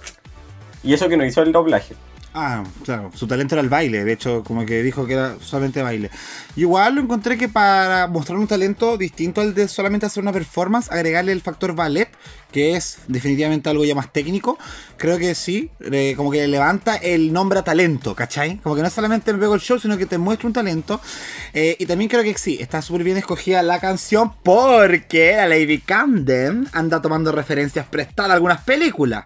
[0.83, 1.95] Y eso que no hizo el doblaje.
[2.39, 5.81] Ah, claro, su talento era el baile, de hecho, como que dijo que era solamente
[5.81, 6.11] baile.
[6.55, 10.93] Igual lo encontré que para mostrar un talento distinto al de solamente hacer una performance,
[10.93, 12.11] agregarle el factor ballet,
[12.53, 14.59] que es definitivamente algo ya más técnico,
[14.97, 18.57] creo que sí, eh, como que levanta el nombre a talento, ¿cachai?
[18.59, 21.01] Como que no solamente me pego el show, sino que te muestra un talento.
[21.53, 25.81] Eh, y también creo que sí, está súper bien escogida la canción porque la Lady
[25.81, 29.25] Camden anda tomando referencias prestadas a algunas películas.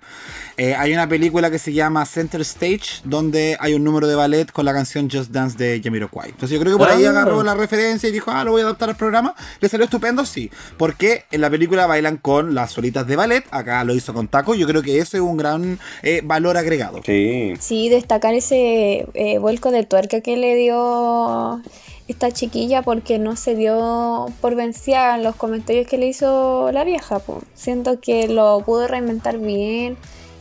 [0.57, 4.51] Eh, hay una película que se llama Center Stage, donde hay un número de ballet
[4.53, 6.31] con la canción Just Dance de Jamiroquai.
[6.31, 7.11] Entonces yo creo que por ahí Ah.
[7.11, 9.35] agarró la referencia y dijo, ah, lo voy a adaptar al programa.
[9.61, 10.51] Le salió estupendo, sí.
[10.77, 14.55] Porque en la película bailan con las solitas de ballet, acá lo hizo con taco.
[14.55, 17.01] Yo creo que eso es un gran eh, valor agregado.
[17.05, 17.55] Sí.
[17.61, 21.63] Sí, destacar ese eh, vuelco de tuerca que le dio
[22.09, 26.85] esta chiquilla porque no se dio por vencida en los comentarios que le hizo la
[26.85, 27.19] vieja.
[27.21, 27.43] po.
[27.55, 29.97] Siento que lo pudo reinventar bien.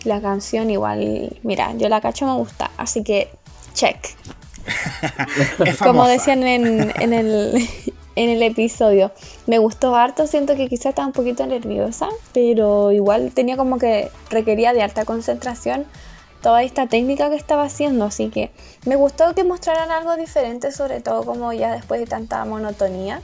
[0.05, 3.29] La canción igual, mira, yo la cacho me gusta, así que
[3.73, 3.97] check.
[5.65, 7.67] Es Como decían en, en el,
[8.15, 9.11] en el episodio.
[9.47, 14.11] Me gustó harto, siento que quizá estaba un poquito nerviosa, pero igual tenía como que
[14.29, 15.85] requería de alta concentración
[16.41, 18.51] toda esta técnica que estaba haciendo, así que
[18.85, 23.21] me gustó que mostraran algo diferente, sobre todo como ya después de tanta monotonía.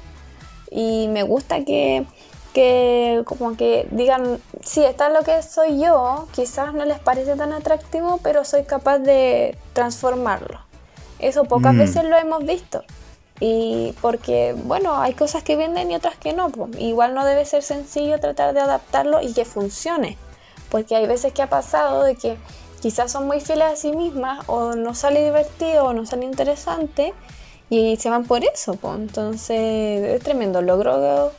[0.70, 2.06] Y me gusta que,
[2.53, 7.53] que como que digan, sí, está lo que soy yo, quizás no les parece tan
[7.53, 10.60] atractivo, pero soy capaz de transformarlo.
[11.20, 11.78] Eso pocas Mm.
[11.78, 12.84] veces lo hemos visto.
[13.40, 16.49] Y porque, bueno, hay cosas que venden y otras que no.
[16.49, 16.70] po.
[16.78, 20.18] Igual no debe ser sencillo tratar de adaptarlo y que funcione.
[20.70, 22.38] Porque hay veces que ha pasado de que
[22.82, 27.14] quizás son muy fieles a sí mismas o no sale divertido o no sale interesante
[27.70, 28.76] y se van por eso.
[28.76, 28.94] po.
[28.95, 31.32] Entonces es tremendo logro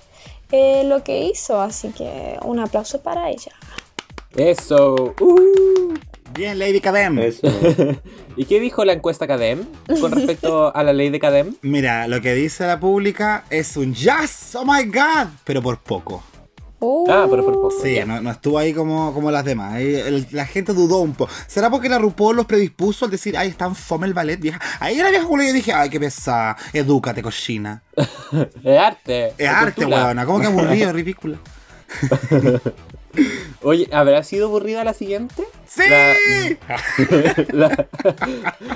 [0.52, 1.60] eh, lo que hizo.
[1.60, 3.52] Así que un aplauso para ella.
[4.34, 5.14] Eso.
[5.20, 5.94] Uh.
[6.34, 7.18] Bien, Lady Cadem.
[7.18, 7.46] Eso.
[8.36, 9.64] ¿Y qué dijo la encuesta Cadem
[10.00, 11.54] con respecto a la ley de Cadem?
[11.62, 16.22] Mira, lo que dice la pública es un yes, oh my god, pero por poco.
[16.78, 17.74] Uh, Ah, pero por poco.
[17.82, 19.72] Sí, no, no estuvo ahí como, como las demás.
[19.74, 21.32] Ahí el- la gente dudó un poco.
[21.46, 24.60] ¿Será porque la RuPaul los predispuso al decir, ay, están fome el ballet, vieja?
[24.78, 27.82] Ahí la vieja culo yo dije, ay, qué pesada, edúcate, cochina.
[28.62, 29.32] Es arte.
[29.38, 31.38] Es arte, weona, ¿cómo que aburrido, ridículo?
[33.62, 35.44] Oye, ¿habrá sido aburrida la siguiente?
[35.66, 35.82] ¡Sí!
[37.52, 37.88] La,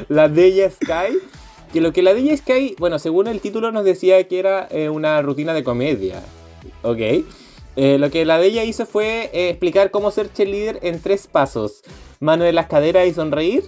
[0.08, 1.18] la, la Sky.
[1.72, 4.88] Que lo que la Deya Sky, bueno, según el título nos decía que era eh,
[4.88, 6.20] una rutina de comedia.
[6.82, 6.98] Ok.
[7.76, 11.82] Eh, lo que la Deya hizo fue eh, explicar cómo ser cheerleader en tres pasos.
[12.18, 13.64] Mano en las caderas y sonreír.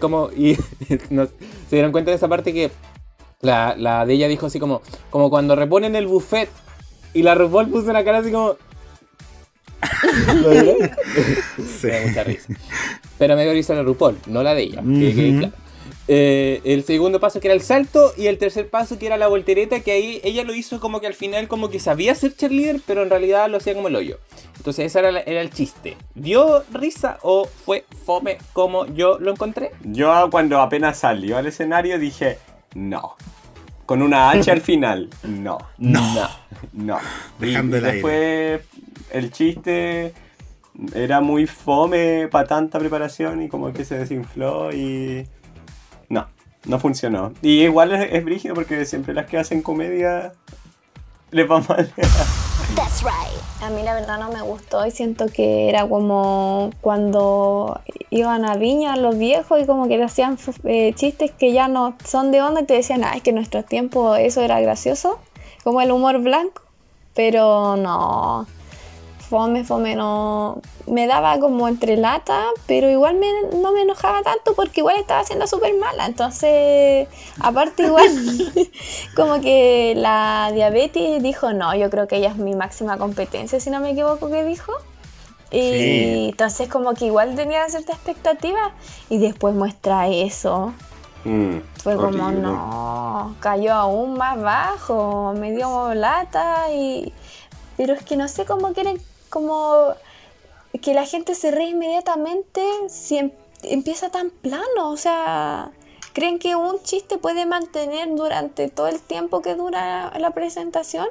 [0.00, 0.56] como, y
[0.88, 1.30] se
[1.70, 2.70] dieron cuenta de esa parte que
[3.40, 6.50] la, la de ella dijo así como, como cuando reponen el buffet.
[7.14, 8.56] Y la RuPaul puso una cara así como...
[11.82, 12.52] Me da mucha risa.
[13.18, 14.82] Pero me dio risa la RuPaul, no la de ella.
[14.82, 15.52] que claro.
[16.10, 19.26] Eh, el segundo paso que era el salto y el tercer paso que era la
[19.28, 22.80] voltereta que ahí ella lo hizo como que al final como que sabía ser cheerleader
[22.86, 24.18] pero en realidad lo hacía como el hoyo.
[24.56, 25.98] Entonces ese era, la- era el chiste.
[26.14, 29.70] ¿Dio risa o fue fome como yo lo encontré?
[29.84, 32.38] Yo cuando apenas salió al escenario dije,
[32.74, 33.16] no.
[33.84, 35.58] Con una H al final, no.
[35.76, 36.28] No.
[36.72, 36.98] No.
[37.40, 38.00] Y, Dejando y el aire.
[39.10, 40.12] El chiste
[40.94, 45.26] era muy fome para tanta preparación y como que se desinfló y...
[46.08, 46.26] No,
[46.64, 47.32] no funcionó.
[47.42, 50.32] Y igual es, es brígido porque siempre las que hacen comedia
[51.30, 51.92] les va mal.
[53.60, 57.80] A mí la verdad no me gustó y siento que era como cuando
[58.10, 61.96] iban a Viña los viejos y como que le hacían eh, chistes que ya no
[62.04, 65.18] son de onda y te decían, ah, es que en nuestro tiempo eso era gracioso,
[65.64, 66.62] como el humor blanco,
[67.14, 68.46] pero no,
[69.28, 74.54] fome, fome, no, me daba como entre lata, pero igual me- no me enojaba tanto
[74.54, 77.08] porque igual estaba siendo súper mala, entonces,
[77.40, 78.06] aparte igual,
[79.16, 83.70] como que la diabetes dijo, no, yo creo que ella es mi máxima competencia, si
[83.70, 84.72] no me equivoco que dijo.
[85.50, 86.28] Y Sí.
[86.30, 88.72] entonces como que igual tenía cierta expectativa
[89.08, 90.74] y después muestra eso.
[91.24, 92.42] Mm, Fue como, horrible.
[92.42, 97.12] no, cayó aún más bajo, me dio lata y...
[97.78, 99.94] Pero es que no sé cómo quieren, como
[100.82, 103.32] que la gente se ríe inmediatamente si em-
[103.62, 105.70] empieza tan plano, o sea,
[106.12, 111.08] ¿creen que un chiste puede mantener durante todo el tiempo que dura la presentación?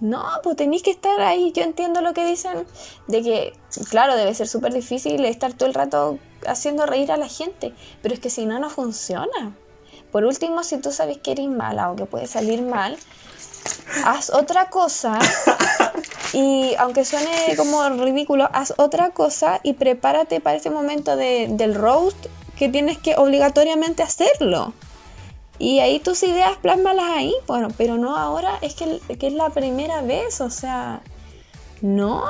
[0.00, 1.52] No, pues tenéis que estar ahí.
[1.52, 2.66] Yo entiendo lo que dicen
[3.06, 3.52] de que,
[3.88, 7.72] claro, debe ser súper difícil estar todo el rato haciendo reír a la gente,
[8.02, 9.56] pero es que si no, no funciona.
[10.10, 12.98] Por último, si tú sabes que eres mala o que puede salir mal,
[14.04, 15.18] haz otra cosa
[16.32, 21.74] y aunque suene como ridículo, haz otra cosa y prepárate para ese momento de- del
[21.74, 22.26] roast
[22.56, 24.72] que tienes que obligatoriamente hacerlo.
[25.58, 29.50] Y ahí tus ideas plásmalas ahí, bueno, pero no ahora, es que, que es la
[29.50, 31.00] primera vez, o sea,
[31.82, 32.22] no,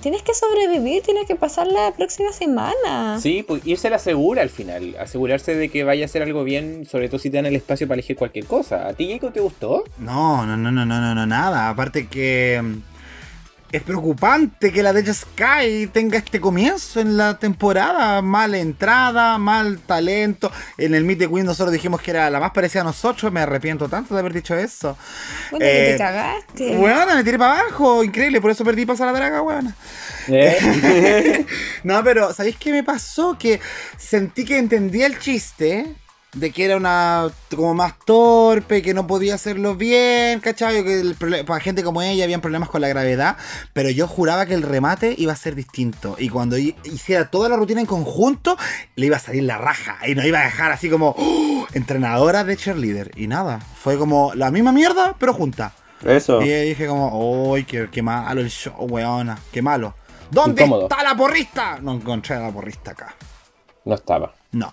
[0.00, 3.18] tienes que sobrevivir, tienes que pasar la próxima semana.
[3.20, 4.96] Sí, pues irse a la segura al final.
[5.00, 7.88] Asegurarse de que vaya a hacer algo bien, sobre todo si te dan el espacio
[7.88, 8.86] para elegir cualquier cosa.
[8.86, 9.82] ¿A ti, Jacob, te gustó?
[9.98, 11.68] No, no, no, no, no, no, no, nada.
[11.68, 12.62] Aparte que
[13.72, 18.20] es preocupante que la de Sky tenga este comienzo en la temporada.
[18.22, 20.50] Mala entrada, mal talento.
[20.76, 23.30] En el Meet the Queen nosotros dijimos que era la más parecida a nosotros.
[23.32, 24.96] Me arrepiento tanto de haber dicho eso.
[25.50, 26.76] Que Eh, te cagaste.
[26.76, 28.02] Bueno, me tiré para abajo.
[28.02, 29.74] Increíble, por eso perdí pasar la draga, weón.
[30.28, 31.46] ¿Eh?
[31.84, 33.38] No, pero ¿sabéis qué me pasó?
[33.38, 33.60] Que
[33.96, 35.94] sentí que entendía el chiste
[36.32, 40.84] de que era una como más torpe, que no podía hacerlo bien, ¿cachai?
[40.84, 43.36] Que el para gente como ella habían problemas con la gravedad,
[43.72, 47.48] pero yo juraba que el remate iba a ser distinto y cuando hi- hiciera toda
[47.48, 48.56] la rutina en conjunto,
[48.96, 51.66] le iba a salir la raja y nos iba a dejar así como ¡oh!
[51.72, 55.72] entrenadora de cheerleader y nada, fue como la misma mierda, pero junta.
[56.04, 56.40] Eso.
[56.42, 59.94] Y dije como, uy, qué, qué malo el show, weona, qué malo.
[60.30, 60.82] ¿Dónde Incómodo.
[60.88, 61.78] está la porrista?
[61.82, 63.14] No encontré a la porrista acá.
[63.84, 64.32] No estaba.
[64.52, 64.72] No.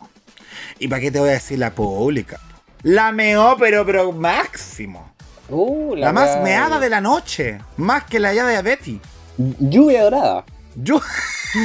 [0.79, 2.39] ¿Y para qué te voy a decir la pública?
[2.83, 5.11] La meó, pero, pero máximo.
[5.49, 7.57] Uh, La, más weá- meada de la noche.
[7.77, 8.99] Más que la llave de Betty.
[9.37, 10.45] Lluvia dorada.
[10.75, 11.01] Yo.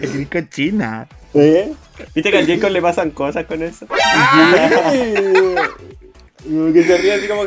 [0.00, 1.08] es cochina.
[1.34, 1.72] ¿Eh?
[2.14, 3.86] ¿Viste que a Jacob le pasan cosas con eso?
[3.86, 3.96] Como
[6.72, 7.42] que se ríe así como...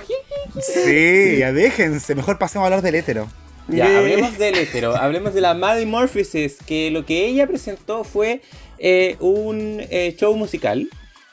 [0.61, 2.15] Sí, ya déjense.
[2.15, 3.27] Mejor pasemos a hablar del hétero.
[3.69, 8.41] Ya, hablemos del hétero, hablemos de la Maddie Morphosis, que lo que ella presentó fue
[8.85, 10.89] eh, un eh, show musical.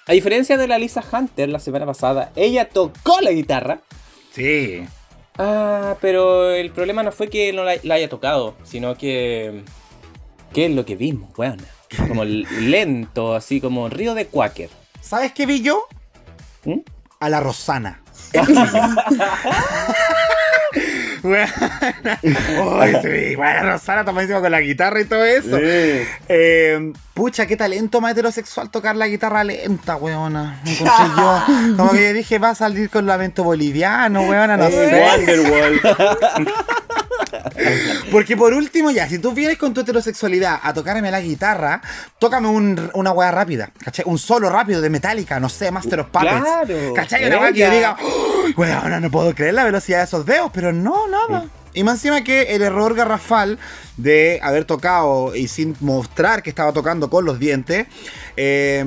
[0.07, 3.81] A diferencia de la Lisa Hunter la semana pasada, ella tocó la guitarra.
[4.33, 4.85] Sí.
[5.37, 9.65] Ah, pero el problema no fue que no la, la haya tocado, sino que...
[10.55, 11.59] ¿Qué es lo que vimos, weón?
[12.09, 14.71] Como lento, así como río de Quaker.
[15.01, 15.87] ¿Sabes qué vi yo?
[16.65, 16.79] ¿Mm?
[17.19, 18.01] A la Rosana.
[22.23, 25.57] Uy, sí, bueno, Rosana buenísima con la guitarra y todo eso.
[25.59, 26.07] Sí.
[26.29, 30.61] Eh, pucha, qué talento más heterosexual tocar la guitarra lenta, weona.
[30.65, 31.43] Me encontré yo.
[31.77, 35.03] Como que yo dije, va a salir con lamento boliviano, weona, no sé.
[35.17, 35.81] Wonderwall.
[38.11, 41.81] Porque por último, ya, si tú vienes con tu heterosexualidad a tocarme la guitarra,
[42.19, 44.05] tócame un- una weá rápida, ¿cachai?
[44.09, 46.41] Un solo rápido de Metallica, no sé, Master of Puppets.
[46.41, 47.27] Claro, ¿Cachai?
[47.27, 47.97] Una weá que yo diga,
[48.45, 51.47] "Uy, weona, no puedo creer la velocidad de esos dedos, pero no, nada.
[51.73, 53.59] Y más encima que el error garrafal
[53.97, 57.87] de haber tocado y sin mostrar que estaba tocando con los dientes,
[58.37, 58.85] eh,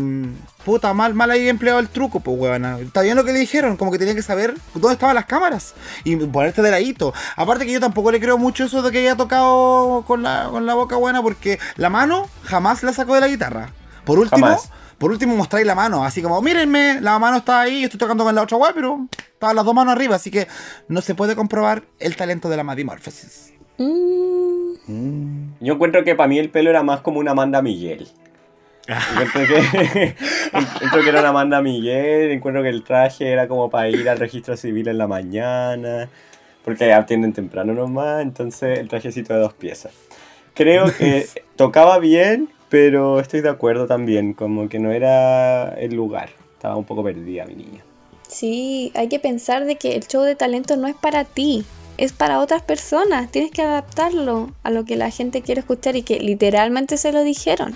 [0.65, 2.79] puta, mal, mal ahí empleado el truco, pues weona.
[2.79, 5.73] Está bien lo que le dijeron, como que tenía que saber dónde estaban las cámaras
[6.03, 7.13] y ponerte de ladito.
[7.35, 10.65] Aparte que yo tampoco le creo mucho eso de que haya tocado con la, con
[10.65, 13.69] la boca buena, porque la mano jamás la sacó de la guitarra.
[14.05, 14.69] Por último, Jamás.
[15.03, 18.23] Por último mostráis la mano, así como, mírenme, la mano está ahí, yo estoy tocando
[18.23, 20.47] con la otra weá, pero estaban las dos manos arriba, así que
[20.87, 23.51] no se puede comprobar el talento de la Madimorphosis.
[23.79, 28.07] Mm, Yo encuentro que para mí el pelo era más como una Amanda Miguel.
[28.87, 30.15] Encuentro que,
[30.53, 34.19] encuentro que era una Amanda Miguel, encuentro que el traje era como para ir al
[34.19, 36.07] registro civil en la mañana,
[36.63, 39.91] porque atienden temprano nomás, entonces el trajecito de dos piezas.
[40.53, 41.27] Creo que
[41.57, 46.29] tocaba bien, pero estoy de acuerdo también, como que no era el lugar.
[46.53, 47.83] Estaba un poco perdida mi niña.
[48.27, 51.65] sí, hay que pensar de que el show de talento no es para ti,
[51.99, 53.29] es para otras personas.
[53.29, 57.21] Tienes que adaptarlo a lo que la gente quiere escuchar y que literalmente se lo
[57.21, 57.75] dijeron.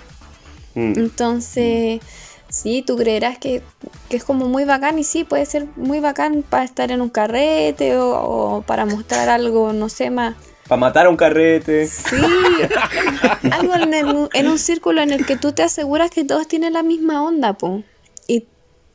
[0.74, 0.94] Mm.
[0.98, 2.00] Entonces,
[2.48, 3.62] sí, tú creerás que,
[4.08, 7.10] que es como muy bacán y sí, puede ser muy bacán para estar en un
[7.10, 10.34] carrete o, o para mostrar algo, no sé, más.
[10.68, 11.86] Para matar a un carrete.
[11.86, 12.16] Sí,
[13.50, 16.74] algo en, el- en un círculo en el que tú te aseguras que todos tienen
[16.74, 17.82] la misma onda, po.
[18.26, 18.46] Y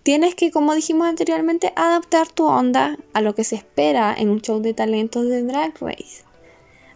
[0.04, 4.42] tienes que, como dijimos anteriormente, adaptar tu onda a lo que se espera en un
[4.42, 6.24] show de talentos de Drag Race.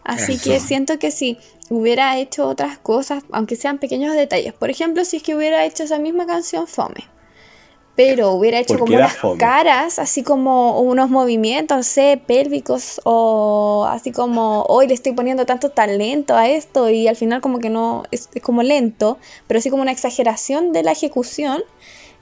[0.04, 0.44] Así Eso.
[0.44, 1.38] que siento que si
[1.70, 5.82] hubiera hecho otras cosas, aunque sean pequeños detalles, por ejemplo, si es que hubiera hecho
[5.82, 7.04] esa misma canción Fome,
[7.98, 9.40] pero hubiera hecho ¿Por como unas fome?
[9.40, 15.46] caras, así como unos movimientos, no sé, pélvicos o así como, hoy le estoy poniendo
[15.46, 19.18] tanto talento a esto y al final como que no, es, es como lento,
[19.48, 21.64] pero así como una exageración de la ejecución,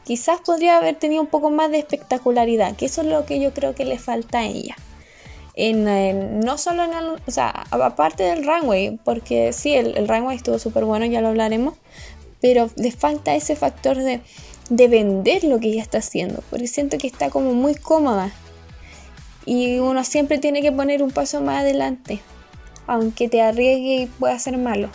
[0.05, 3.53] quizás podría haber tenido un poco más de espectacularidad, que eso es lo que yo
[3.53, 4.77] creo que le falta a ella.
[5.57, 10.09] En, en- no solo en el, o sea, aparte del runway, porque sí, el, el
[10.09, 11.75] runway estuvo súper bueno, ya lo hablaremos,
[12.41, 14.23] pero le falta ese factor de,
[14.71, 18.31] de vender lo que ella está haciendo, porque siento que está como muy cómoda
[19.45, 22.21] y uno siempre tiene que poner un paso más adelante,
[22.87, 24.89] aunque te arriesgue y pueda ser malo.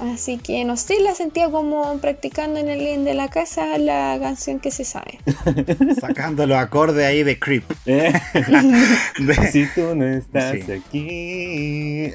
[0.00, 4.16] Así que no sé, la sentía como practicando en el living de la casa la
[4.20, 5.18] canción que se sabe.
[6.00, 7.64] Sacando los acordes ahí de Creep.
[7.84, 8.12] Eh,
[9.18, 10.70] De- si tú no estás Sí.
[10.70, 12.10] aquí.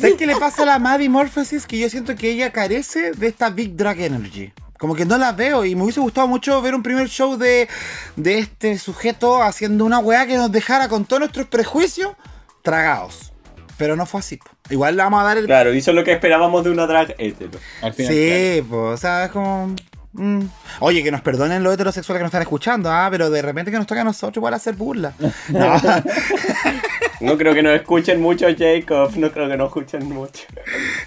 [0.00, 1.64] ¿Sabes qué le pasa a la Maddie Morphosis?
[1.64, 4.52] Que yo siento que ella carece de esta Big Drag Energy.
[4.84, 7.70] Como que no la veo y me hubiese gustado mucho ver un primer show de,
[8.16, 12.12] de este sujeto haciendo una weá que nos dejara con todos nuestros prejuicios
[12.60, 13.32] tragados.
[13.78, 14.36] Pero no fue así.
[14.36, 14.50] po.
[14.68, 15.46] Igual le vamos a dar el...
[15.46, 17.58] Claro, hizo lo que esperábamos de una drag hetero.
[17.80, 19.74] Al final, Sí, pues, o sea, es como...
[20.12, 20.42] mm.
[20.80, 23.78] Oye, que nos perdonen los heterosexuales que nos están escuchando, ah, pero de repente que
[23.78, 25.14] nos toca a nosotros igual hacer burla.
[25.48, 25.80] No,
[27.20, 29.10] No creo que nos escuchen mucho, Jacob.
[29.16, 30.42] No creo que nos escuchen mucho.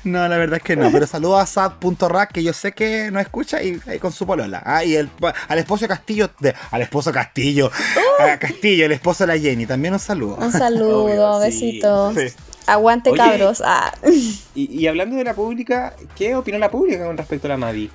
[0.04, 0.92] no, la verdad es que no.
[0.92, 4.62] Pero saludo a sad.rack, que yo sé que nos escucha y, y con su polola.
[4.66, 5.10] Ah, y el,
[5.48, 7.72] al esposo Castillo, de- al esposo Castillo,
[8.20, 10.36] a Castillo, el esposo de la Jenny, también un saludo.
[10.36, 11.04] Un saludo,
[11.38, 12.16] Obvio, sí, besitos.
[12.16, 12.28] sí.
[12.68, 13.18] Aguante Oye.
[13.20, 13.62] cabros.
[13.66, 13.94] Ah.
[14.04, 17.90] Y, y hablando de la pública, ¿qué opinó la pública con respecto a la Maddie?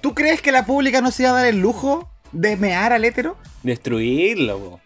[0.00, 3.04] ¿Tú crees que la pública no se iba a dar el lujo de mear al
[3.04, 3.36] hétero?
[3.62, 4.80] Destruirlo, po.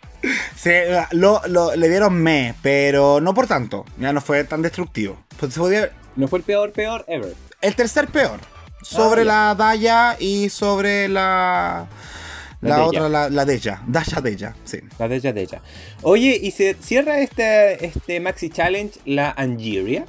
[0.57, 3.85] Se, lo, lo- le dieron me, pero no por tanto.
[3.99, 5.19] Ya no fue tan destructivo.
[5.39, 7.35] Pues se podía, No fue el peor, peor ever.
[7.61, 8.41] el tercer peor.
[8.83, 11.87] Sobre Ah, la Daya y sobre la.
[12.61, 13.83] La, otra, la, la Deya.
[13.87, 14.79] Dasha Deya, sí.
[14.99, 15.63] La de ella, de ella.
[16.03, 20.05] Oye, y se cierra este, este Maxi Challenge, la Angeria.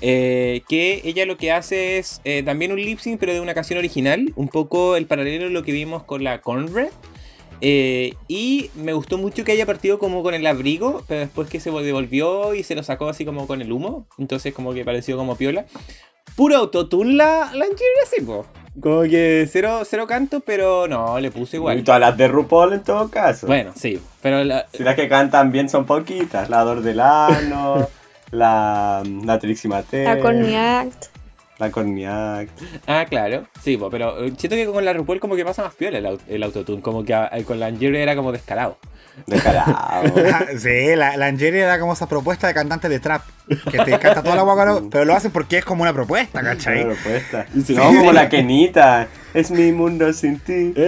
[0.00, 3.54] eh, que ella lo que hace es eh, también un lip sync, pero de una
[3.54, 4.32] canción original.
[4.34, 6.90] Un poco el paralelo de lo que vimos con la Cornbread.
[7.60, 11.60] Eh, y me gustó mucho que haya partido como con el abrigo, pero después que
[11.60, 14.06] se devolvió y se lo sacó así como con el humo.
[14.18, 15.66] Entonces como que pareció como piola.
[16.34, 18.44] Puro autotune la, la Angeria, sí, po.
[18.80, 21.82] Como que cero, cero canto, pero no, le puse Y igual.
[21.82, 23.46] todas las de RuPaul en todo caso.
[23.46, 26.50] Bueno, sí, pero la, Si las que cantan bien son poquitas.
[26.50, 27.88] La Dordelano,
[28.32, 31.06] la, la Trixie Mattel, La Corny Act.
[31.58, 32.48] La Corniac.
[32.86, 33.46] Ah, claro.
[33.62, 36.06] Sí, po, pero eh, siento que con la RuPaul como que pasa más piola el,
[36.06, 36.82] au- el autotune.
[36.82, 38.78] Como que ah, con la Angeria era como descarado.
[39.26, 39.72] De carajo.
[39.74, 43.22] Ah, sí, la, la Angeria da como esa propuesta de cantante de trap.
[43.70, 46.84] Que te canta toda la guagua, pero lo hacen porque es como una propuesta, ¿cachai?
[46.84, 47.46] Una propuesta.
[47.64, 47.74] Sí.
[47.74, 49.08] No, como la Kenita.
[49.32, 50.74] Es mi mundo sin ti.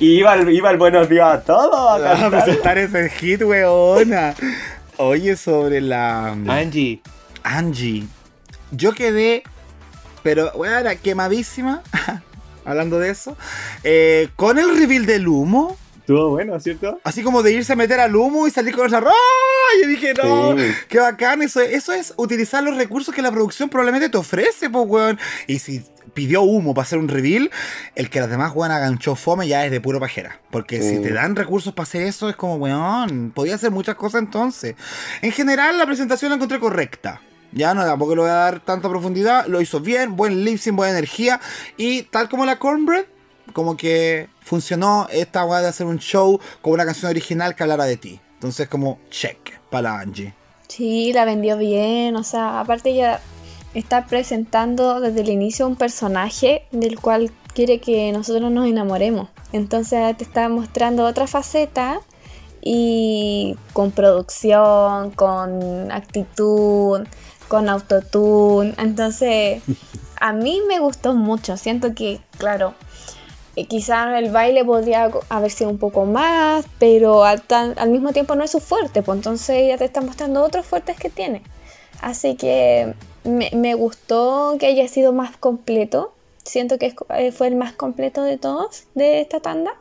[0.00, 3.42] Y iba el, iba el buenos días a todos a Vamos a presentar ese hit,
[3.42, 4.34] weona.
[5.04, 7.02] Oye, sobre la Angie.
[7.42, 8.06] Angie.
[8.70, 9.42] Yo quedé,
[10.22, 11.82] pero weona, quemadísima.
[12.64, 13.36] Hablando de eso.
[13.82, 15.76] eh, con el reveal del humo.
[16.02, 17.00] Estuvo bueno, ¿cierto?
[17.04, 19.10] Así como de irse a meter al humo y salir con esa ¡Ah!
[19.80, 20.64] Yo dije, no, Sí.
[20.88, 21.42] qué bacán.
[21.42, 25.18] Eso, eso es utilizar los recursos que la producción probablemente te ofrece, pues, weón.
[25.46, 27.50] Y si pidió humo para hacer un reveal,
[27.94, 30.40] el que las demás, weón, hagan show fome ya es de puro pajera.
[30.50, 30.96] Porque Sí.
[30.96, 34.74] si te dan recursos para hacer eso, es como, weón, podía hacer muchas cosas entonces.
[35.22, 37.20] En general, la presentación la encontré correcta.
[37.52, 39.46] Ya no, tampoco le voy a dar tanta profundidad.
[39.46, 41.38] Lo hizo bien, buen lip sync, buena energía.
[41.76, 43.04] Y tal como la Cornbread,
[43.52, 47.84] como que funcionó esta weá de hacer un show con una canción original que hablara
[47.84, 48.20] de ti.
[48.34, 50.34] Entonces, como check para Angie.
[50.68, 52.16] Sí, la vendió bien.
[52.16, 53.20] O sea, aparte ella
[53.74, 59.28] está presentando desde el inicio un personaje del cual quiere que nosotros nos enamoremos.
[59.52, 62.00] Entonces te está mostrando otra faceta
[62.60, 67.06] y con producción, con actitud,
[67.48, 68.74] con autotune.
[68.78, 69.62] Entonces,
[70.20, 71.56] a mí me gustó mucho.
[71.56, 72.74] Siento que, claro,
[73.56, 77.42] eh, quizás el baile podría haber sido un poco más, pero al,
[77.90, 81.10] mismo tiempo no es su fuerte, pues entonces ella te está mostrando otros fuertes que
[81.10, 81.42] tiene.
[82.00, 86.12] Así que me, me gustó que haya sido más completo.
[86.44, 89.72] Siento que eh, fue el más completo de todos de esta tanda.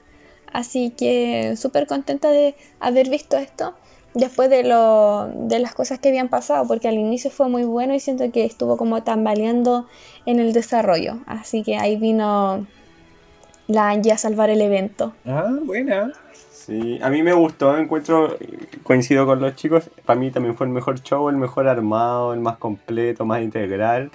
[0.53, 3.73] Así que súper contenta de haber visto esto
[4.13, 7.93] después de, lo, de las cosas que habían pasado, porque al inicio fue muy bueno
[7.93, 9.87] y siento que estuvo como tambaleando
[10.25, 11.19] en el desarrollo.
[11.25, 12.67] Así que ahí vino
[13.71, 15.13] la Angie a salvar el evento.
[15.25, 16.11] Ah, buena.
[16.51, 18.37] Sí, a mí me gustó, encuentro,
[18.83, 22.39] coincido con los chicos, para mí también fue el mejor show, el mejor armado, el
[22.39, 24.11] más completo, más integral.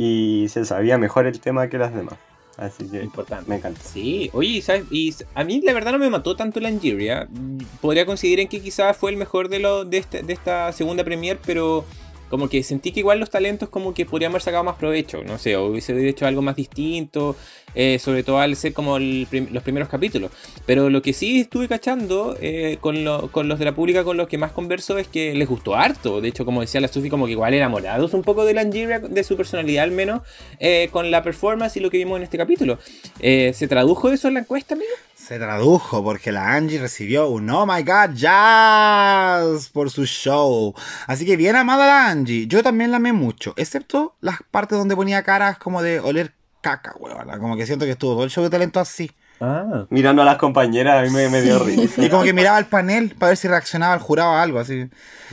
[0.00, 2.14] y se sabía mejor el tema que las demás.
[2.56, 3.48] Así que Importante.
[3.48, 3.80] me encanta.
[3.82, 4.84] Sí, oye, ¿sabes?
[4.90, 7.28] Y a mí la verdad no me mató tanto la Angeria.
[7.30, 10.72] Mm, Podría considerar en que quizás fue el mejor de, lo, de, este- de esta
[10.72, 11.84] segunda premier, pero
[12.28, 15.22] como que sentí que igual los talentos como que podrían haber sacado más provecho.
[15.24, 17.36] No sé, o hubiese hecho algo más distinto,
[17.74, 20.30] eh, sobre todo al ser como los primeros capítulos.
[20.66, 24.16] Pero lo que sí estuve cachando eh, con, lo- con los de la pública con
[24.16, 26.20] los que más converso es que les gustó harto.
[26.20, 28.98] De hecho, como decía la Sufi, como que igual enamorados un poco de la Angeria,
[29.00, 30.22] de su personalidad al menos,
[30.60, 32.78] eh, con la performance y lo que vimos en este capítulo.
[33.20, 34.90] ¿Se tradujo eso en la encuesta, amigo?
[35.28, 40.72] Se tradujo porque la Angie recibió un Oh My God Jazz por su show.
[41.06, 42.46] Así que bien amada la Angie.
[42.46, 46.32] Yo también la amé mucho, excepto las partes donde ponía caras como de oler
[46.62, 47.38] caca, huevona.
[47.38, 49.10] Como que siento que estuvo todo el show de talento así.
[49.40, 49.86] Ah.
[49.90, 52.04] Mirando a las compañeras, a mí me, me dio risa.
[52.04, 54.88] Y como que miraba el panel para ver si reaccionaba el jurado a algo así.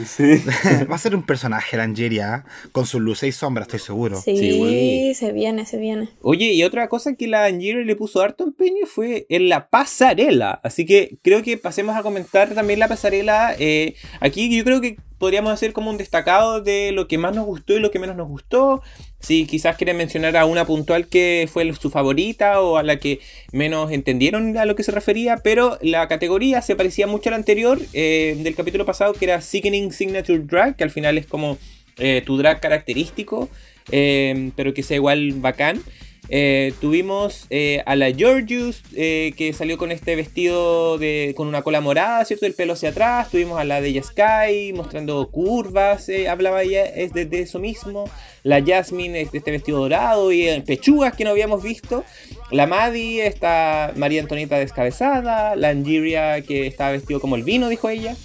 [0.06, 0.44] Sí.
[0.92, 2.70] Va a ser un personaje la Angeria, ¿eh?
[2.72, 4.22] con sus luces y sombras, estoy seguro.
[4.22, 6.10] Sí, Sí, se viene, se viene.
[6.22, 10.60] Oye, y otra cosa que la Angier le puso harto empeño fue en la pasarela.
[10.64, 13.56] Así que creo que pasemos a comentar también la pasarela.
[13.58, 17.46] Eh, aquí yo creo que podríamos hacer como un destacado de lo que más nos
[17.46, 18.82] gustó y lo que menos nos gustó.
[19.20, 23.20] Si quizás quieren mencionar a una puntual que fue su favorita o a la que
[23.52, 27.38] menos entendieron a lo que se refería, pero la categoría se parecía mucho a la
[27.38, 31.58] anterior eh, del capítulo pasado que era Sickening Signature Drag, que al final es como
[31.98, 33.50] eh, tu drag característico,
[33.92, 35.82] eh, pero que sea igual bacán.
[36.30, 41.62] Eh, tuvimos eh, a la Georgius eh, que salió con este vestido de, con una
[41.62, 42.46] cola morada, ¿cierto?
[42.46, 43.30] El pelo hacia atrás.
[43.30, 48.10] Tuvimos a la de Sky mostrando curvas, eh, hablaba ella es de, eso mismo.
[48.44, 52.04] La Jasmine es de este vestido dorado y pechugas que no habíamos visto.
[52.52, 55.56] La Maddie está María Antonieta descabezada.
[55.56, 58.16] La Angiria que estaba vestido como el vino, dijo ella.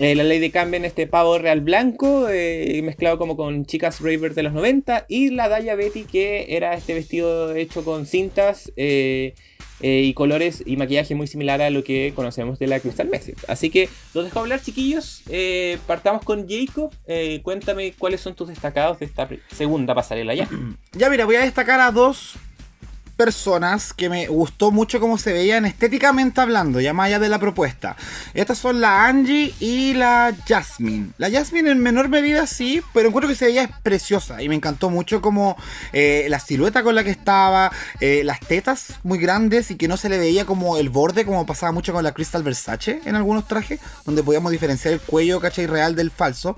[0.00, 4.44] Eh, la Lady Camden, este pavo real blanco, eh, mezclado como con chicas raver de
[4.44, 5.06] los 90.
[5.08, 9.34] Y la Daya Betty, que era este vestido hecho con cintas eh,
[9.80, 13.38] eh, y colores y maquillaje muy similar a lo que conocemos de la Crystal Message.
[13.48, 15.24] Así que los dejo hablar, chiquillos.
[15.88, 16.92] Partamos con Jacob.
[17.42, 20.48] Cuéntame cuáles son tus destacados de esta segunda pasarela ya.
[20.92, 22.36] Ya mira, voy a destacar a dos
[23.18, 27.40] personas que me gustó mucho cómo se veían estéticamente hablando, ya más allá de la
[27.40, 27.96] propuesta.
[28.32, 31.08] Estas son la Angie y la Jasmine.
[31.18, 34.88] La Jasmine en menor medida sí, pero encuentro que se veía preciosa y me encantó
[34.88, 35.56] mucho como
[35.92, 39.96] eh, la silueta con la que estaba, eh, las tetas muy grandes y que no
[39.96, 43.48] se le veía como el borde como pasaba mucho con la Crystal Versace en algunos
[43.48, 45.66] trajes, donde podíamos diferenciar el cuello, ¿cachai?
[45.66, 46.56] Real del falso.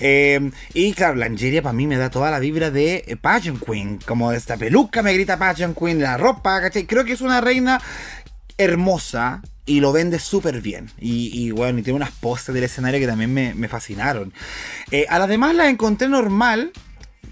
[0.00, 3.64] Eh, y claro, la Angeria para mí me da toda la vibra de eh, Pageant
[3.64, 6.86] Queen, como esta peluca me grita Pageant Queen, la ropa, ¿cachai?
[6.86, 7.80] Creo que es una reina
[8.58, 10.90] hermosa y lo vende súper bien.
[10.98, 14.32] Y, bueno, tiene unas poses del escenario que también me, fascinaron.
[14.90, 16.72] Eh, a las demás las encontré normal.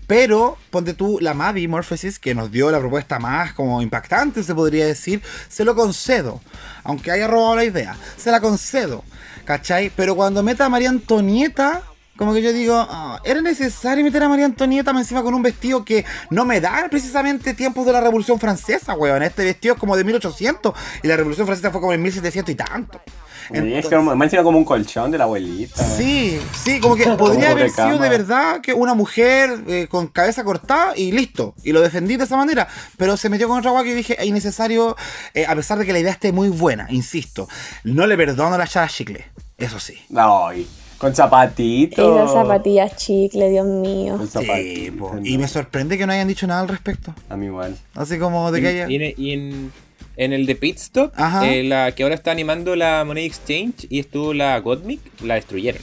[0.06, 4.56] Pero, ponte tú, la Mavi Morphosis, que nos dio la propuesta más como impactante, se
[4.56, 6.40] podría decir, se lo concedo.
[6.82, 9.04] Aunque haya robado la idea, se la concedo.
[9.44, 9.92] ¿Cachai?
[9.94, 11.84] Pero cuando meta a María Antonieta,
[12.20, 15.40] como que yo digo, ah, ¿era necesario meter a María Antonieta más encima con un
[15.40, 19.22] vestido que no me da precisamente tiempos de la Revolución Francesa, weón?
[19.22, 22.54] Este vestido es como de 1800 y la Revolución Francesa fue como en 1700 y
[22.56, 23.00] tanto.
[23.48, 25.82] Y es Entonces- como, me encima como un colchón de la abuelita.
[25.82, 30.44] Sí, sí, como que podría haber sido de verdad que una mujer eh, con cabeza
[30.44, 31.54] cortada y listo.
[31.64, 32.68] Y lo defendí de esa manera.
[32.98, 34.94] Pero se metió con otra agua que dije, es innecesario,
[35.32, 37.48] eh, a pesar de que la idea esté muy buena, insisto.
[37.82, 39.24] No le perdono a la chicle.
[39.56, 39.94] Eso sí.
[40.14, 40.66] Ay,
[41.00, 42.16] con zapatitos.
[42.20, 44.16] Esas zapatillas chicle, Dios mío.
[44.18, 47.14] Con Sí, zapatitos, y me sorprende que no hayan dicho nada al respecto.
[47.28, 47.76] A mí igual.
[47.94, 48.88] Así como de que haya.
[48.90, 49.72] Y en, y en-
[50.16, 51.14] en el de Pitstop,
[51.44, 55.80] eh, la que ahora está animando la Money Exchange y estuvo la Godmic, la destruyeron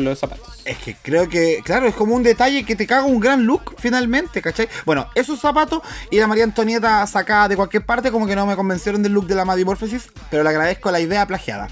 [0.00, 0.62] los zapatos.
[0.64, 3.74] Es que creo que, claro, es como un detalle que te caga un gran look
[3.78, 4.68] finalmente, ¿cachai?
[4.84, 8.56] Bueno, esos zapatos y la María Antonieta sacada de cualquier parte, como que no me
[8.56, 11.68] convencieron del look de la Madimorphosis, pero le agradezco la idea plagiada.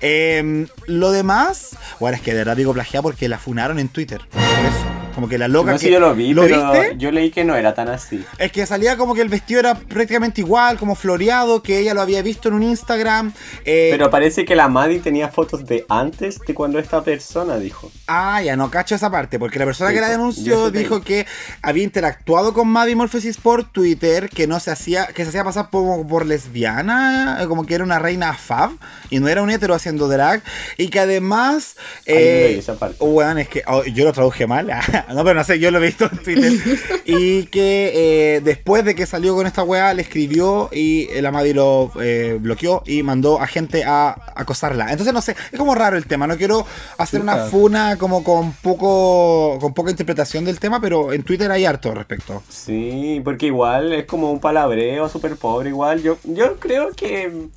[0.00, 4.20] Eh, lo demás, bueno, es que de verdad digo plagiada porque la funaron en Twitter.
[4.30, 4.99] Por eso.
[5.14, 5.86] Como que la loca No que.
[5.86, 6.94] sé, yo lo vi, ¿Lo pero viste?
[6.96, 8.24] yo leí que no era tan así.
[8.38, 12.00] Es que salía como que el vestido era prácticamente igual, como floreado, que ella lo
[12.00, 13.32] había visto en un Instagram.
[13.64, 17.90] eh, Pero parece que la Maddie tenía fotos de antes de cuando esta persona dijo.
[18.06, 21.00] Ah, ya no cacho esa parte, porque la persona Sí, que la denunció que- dijo
[21.02, 21.26] que
[21.62, 25.70] había interactuado con Maddie Morphosis por Twitter, que no se hacía, que se hacía pasar
[25.70, 28.70] por, por lesbiana, eh, como que era una reina fab,
[29.10, 30.42] y no era un hetero haciendo drag,
[30.76, 31.76] y que además,
[32.06, 32.96] Ay, no eh, leí esa parte.
[33.00, 34.70] weón, es que oh, yo lo traduje mal,
[35.14, 36.52] no, pero no sé, yo lo he visto en Twitter.
[37.04, 37.92] y que
[38.36, 42.38] eh, después de que salió con esta weá, le escribió y el Amadi lo eh,
[42.40, 44.90] bloqueó y mandó a gente a acosarla.
[44.90, 46.26] Entonces, no sé, es como raro el tema.
[46.26, 46.66] No quiero
[46.98, 51.64] hacer una funa como con poco con poca interpretación del tema, pero en Twitter hay
[51.64, 52.42] harto al respecto.
[52.48, 55.70] Sí, porque igual es como un palabreo súper pobre.
[55.70, 57.48] Igual yo, yo creo que.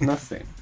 [0.00, 0.42] No sé.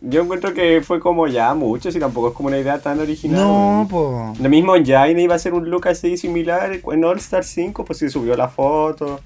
[0.00, 3.40] Yo encuentro que fue como ya mucho, si tampoco es como una idea tan original.
[3.40, 4.38] No, pues.
[4.38, 7.84] Lo mismo en Jaime iba a ser un look así similar en All Star 5,
[7.84, 9.20] pues si subió la foto.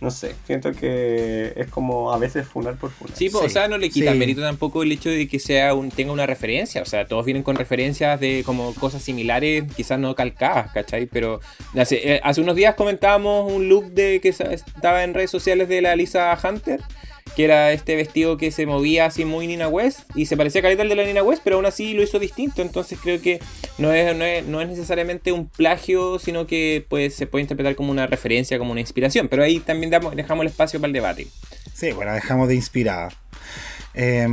[0.00, 3.16] No sé, siento que es como a veces funar por funar.
[3.16, 4.18] Sí, pues, Sí, o sea, no le quita sí.
[4.18, 6.82] mérito tampoco el hecho de que sea un, tenga una referencia.
[6.82, 11.06] O sea, todos vienen con referencias de como cosas similares, quizás no calcadas, ¿cachai?
[11.06, 11.40] Pero
[11.76, 15.82] hace, eh, hace unos días comentábamos un look de que estaba en redes sociales de
[15.82, 16.80] la Lisa Hunter,
[17.38, 20.66] que era este vestido que se movía así muy Nina West y se parecía a
[20.66, 22.62] al de la Nina West, pero aún así lo hizo distinto.
[22.62, 23.38] Entonces creo que
[23.78, 27.76] no es, no es, no es necesariamente un plagio, sino que pues, se puede interpretar
[27.76, 29.28] como una referencia, como una inspiración.
[29.28, 31.28] Pero ahí también damos- dejamos el espacio para el debate.
[31.74, 33.10] Sí, bueno, dejamos de inspirada.
[33.94, 34.26] Eh,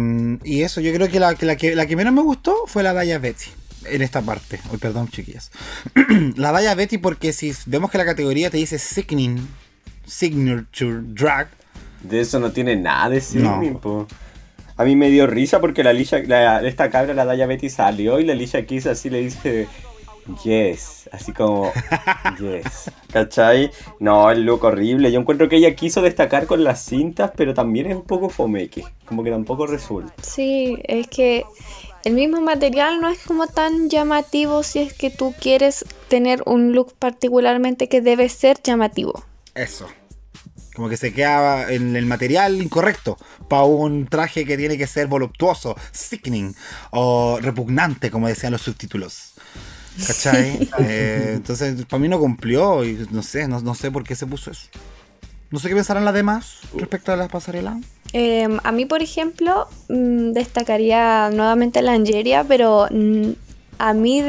[0.43, 2.81] y eso, yo creo que la, que la que la que menos me gustó fue
[2.81, 3.51] la Daya Betty.
[3.85, 4.59] En esta parte.
[4.71, 5.51] Uy, perdón, chiquillas.
[6.37, 8.79] la Daya Betty, porque si vemos que la categoría te dice
[10.07, 11.49] Signature Drag,
[12.09, 13.79] De eso no tiene nada de No.
[13.79, 14.07] po.
[14.77, 18.19] A mí me dio risa porque la Alicia, la, esta cabra, la Daya Betty salió
[18.19, 19.67] y la Alicia Keys así le dice
[20.43, 21.71] yes, así como
[22.39, 23.71] yes, ¿cachai?
[23.99, 25.11] No, el look horrible.
[25.11, 28.83] Yo encuentro que ella quiso destacar con las cintas, pero también es un poco fomeque,
[29.05, 30.13] como que tampoco resulta.
[30.21, 31.45] Sí, es que
[32.03, 36.73] el mismo material no es como tan llamativo si es que tú quieres tener un
[36.73, 39.23] look particularmente que debe ser llamativo.
[39.53, 39.87] eso.
[40.75, 45.07] Como que se queda en el material incorrecto para un traje que tiene que ser
[45.07, 46.53] voluptuoso, sickening
[46.91, 49.33] o repugnante, como decían los subtítulos.
[50.05, 50.69] ¿Cachai?
[50.79, 54.27] Eh, entonces, para mí no cumplió y no sé, no, no sé por qué se
[54.27, 54.67] puso eso.
[55.51, 57.77] No sé qué pensarán las demás respecto a las pasarelas.
[58.11, 63.31] Eh, a mí, por ejemplo, mm, destacaría nuevamente la Angeria, pero mm,
[63.77, 64.23] a mí,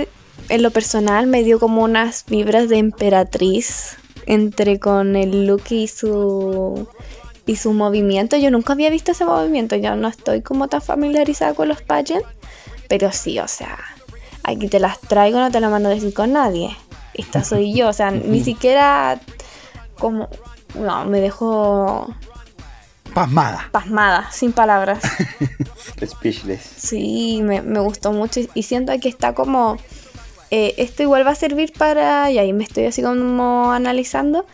[0.49, 3.97] en lo personal, me dio como unas vibras de emperatriz
[4.27, 6.87] entre con el look y su
[7.47, 8.37] y su movimiento.
[8.37, 12.27] Yo nunca había visto ese movimiento, yo no estoy como tan familiarizada con los pageants,
[12.89, 13.79] pero sí, o sea,
[14.43, 16.77] aquí te las traigo, no te las mando a decir con nadie.
[17.15, 19.21] Esta soy yo, o sea, ni siquiera
[19.99, 20.29] como...
[20.75, 22.13] No, me dejó
[23.15, 23.69] Pasmada.
[23.73, 24.99] pasmada, sin palabras.
[26.05, 26.61] Speechless.
[26.77, 29.79] Sí, me, me gustó mucho y- y siento que está como...
[30.51, 32.31] eh, esto igual va a servir para...
[32.31, 34.47] Y ahí me estoy así como analizando.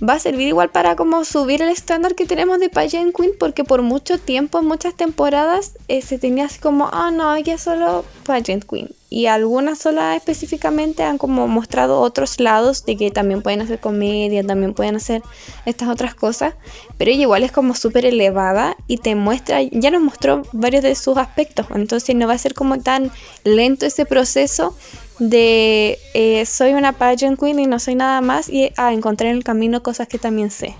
[0.00, 3.64] Va a servir igual para como subir el estándar que tenemos de Pageant Queen porque
[3.64, 8.04] por mucho tiempo, muchas temporadas, eh, se tenía así como, ah, no, ella es solo
[8.22, 8.90] Pageant Queen.
[9.10, 14.46] Y algunas solas específicamente han como mostrado otros lados de que también pueden hacer comedia,
[14.46, 15.22] también pueden hacer
[15.66, 16.54] estas otras cosas.
[16.96, 20.94] Pero ella igual es como súper elevada y te muestra, ya nos mostró varios de
[20.94, 21.66] sus aspectos.
[21.74, 23.10] Entonces no va a ser como tan
[23.42, 24.76] lento ese proceso
[25.18, 29.36] de eh, soy una pageant queen y no soy nada más y a encontrar en
[29.36, 30.74] el camino cosas que también sé.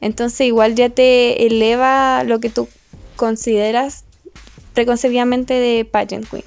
[0.00, 2.68] Entonces igual ya te eleva lo que tú
[3.16, 4.04] consideras
[4.74, 6.44] preconcebidamente de pageant queen.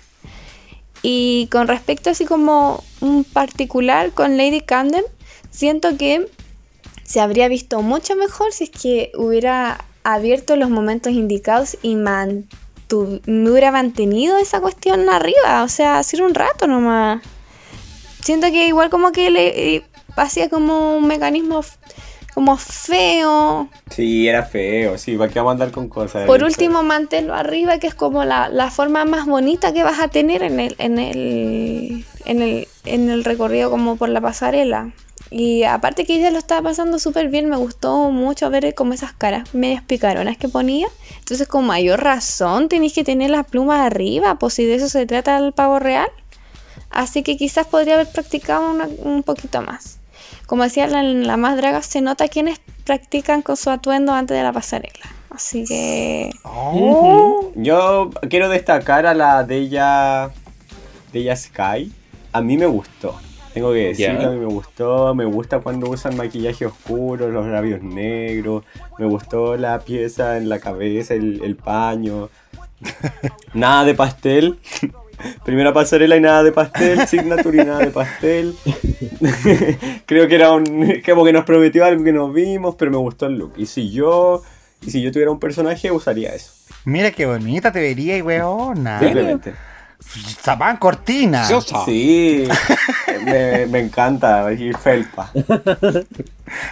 [1.02, 5.04] Y con respecto así como un particular con Lady Camden,
[5.52, 6.28] siento que
[7.04, 11.95] se habría visto mucho mejor si es que hubiera abierto los momentos indicados y
[12.88, 17.22] mantu- me hubiera mantenido esa cuestión arriba, o sea, hacer un rato nomás.
[18.22, 19.84] Siento que igual como que le eh,
[20.15, 21.61] hacía como un mecanismo
[22.34, 23.68] como feo.
[23.89, 26.26] Sí, era feo, sí, ¿para qué vamos a andar con cosas?
[26.27, 30.07] Por último, manténlo arriba, que es como la, la forma más bonita que vas a
[30.09, 34.91] tener en el, en el, en el, en el recorrido como por la pasarela.
[35.30, 39.14] Y aparte que ella lo estaba pasando súper bien, me gustó mucho ver como esas
[39.14, 40.88] caras medias picaronas que ponía.
[41.20, 45.06] Entonces con mayor razón tenéis que tener las plumas arriba, pues si de eso se
[45.06, 46.10] trata el pavo real.
[46.90, 49.99] Así que quizás podría haber practicado un poquito más.
[50.45, 54.44] Como decía la, la más draga, se nota quienes practican con su atuendo antes de
[54.44, 55.06] la pasarela.
[55.30, 56.32] Así que...
[56.44, 57.52] Oh.
[57.56, 60.32] Yo quiero destacar a la de ella,
[61.12, 61.91] de ella Sky.
[62.32, 63.20] A mí me gustó.
[63.58, 65.16] Tengo que decirlo, mí me gustó.
[65.16, 68.64] Me gusta cuando usan maquillaje oscuro, los labios negros.
[69.00, 72.30] Me gustó la pieza en la cabeza, el, el paño.
[73.56, 74.60] nada de pastel.
[75.44, 77.08] Primera pasarela y nada de pastel.
[77.08, 78.56] Signature y nada de pastel.
[80.06, 81.02] Creo que era un.
[81.04, 83.54] como que nos prometió algo que nos vimos, pero me gustó el look.
[83.58, 84.44] Y si yo.
[84.84, 86.52] Y si yo tuviera un personaje, usaría eso.
[86.86, 89.00] Mira qué bonita te vería y weona.
[89.00, 89.56] Simplemente.
[90.41, 91.45] Zapán cortina.
[91.45, 91.84] Sosa.
[91.86, 92.48] Sí,
[93.26, 94.52] me, me encanta.
[94.53, 95.32] Y felpa.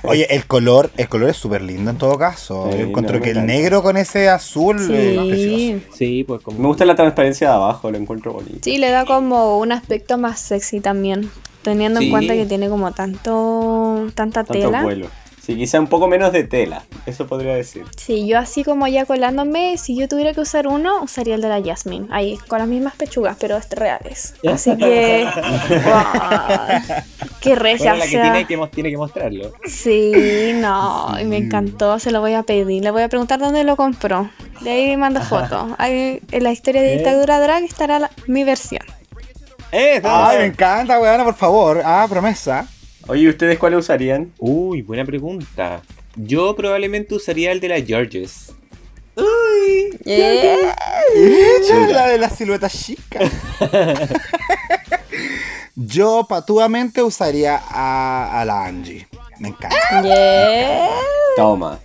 [0.04, 2.70] Oye, el color, el color es súper lindo en todo caso.
[2.72, 3.54] Sí, Yo encuentro no, que el encanta.
[3.54, 5.36] negro con ese azul es precioso.
[5.36, 5.84] Sí.
[5.94, 6.60] Sí, pues como.
[6.60, 8.60] Me gusta la transparencia de abajo, lo encuentro bonito.
[8.62, 11.30] Sí, le da como un aspecto más sexy también.
[11.62, 12.06] Teniendo Sí.
[12.06, 14.84] en cuenta que tiene como tanto tanta Tanto tela.
[14.84, 15.08] vuelo.
[15.46, 17.86] Sí, quizá un poco menos de tela, eso podría decir.
[17.98, 21.50] Sí, yo así como ya colándome, si yo tuviera que usar uno, usaría el de
[21.50, 22.08] la Jasmine.
[22.10, 24.34] Ahí, con las mismas pechugas, pero este reales.
[24.52, 25.26] Así que.
[27.42, 27.92] ¡Qué regia!
[27.92, 29.54] Bueno, la o que sea, tiene que, mo- tiene que mostrarlo.
[29.66, 32.84] Sí, no, y me encantó, se lo voy a pedir.
[32.84, 34.30] Le voy a preguntar dónde lo compró.
[34.62, 35.76] De ahí manda foto.
[35.78, 36.98] Ahí, en la historia de ¿Eh?
[36.98, 38.82] dictadura drag estará la- mi versión.
[39.72, 40.02] ¡Eh!
[40.04, 41.82] Ay, me encanta, weona, por favor.
[41.86, 42.68] Ah, promesa.
[43.08, 44.32] Oye, ¿y ¿ustedes cuáles usarían?
[44.40, 45.82] Uy, buena pregunta.
[46.16, 48.56] Yo probablemente usaría el de la Georges.
[50.04, 50.76] Yeah.
[51.16, 53.20] Echa la de la silueta chica.
[55.76, 59.08] Yo patuamente usaría a, a la Angie.
[59.40, 60.02] Me encanta.
[60.04, 60.90] Yeah.
[61.36, 61.80] Toma.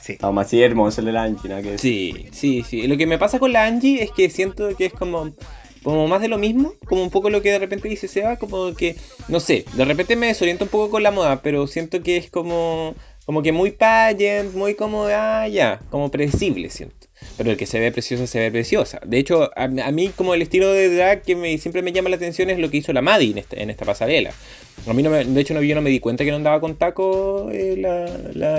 [0.00, 0.16] Sí.
[0.16, 1.62] Toma, sí, hermoso el de la Angie, ¿no?
[1.62, 2.86] Que Sí, sí, sí.
[2.86, 5.32] Lo que me pasa con la Angie es que siento que es como,
[5.86, 8.74] como más de lo mismo, como un poco lo que de repente dice Seba, como
[8.74, 8.96] que,
[9.28, 12.28] no sé, de repente me desoriento un poco con la moda, pero siento que es
[12.28, 12.94] como,
[13.24, 17.06] como que muy pageant, muy como, ah, ya, como predecible, siento.
[17.38, 19.00] Pero el que se ve preciosa, se ve preciosa.
[19.06, 22.16] De hecho, a, a mí como el estilo de drag que siempre me llama la
[22.16, 24.32] atención es lo que hizo la Maddie en, este- en esta pasarela.
[24.86, 26.60] A mí no me- de hecho no, yo no me di cuenta que no andaba
[26.60, 27.82] con taco eh,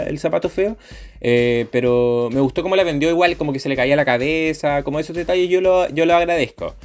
[0.07, 0.75] el zapato feo,
[1.21, 4.83] eh, pero me gustó cómo la vendió igual, como que se le caía la cabeza,
[4.83, 6.75] como esos detalles yo lo, yo lo agradezco.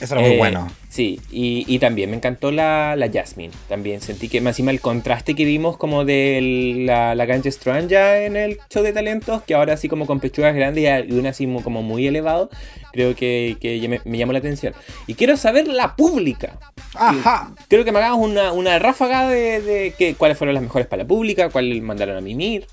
[0.00, 0.68] Eso era muy Eh, bueno.
[0.88, 3.52] Sí, y, y también me encantó la, la Jasmine.
[3.68, 8.22] También sentí que más encima el contraste que vimos como de la, la Strong ya
[8.22, 11.46] en el show de talentos, que ahora así como con pechugas grandes y una así
[11.62, 12.48] como muy elevado,
[12.92, 14.74] creo que, que me, me llamó la atención.
[15.06, 16.58] Y quiero saber la pública.
[16.94, 17.52] Ajá.
[17.68, 21.02] Quiero que me hagamos una, una ráfaga de, de que, cuáles fueron las mejores para
[21.02, 22.66] la pública, cuáles mandaron a mimir.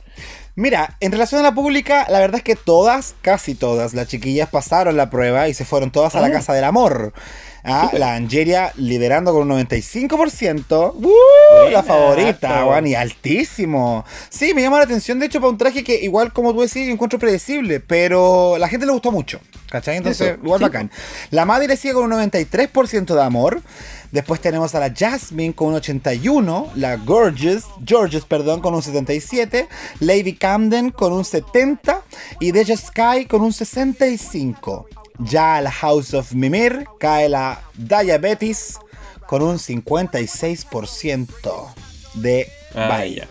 [0.57, 4.49] Mira, en relación a la pública, la verdad es que todas, casi todas, las chiquillas
[4.49, 6.31] pasaron la prueba y se fueron todas a la Ah.
[6.31, 7.11] casa del amor.
[7.67, 10.93] Ah, la Angeria liderando con un 95%.
[10.95, 11.01] ¡Uh!
[11.01, 12.63] Buena, la favorita.
[12.63, 14.05] Juan, y altísimo.
[14.29, 16.87] Sí, me llama la atención, de hecho, para un traje que igual como tú decís,
[16.87, 19.39] encuentro predecible, pero la gente le gustó mucho.
[19.71, 19.97] ¿Cachai?
[19.97, 20.63] Entonces, Eso, igual sí.
[20.65, 20.91] bacán.
[21.31, 23.61] La Madre sigue con un 93% de amor.
[24.15, 29.67] Después tenemos a la Jasmine con un 81, la Gorgeous, Georges, perdón, con un 77,
[29.99, 32.01] Lady Camden con un 70
[32.39, 34.87] y Deja Sky con un 65.
[35.19, 38.79] Ya a la House of Mimir cae la Diabetes
[39.27, 41.73] con un 56%
[42.13, 43.15] de Ah, baile.
[43.17, 43.27] ya.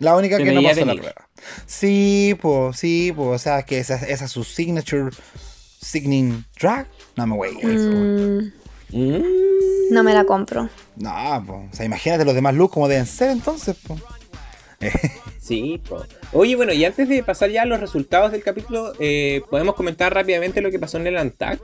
[0.00, 1.28] La única que no pasó la prueba.
[1.64, 5.10] Sí, pues, sí, pues, o sea, que esa, esa es su signature,
[5.80, 6.88] signing drag.
[7.16, 7.54] No me wey.
[7.54, 8.52] Mm,
[8.92, 9.22] Mm.
[9.90, 10.68] no me la compro.
[10.96, 14.00] No, pues, o sea, imagínate los demás looks como deben ser entonces, pues.
[15.40, 16.04] Sí, po.
[16.34, 20.12] Oye, bueno, y antes de pasar ya a los resultados del capítulo, eh, podemos comentar
[20.12, 21.60] rápidamente lo que pasó en el Antac.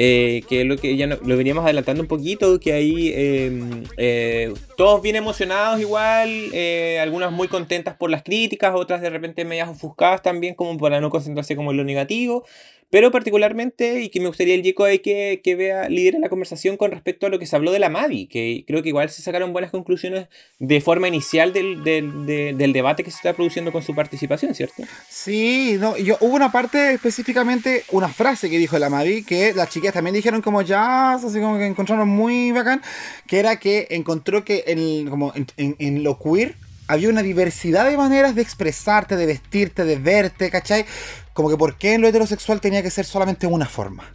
[0.00, 3.82] eh, que es lo que ya no- lo veníamos adelantando un poquito, que ahí eh,
[3.96, 9.44] eh, todos bien emocionados igual, eh, algunas muy contentas por las críticas, otras de repente
[9.44, 12.44] medias ofuscadas también como para no concentrarse como en lo negativo,
[12.90, 16.76] pero particularmente, y que me gustaría el Yeco ahí que, que vea, lidera la conversación
[16.76, 19.20] con respecto a lo que se habló de la Mavi, que creo que igual se
[19.22, 20.28] sacaron buenas conclusiones
[20.58, 24.54] de forma inicial del, del- de- del debate que se está produciendo con su participación,
[24.54, 24.84] ¿cierto?
[25.08, 29.68] Sí, no, yo, hubo una parte específicamente, una frase que dijo la Mavi, que las
[29.70, 32.80] chicas también dijeron como ya, así como que encontraron muy bacán,
[33.26, 36.54] que era que encontró que en, como en, en- en lo queer
[36.90, 40.86] había una diversidad de maneras de expresarte, de vestirte, de verte, ¿cachai?
[41.38, 44.10] Como que por qué lo heterosexual tenía que ser solamente una forma.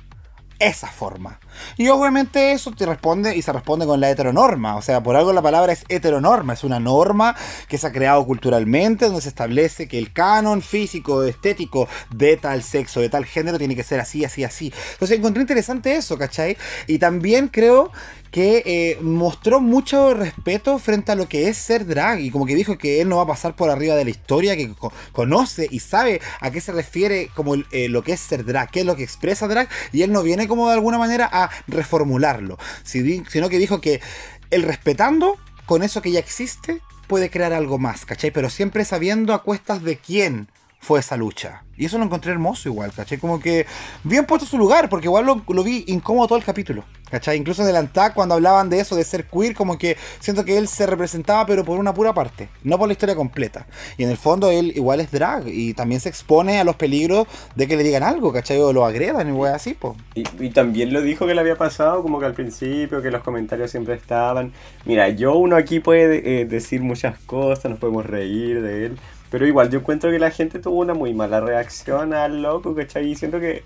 [0.59, 1.39] Esa forma.
[1.77, 4.75] Y obviamente eso te responde y se responde con la heteronorma.
[4.75, 6.51] O sea, por algo la palabra es heteronorma.
[6.51, 7.33] Es una norma
[7.69, 12.61] que se ha creado culturalmente donde se establece que el canon físico, estético de tal
[12.61, 14.73] sexo, de tal género tiene que ser así, así, así.
[14.91, 16.57] Entonces encontré interesante eso, ¿cachai?
[16.87, 17.89] Y también creo
[18.34, 22.55] que eh, mostró mucho respeto frente a lo que es ser drag y como que
[22.55, 25.68] dijo que él no va a pasar por arriba de la historia, que co- conoce
[25.69, 28.80] y sabe a qué se refiere como el- eh, lo que es ser drag, qué
[28.80, 32.57] es lo que expresa drag y él no viene como de alguna manera a reformularlo,
[32.84, 34.01] sino que dijo que
[34.49, 35.38] él respetando
[35.68, 38.31] con eso que ya existe puede crear algo más, ¿cachai?
[38.31, 40.47] Pero siempre sabiendo a cuestas de quién
[40.84, 41.64] fue esa lucha.
[41.76, 43.18] Y eso lo encontré hermoso igual, ¿cachai?
[43.18, 43.65] Como que
[44.03, 47.38] bien puesto su lugar, porque igual lo, vi incómodo todo el capítulo, ¿cachai?
[47.38, 50.57] Incluso en el Antac, cuando hablaban de eso, de ser queer, como que siento que
[50.57, 53.65] él se representaba, pero por una pura parte, no por la historia completa.
[53.97, 57.27] Y en el fondo él igual es drag, y también se expone a los peligros
[57.55, 58.60] de que le digan algo, ¿cachai?
[58.60, 59.76] O lo agredan y así.
[60.14, 63.23] Y, y también lo dijo que le había pasado, como que al principio, que los
[63.23, 64.53] comentarios siempre estaban.
[64.85, 68.99] Mira, yo uno aquí puede eh, decir muchas cosas, nos podemos reír de él.
[69.34, 73.10] Pero igual yo encuentro que la gente tuvo una muy mala reacción al loco, ¿cachai?
[73.10, 73.64] Y siento que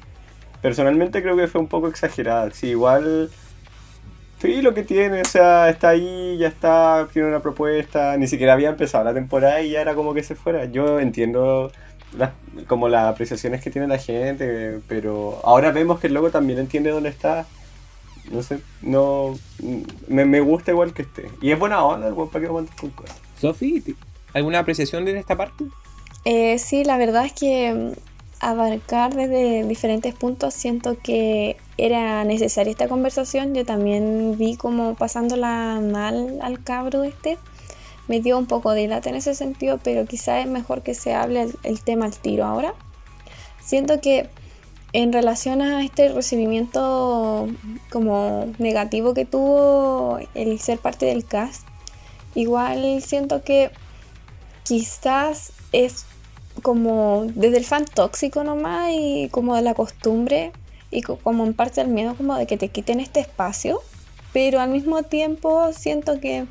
[0.61, 2.49] personalmente creo que fue un poco exagerada.
[2.52, 3.30] Sí, igual...
[4.39, 8.53] Sí, lo que tiene, o sea, está ahí, ya está, tiene una propuesta, ni siquiera
[8.53, 10.64] había empezado la temporada y ya era como que se fuera.
[10.64, 11.69] Yo entiendo
[12.18, 12.31] las,
[12.68, 16.91] como las apreciaciones que tiene la gente, pero ahora vemos que el loco también entiende
[16.91, 17.45] dónde está.
[18.31, 19.38] No sé, no.
[20.07, 21.30] Me, me gusta igual que esté.
[21.41, 23.19] Y es buena onda, el buen para que con cosas.
[23.38, 23.84] Sofi,
[24.33, 25.65] ¿alguna apreciación de esta parte?
[26.25, 27.91] Eh, sí, la verdad es que mm,
[28.39, 33.53] abarcar desde diferentes puntos siento que era necesaria esta conversación.
[33.53, 37.37] Yo también vi como pasándola mal al cabro este.
[38.07, 41.13] Me dio un poco de lata en ese sentido, pero quizá es mejor que se
[41.13, 42.73] hable el, el tema al tiro ahora.
[43.63, 44.29] Siento que
[44.93, 47.47] en relación a este recibimiento
[47.91, 51.67] como negativo que tuvo el ser parte del cast,
[52.33, 53.71] igual siento que
[54.68, 56.06] quizás es
[56.61, 60.52] como desde el fan tóxico nomás y como de la costumbre
[60.91, 63.81] y co- como en parte el miedo como de que te quiten este espacio,
[64.34, 66.45] pero al mismo tiempo siento que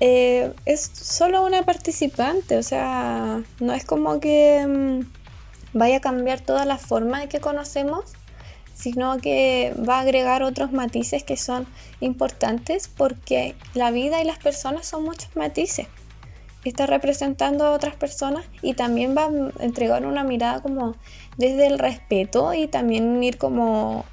[0.00, 6.40] eh, es solo una participante, o sea, no es como que mm, vaya a cambiar
[6.40, 8.04] toda la forma de que conocemos,
[8.74, 11.66] sino que va a agregar otros matices que son
[12.00, 15.86] importantes porque la vida y las personas son muchos matices.
[16.64, 20.94] Está representando a otras personas y también va a entregar una mirada como
[21.36, 24.04] desde el respeto y también ir como,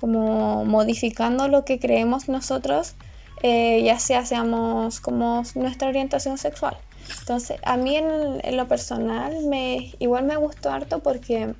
[0.00, 2.94] como modificando lo que creemos nosotros,
[3.42, 6.76] eh, ya sea seamos como nuestra orientación sexual.
[7.20, 11.54] Entonces, a mí en, lo personal me, igual me gustó harto porque,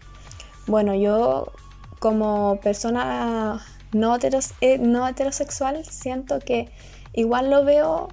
[0.66, 1.52] bueno, yo
[1.98, 4.16] como persona no,
[4.60, 6.69] eh, no heterosexual siento que
[7.12, 8.09] igual lo veo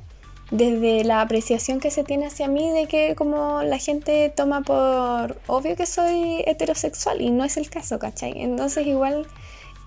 [0.51, 5.39] desde la apreciación que se tiene hacia mí de que como la gente toma por
[5.47, 8.33] obvio que soy heterosexual y no es el caso, ¿cachai?
[8.41, 9.27] Entonces igual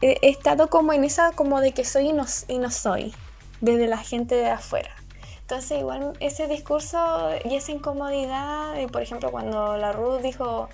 [0.00, 3.12] he, he estado como en esa como de que soy y no, y no soy,
[3.60, 4.94] desde la gente de afuera.
[5.40, 10.68] Entonces igual ese discurso y esa incomodidad, eh, por ejemplo cuando la Ruth dijo,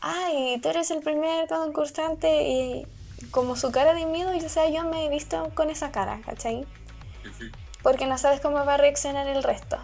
[0.00, 2.86] ay, tú eres el primer concursante y
[3.30, 6.20] como su cara de miedo, y o sea, yo me he visto con esa cara,
[6.24, 6.66] ¿cachai?
[7.86, 9.78] Porque no sabes cómo va a reaccionar el resto.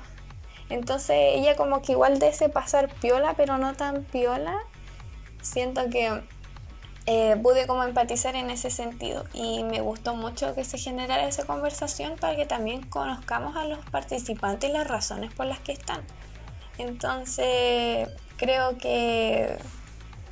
[0.71, 4.59] Entonces ella como que igual de pasar piola, pero no tan piola,
[5.41, 6.21] siento que
[7.07, 11.45] eh, pude como empatizar en ese sentido y me gustó mucho que se generara esa
[11.45, 16.03] conversación para que también conozcamos a los participantes y las razones por las que están.
[16.79, 19.59] Entonces creo que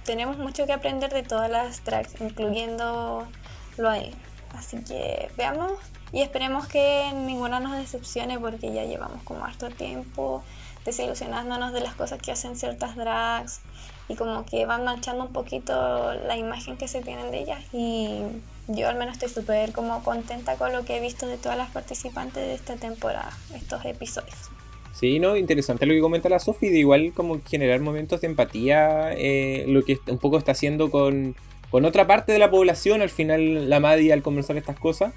[0.02, 3.28] tenemos mucho que aprender de todas las tracks, incluyendo
[3.76, 4.12] lo ahí.
[4.56, 5.70] Así que veamos
[6.12, 10.42] y esperemos que ninguna nos decepcione porque ya llevamos como harto tiempo
[10.84, 13.60] desilusionándonos de las cosas que hacen ciertas drags
[14.08, 18.20] y como que van manchando un poquito la imagen que se tienen de ellas y
[18.66, 21.70] yo al menos estoy súper como contenta con lo que he visto de todas las
[21.70, 24.50] participantes de esta temporada, estos episodios.
[24.92, 29.12] Sí, no, interesante lo que comenta la Sofi, de igual como generar momentos de empatía,
[29.12, 31.36] eh, lo que un poco está haciendo con,
[31.70, 35.14] con otra parte de la población, al final la Madi al conversar estas cosas.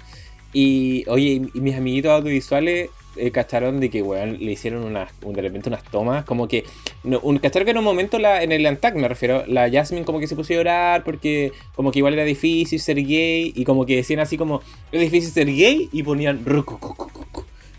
[0.54, 5.34] Y oye, y mis amiguitos audiovisuales eh, cacharon de que, weón, le hicieron unas, un-
[5.34, 6.64] de repente unas tomas, como que,
[7.04, 10.18] un, cacharon que en un momento la, en el Antac, me refiero, la Jasmine como
[10.20, 13.84] que se puso a llorar porque como que igual era difícil ser gay y como
[13.84, 16.44] que decían así como, es difícil ser gay y ponían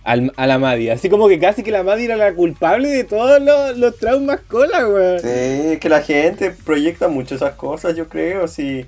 [0.03, 0.91] al, a la Maddie.
[0.91, 4.39] Así como que casi que la Maddie era la culpable de todos los, los traumas
[4.41, 5.19] cola, weón.
[5.19, 8.85] Sí, es que la gente proyecta mucho esas cosas, yo creo, sí.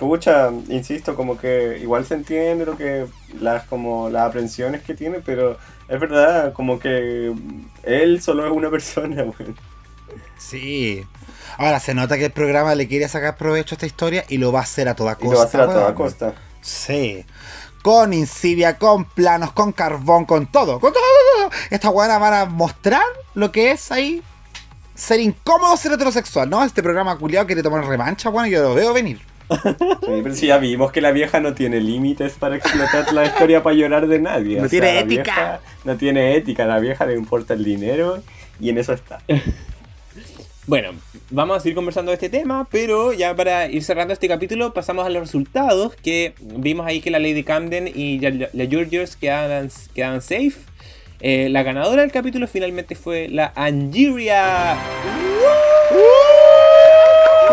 [0.00, 3.06] Pucha, insisto, como que igual se entiende lo que
[3.38, 5.58] las como las aprensiones que tiene, pero
[5.88, 7.32] es verdad, como que
[7.84, 9.56] él solo es una persona, weón.
[10.38, 11.04] Sí.
[11.58, 14.52] Ahora se nota que el programa le quiere sacar provecho a esta historia y lo
[14.52, 15.32] va a hacer a toda Y costa.
[15.32, 16.34] lo va a hacer a toda costa.
[16.62, 17.24] Sí.
[17.82, 20.80] Con insidia, con planos, con carbón, con todo.
[20.80, 21.02] Con todo,
[21.80, 23.02] todo, weonas van a mostrar
[23.34, 24.22] lo que es ahí
[24.94, 26.62] ser incómodo ser heterosexual, ¿no?
[26.64, 29.29] Este programa culiado quiere tomar revancha, bueno, yo lo veo venir.
[29.50, 33.62] Sí, pero sí, ya vimos que la vieja no tiene límites para explotar la historia
[33.62, 34.58] para llorar de nadie.
[34.58, 35.22] No o tiene sea, ética.
[35.22, 38.22] vieja no tiene ética, a la vieja le importa el dinero
[38.60, 39.20] y en eso está.
[40.66, 40.90] Bueno,
[41.30, 45.04] vamos a seguir conversando de este tema, pero ya para ir cerrando este capítulo pasamos
[45.04, 49.68] a los resultados que vimos ahí que la Lady Camden y la, la Georgios quedaban,
[49.94, 50.58] quedaban safe.
[51.20, 54.76] Eh, la ganadora del capítulo finalmente fue la Angeria.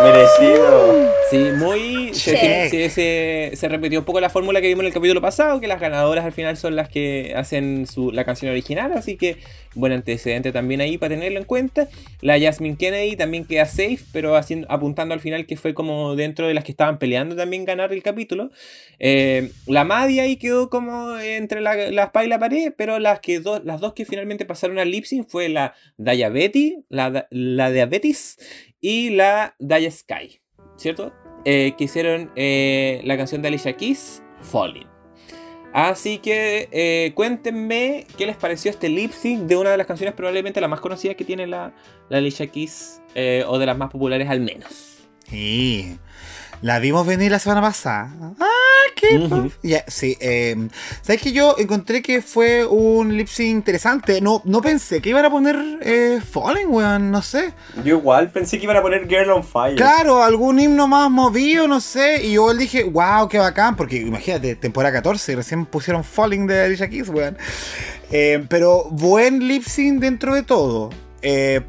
[0.02, 1.08] Merecido.
[1.30, 2.14] Sí, muy.
[2.14, 5.60] Se, se- se- se repitió un poco la fórmula que vimos en el capítulo pasado,
[5.60, 9.36] que las ganadoras al final son las que hacen su, la canción original, así que
[9.74, 11.88] buen antecedente también ahí para tenerlo en cuenta.
[12.22, 16.46] La Jasmine Kennedy también queda safe, pero haciendo, apuntando al final que fue como dentro
[16.48, 18.50] de las que estaban peleando también ganar el capítulo.
[18.98, 23.20] Eh, la Maddie ahí quedó como entre la, la espada y la pared, pero las,
[23.20, 27.70] que dos las dos que finalmente pasaron al lip sync fue la Diabetes, la, la
[27.70, 28.38] Diabetes
[28.80, 30.40] y la Daya Sky,
[30.76, 31.12] ¿cierto?
[31.44, 34.86] Eh, que hicieron eh, la canción de Alicia Keys, Falling.
[35.72, 40.14] Así que eh, cuéntenme qué les pareció este lip sync de una de las canciones
[40.14, 41.74] probablemente la más conocida que tiene la,
[42.10, 43.02] Alicia Keys,
[43.46, 45.08] o de las más populares al menos.
[45.28, 45.98] Sí.
[46.60, 48.10] La vimos venir la semana pasada.
[48.40, 49.50] ¡Ah, qué!
[49.62, 50.16] Ya, sí.
[50.20, 50.68] Eh,
[51.02, 54.20] ¿Sabes que yo encontré que fue un lip sync interesante?
[54.20, 57.52] No, no pensé que iban a poner eh, Falling, weón, no sé.
[57.84, 59.76] Yo igual pensé que iban a poner Girl on Fire.
[59.76, 62.24] Claro, algún himno más movido, no sé.
[62.24, 63.76] Y yo dije, wow, qué bacán.
[63.76, 67.38] Porque imagínate, temporada 14, recién pusieron Falling de Alicia Keys, weón.
[68.10, 70.90] Eh, pero buen lip sync dentro de todo.
[71.22, 71.60] Eh,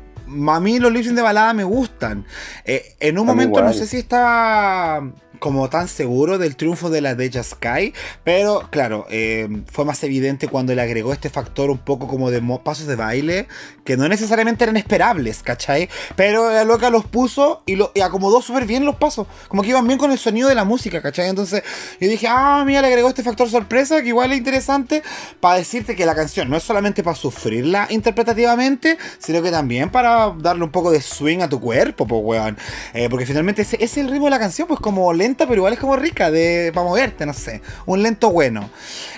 [0.47, 2.25] a mí los lip sync de balada me gustan.
[2.65, 5.01] Eh, en un momento no sé si estaba
[5.39, 7.93] como tan seguro del triunfo de la Deja Sky,
[8.23, 12.41] pero claro, eh, fue más evidente cuando le agregó este factor un poco como de
[12.63, 13.47] pasos de baile,
[13.83, 15.89] que no necesariamente eran esperables, ¿cachai?
[16.15, 19.69] Pero la loca los puso y, lo, y acomodó súper bien los pasos, como que
[19.69, 21.29] iban bien con el sonido de la música, ¿cachai?
[21.29, 21.63] Entonces
[21.99, 25.03] yo dije, ah, mira, le agregó este factor sorpresa, que igual es interesante,
[25.39, 30.33] para decirte que la canción no es solamente para sufrirla interpretativamente, sino que también para
[30.37, 32.57] darle un poco de swing a tu cuerpo, pues, weón.
[32.93, 35.79] Eh, porque finalmente ese, es el ritmo de la canción, pues como pero igual es
[35.79, 37.61] como rica, de para moverte, no sé.
[37.85, 38.69] Un lento bueno.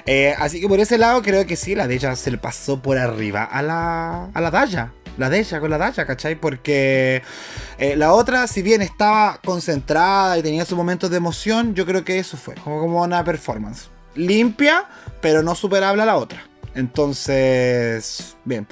[0.06, 2.82] Eh, así que por ese lado creo que sí, la de ella se le pasó
[2.82, 4.94] por arriba a la, a la Daya.
[5.18, 6.36] La de ella con la Daya, ¿cachai?
[6.36, 7.22] Porque
[7.78, 12.04] eh, la otra, si bien estaba concentrada y tenía sus momentos de emoción, yo creo
[12.04, 13.90] que eso fue como, como una performance.
[14.16, 14.86] Limpia,
[15.22, 16.51] pero no superable a la otra.
[16.76, 18.68] Entonces, bien.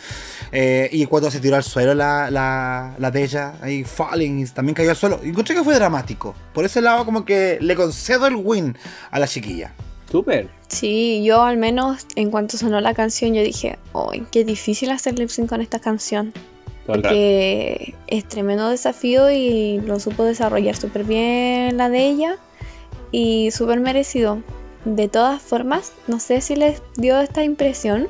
[0.52, 4.76] Eh, y cuando se tiró al suelo la, la, la de ella, ahí falling, también
[4.76, 5.20] cayó al suelo.
[5.24, 6.34] Y encontré que fue dramático.
[6.54, 8.78] Por ese lado, como que le concedo el win
[9.12, 9.74] a la chiquilla.
[10.10, 10.50] Súper.
[10.68, 15.18] Sí, yo al menos en cuanto sonó la canción yo dije, ¡ay, qué difícil hacer
[15.20, 16.34] lip sync con esta canción!
[16.88, 22.38] Porque es tremendo desafío y lo supo desarrollar súper bien la de ella
[23.12, 24.42] y súper merecido.
[24.86, 28.08] De todas formas, no sé si les dio esta impresión,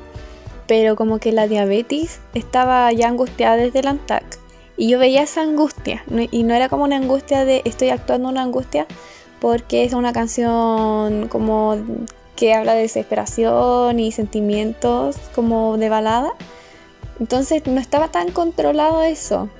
[0.66, 4.38] pero como que la diabetes estaba ya angustiada desde el ANTAC.
[4.76, 8.42] Y yo veía esa angustia, y no era como una angustia de estoy actuando una
[8.42, 8.86] angustia,
[9.40, 11.76] porque es una canción como
[12.36, 16.32] que habla de desesperación y sentimientos como de balada.
[17.18, 19.50] Entonces no estaba tan controlado eso.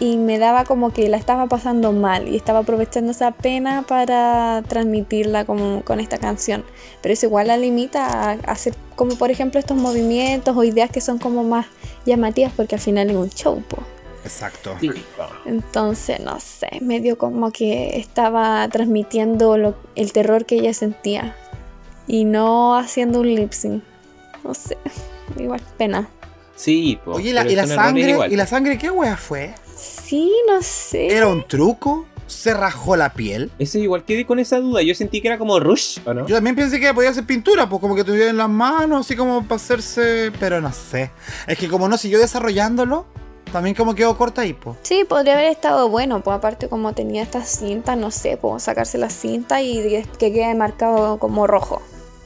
[0.00, 4.62] Y me daba como que la estaba pasando mal y estaba aprovechando esa pena para
[4.66, 6.64] transmitirla como con esta canción.
[7.02, 11.02] Pero eso igual la limita a hacer como por ejemplo estos movimientos o ideas que
[11.02, 11.66] son como más
[12.06, 13.62] llamativas porque al final es un show.
[13.68, 13.76] po.
[14.24, 14.74] Exacto.
[15.46, 21.36] Entonces, no sé, medio como que estaba transmitiendo lo- el terror que ella sentía
[22.06, 23.82] y no haciendo un lip sync.
[24.44, 24.76] No sé,
[25.38, 26.08] igual pena.
[26.56, 28.10] Sí, po, Oye, ¿y la, y la sangre?
[28.10, 28.32] igual.
[28.32, 29.54] ¿Y la sangre qué wea fue?
[30.10, 31.06] Sí, no sé.
[31.06, 32.04] ¿Era un truco?
[32.26, 33.48] ¿Se rajó la piel?
[33.60, 34.82] Eso igual quedé con esa duda.
[34.82, 36.26] Yo sentí que era como Rush, ¿o no?
[36.26, 39.14] Yo también pensé que podía ser pintura, pues como que tuviera en las manos, así
[39.14, 40.32] como para hacerse.
[40.40, 41.12] Pero no sé.
[41.46, 43.06] Es que como no siguió desarrollándolo,
[43.52, 44.78] también como quedó corta ahí, pues.
[44.82, 48.98] Sí, podría haber estado bueno, pues aparte como tenía esta cinta, no sé, pues sacarse
[48.98, 51.82] la cinta y que quede marcado como rojo.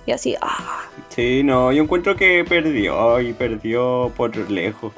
[0.06, 4.94] Y así, ah, Sí, no, yo encuentro que perdió y perdió por lejos.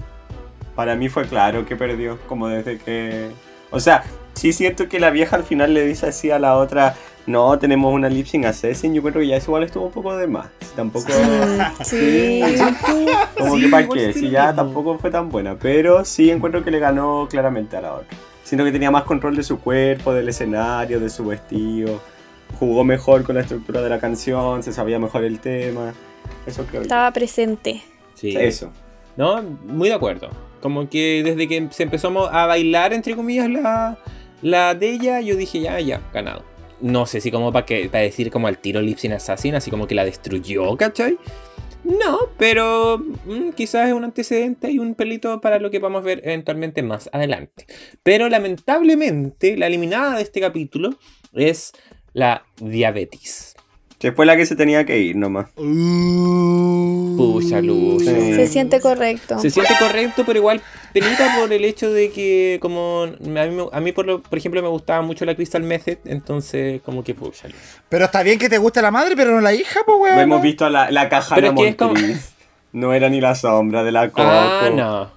[0.76, 3.30] Para mí fue claro que perdió, como desde que...
[3.70, 4.04] O sea,
[4.34, 6.94] sí siento que la vieja al final le dice así a la otra,
[7.26, 10.16] no, tenemos una lip sync assassin, yo encuentro que ya eso igual estuvo un poco
[10.16, 10.48] de más.
[10.76, 11.08] Tampoco...
[11.08, 12.42] mm, sí.
[13.38, 16.62] Como Sí, que para qué, sí si ya tampoco fue tan buena, pero sí encuentro
[16.62, 18.16] que le ganó claramente a la otra.
[18.44, 22.00] Siento que tenía más control de su cuerpo, del escenario, de su vestido.
[22.60, 25.94] Jugó mejor con la estructura de la canción, se sabía mejor el tema.
[26.46, 26.82] Eso creo yo.
[26.82, 27.82] Estaba presente.
[28.14, 28.36] Sí.
[28.36, 28.70] Eso.
[29.16, 30.28] No, muy de acuerdo.
[30.66, 34.00] Como que desde que se empezó a bailar, entre comillas, la,
[34.42, 36.42] la de ella, yo dije, ya, ya, ganado.
[36.80, 39.70] No sé si como para que para decir como al tiro Lip Sync Assassin, así
[39.70, 41.18] como que la destruyó, ¿cachai?
[41.84, 46.04] No, pero mm, quizás es un antecedente y un pelito para lo que vamos a
[46.04, 47.64] ver eventualmente más adelante.
[48.02, 50.98] Pero lamentablemente, la eliminada de este capítulo
[51.32, 51.74] es
[52.12, 53.45] la diabetes.
[54.06, 55.46] Que fue la que se tenía que ir nomás.
[55.56, 57.16] Uh.
[57.16, 58.04] Pucha luz.
[58.04, 58.34] Sí.
[58.34, 59.36] Se siente correcto.
[59.40, 60.60] Se siente correcto, pero igual
[60.92, 64.62] penita por el hecho de que, como a mí, a mí por, lo- por ejemplo,
[64.62, 67.56] me gustaba mucho la Crystal Method, entonces, como que pucha luz.
[67.88, 70.20] Pero está bien que te guste la madre, pero no la hija, pues, No weón.
[70.20, 72.30] hemos visto la, la caja Pero de es como- Montriz.
[72.70, 74.22] No era ni la sombra de la Coco.
[74.24, 75.10] Ah, no.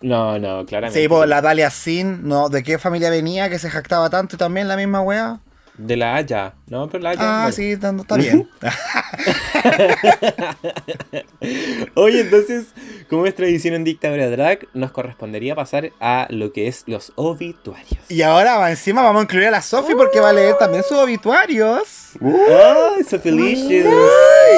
[0.00, 1.02] No, no, claramente.
[1.02, 2.48] Sí, pues la Dalia Sin, ¿no?
[2.48, 5.40] ¿De qué familia venía que se jactaba tanto y también la misma wea?
[5.78, 6.54] De la Haya.
[6.68, 7.20] No, pero la Haya.
[7.22, 7.52] Ah, bueno.
[7.56, 8.48] sí, está, está bien.
[11.94, 12.66] Oye, entonces,
[13.08, 17.98] como es tradición en Dictadura Drag, nos correspondería pasar a lo que es los obituarios.
[18.08, 20.98] y ahora encima vamos a incluir a la Sofi porque va a leer también sus
[20.98, 22.05] obituarios.
[22.22, 23.86] ¡Oh, so delicious!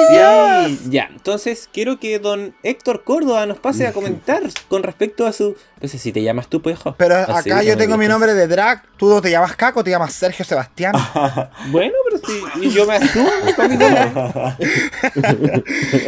[0.09, 0.89] Sí.
[0.89, 5.55] Ya, entonces quiero que don Héctor Córdoba nos pase a comentar con respecto a su.
[5.79, 6.95] Pues si te llamas tú, pues, hijo.
[6.97, 8.83] Pero Así, acá yo tengo mi nombre de drag.
[8.97, 10.93] Tú no te llamas Caco, te llamas Sergio Sebastián.
[11.71, 14.03] Bueno, pero sí, y yo me asumo con mi nombre.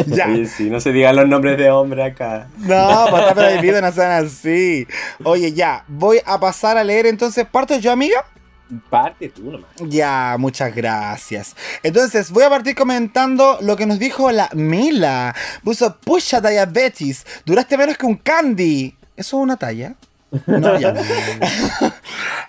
[0.08, 0.28] ya.
[0.28, 2.48] Oye, sí, no se digan los nombres de hombre acá.
[2.58, 4.88] No, pues está prohibido, no sean así.
[5.24, 7.46] Oye, ya, voy a pasar a leer entonces.
[7.50, 8.26] ¿Parto yo, amiga?
[8.90, 9.70] Parte tú nomás.
[9.80, 11.56] Ya, muchas gracias.
[11.84, 15.36] Entonces, voy a partir comentando lo que nos dijo la Mila.
[15.64, 18.96] Puso, pucha diabetes, duraste menos que un candy.
[19.16, 19.96] ¿Eso es una talla?
[20.46, 20.94] No, ya.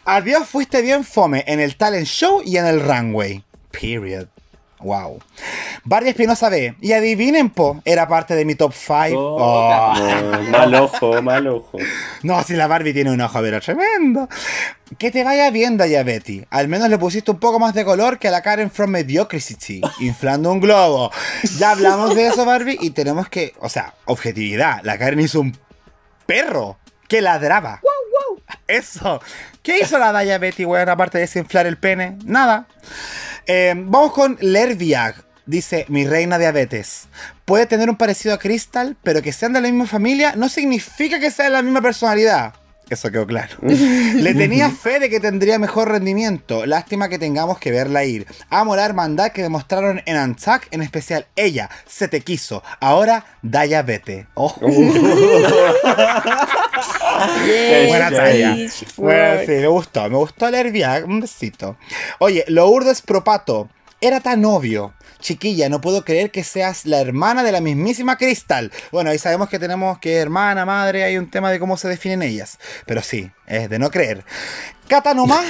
[0.04, 3.42] Adiós, fuiste bien fome en el talent show y en el runway.
[3.72, 4.28] Period.
[4.82, 5.20] Wow.
[5.84, 6.76] Barbie Espinosa B.
[6.80, 9.18] Y adivinen, po, era parte de mi top 5.
[9.18, 9.94] Oh,
[10.50, 11.78] mal ojo, mal ojo.
[12.22, 14.28] No, si la Barbie tiene un ojo, pero tremendo.
[14.98, 16.44] Que te vaya bien, Diabetes.
[16.50, 19.80] Al menos le pusiste un poco más de color que a la Karen from Mediocrity,
[20.00, 21.10] inflando un globo.
[21.58, 24.80] Ya hablamos de eso, Barbie, y tenemos que, o sea, objetividad.
[24.82, 25.56] La Karen hizo un
[26.26, 26.78] perro
[27.08, 27.80] que ladraba.
[28.66, 29.20] Eso.
[29.62, 32.18] ¿Qué hizo la Diabetes, weón, aparte de desinflar el pene?
[32.24, 32.66] Nada.
[33.46, 35.14] Eh, vamos con Lerviag.
[35.44, 37.08] Dice, mi reina diabetes.
[37.44, 41.18] Puede tener un parecido a Crystal, pero que sean de la misma familia no significa
[41.18, 42.54] que sean la misma personalidad.
[42.92, 43.56] Eso quedó claro.
[43.62, 46.66] Le tenía fe de que tendría mejor rendimiento.
[46.66, 48.26] Lástima que tengamos que verla ir.
[48.50, 51.70] Amo la hermandad que demostraron en Anzac, en especial ella.
[51.86, 52.62] Se te quiso.
[52.80, 54.26] Ahora, Daya vete.
[54.34, 54.54] Oh.
[57.46, 58.56] Yay, Buena talla.
[58.96, 60.10] Bueno, sí, me gustó.
[60.10, 61.04] Me gustó leer.
[61.06, 61.78] Un besito.
[62.18, 63.70] Oye, Lourdes Propato.
[64.02, 64.92] Era tan obvio.
[65.22, 68.70] Chiquilla, no puedo creer que seas la hermana de la mismísima Crystal.
[68.90, 72.22] Bueno, ahí sabemos que tenemos que hermana, madre, hay un tema de cómo se definen
[72.22, 72.58] ellas.
[72.84, 74.24] Pero sí, es de no creer.
[74.88, 75.46] Cata nomás.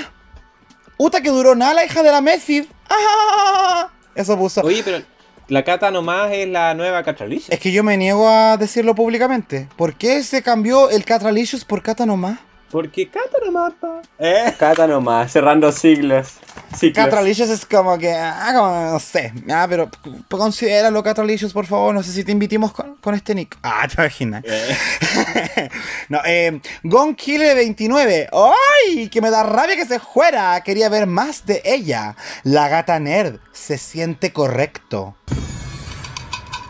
[0.98, 2.68] Uta que duró nada la hija de la Messi.
[2.88, 3.90] ¡Ah!
[4.14, 4.60] Eso puso.
[4.60, 5.02] Oye, pero
[5.48, 7.52] la Cata nomás es la nueva Catralicia.
[7.52, 9.68] Es que yo me niego a decirlo públicamente.
[9.76, 12.38] ¿Por qué se cambió el Catralicious por Cata nomás?
[12.70, 14.00] Porque Cata nomás, pa.
[14.18, 16.38] Eh, Cata nomás, cerrando siglos.
[16.76, 17.04] Ciclos.
[17.04, 19.90] Catralicious es como que, ah, como, no sé, ah, pero
[20.28, 23.58] considéralo Catralicious, por favor, no sé si te invitimos con, con este nick.
[23.62, 24.44] Ah, te imaginas.
[26.08, 29.08] no, eh, Gon Killer 29, ¡ay!
[29.08, 32.16] Que me da rabia que se fuera, quería ver más de ella.
[32.42, 35.16] La gata nerd se siente correcto.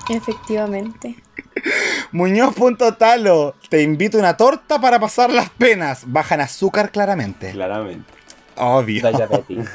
[0.08, 1.16] Efectivamente.
[2.10, 6.02] Muñoz.talo, te invito a una torta para pasar las penas.
[6.06, 7.52] Bajan azúcar claramente.
[7.52, 8.21] Claramente.
[8.62, 9.10] Obvio.
[9.10, 9.68] Diabetes.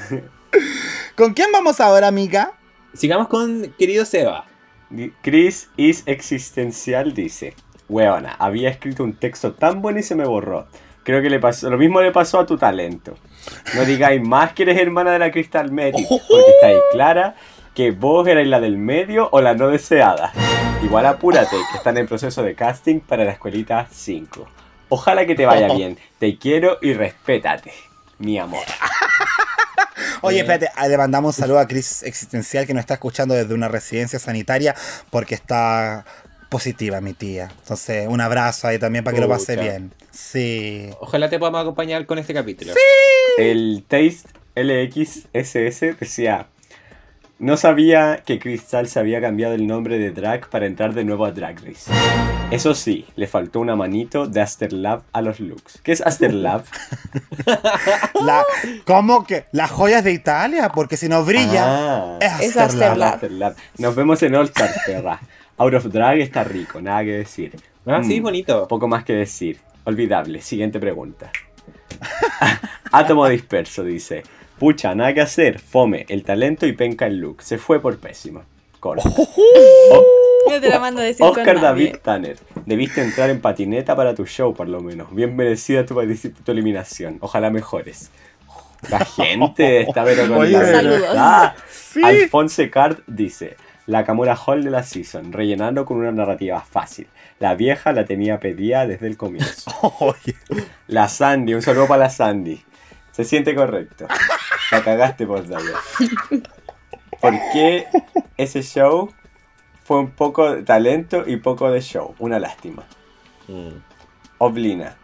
[1.15, 2.53] ¿Con quién vamos ahora, amiga?
[2.93, 4.45] Sigamos con querido Seba.
[5.22, 7.53] Chris is existencial dice,
[7.89, 10.68] Weona, había escrito un texto tan bueno y se me borró.
[11.03, 13.15] Creo que le pasó, lo mismo le pasó a tu talento.
[13.76, 17.35] No digáis más que eres hermana de la Crystal Method, porque está ahí clara
[17.73, 20.31] que vos erais la del medio o la no deseada.
[20.81, 24.47] Igual apúrate, que están en proceso de casting para la escuelita 5.
[24.89, 25.97] Ojalá que te vaya bien.
[26.19, 27.73] Te quiero y respétate,
[28.19, 28.65] mi amor.
[30.22, 33.53] Oye, espérate, ah, le mandamos un saludo a Cris Existencial que nos está escuchando desde
[33.53, 34.76] una residencia sanitaria
[35.10, 36.06] porque está
[36.49, 37.49] positiva mi tía.
[37.61, 39.94] Entonces, un abrazo ahí también para que lo pase bien.
[40.11, 40.89] Sí.
[40.99, 42.73] Ojalá te podamos acompañar con este capítulo.
[43.38, 46.48] El Taste LXSS decía,
[47.39, 51.26] no sabía que Crystal se había cambiado el nombre de drag para entrar de nuevo
[51.26, 51.91] a Drag Race.
[52.49, 55.80] Eso sí, le faltó una manito de Asterlab a los looks.
[55.84, 56.64] ¿Qué es Asterlab?
[58.26, 58.43] La,
[58.85, 59.45] ¿Cómo que?
[59.51, 62.89] Las joyas de Italia, porque si no brilla, Ah, es Es Asterlab.
[62.91, 63.14] Asterlab.
[63.14, 63.55] Asterlab.
[63.77, 65.19] Nos vemos en All Stars, perra.
[65.57, 67.55] Out of Drag está rico, nada que decir.
[67.85, 68.68] Ah, sí, Mm, bonito.
[68.68, 69.59] Poco más que decir.
[69.84, 70.41] Olvidable.
[70.41, 71.31] Siguiente pregunta.
[72.91, 74.23] Átomo disperso dice.
[74.60, 75.60] Pucha, nada que hacer.
[75.60, 77.42] Fome, el talento y penca el look.
[77.44, 78.44] Se fue por pésimo.
[78.80, 79.08] Corta.
[79.92, 80.06] O-
[80.52, 81.62] Yo te la mando a decir con Oscar nadie.
[81.62, 82.38] David Tanner.
[82.66, 85.14] Debiste entrar en patineta para tu show, por lo menos.
[85.14, 85.96] Bien merecida tu,
[86.44, 87.18] tu eliminación.
[87.22, 88.12] Ojalá mejores.
[88.90, 90.52] La gente está pero con Oye,
[91.14, 91.56] la.
[91.70, 92.02] Sí.
[92.04, 93.58] Alphonse Card dice:
[93.88, 97.08] La Camora Hall de la Season, rellenando con una narrativa fácil.
[97.40, 99.72] La vieja la tenía pedida desde el comienzo.
[100.00, 100.36] Oye,
[100.88, 102.62] La Sandy, un saludo para la Sandy.
[103.12, 104.08] Se siente correcto.
[104.72, 105.76] La cagaste por Daya.
[107.22, 107.88] ¿Por qué
[108.38, 109.11] ese show
[109.84, 112.15] fue un poco de talento y poco de show?
[112.19, 112.84] Una lástima.
[113.48, 113.77] Mm.
[114.39, 114.95] Oblina.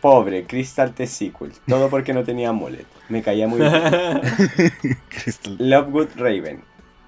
[0.00, 1.52] Pobre, Crystal Sequel.
[1.66, 2.86] Todo porque no tenía mullet.
[3.08, 3.72] Me caía muy bien.
[5.58, 6.62] Lovegood Raven.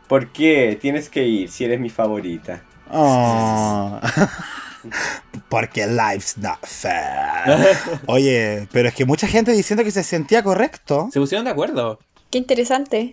[0.09, 2.62] ¿Por qué tienes que ir si eres mi favorita?
[2.90, 4.01] Oh.
[5.48, 7.77] Porque life's not fair.
[8.07, 11.09] Oye, pero es que mucha gente diciendo que se sentía correcto.
[11.12, 11.98] Se pusieron de acuerdo.
[12.31, 13.11] Qué interesante.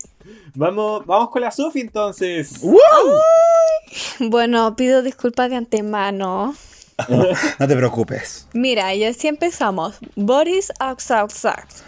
[0.53, 2.61] Vamos, vamos con la Sofi entonces.
[4.19, 6.55] Bueno, pido disculpas de antemano.
[7.59, 8.47] No te preocupes.
[8.53, 9.97] Mira, y así empezamos.
[10.15, 11.83] Boris Axaxax.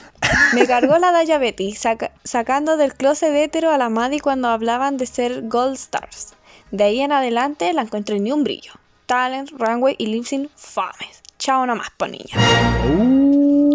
[0.53, 4.97] Me cargó la Daya Betty, saca- sacando del closet hétero a la Maddie cuando hablaban
[4.97, 6.33] de ser Gold Stars.
[6.71, 8.73] De ahí en adelante la encontré ni un brillo.
[9.09, 11.23] Talent, Runway y Lip Sync fames.
[11.39, 12.37] Chao nomás, po niña.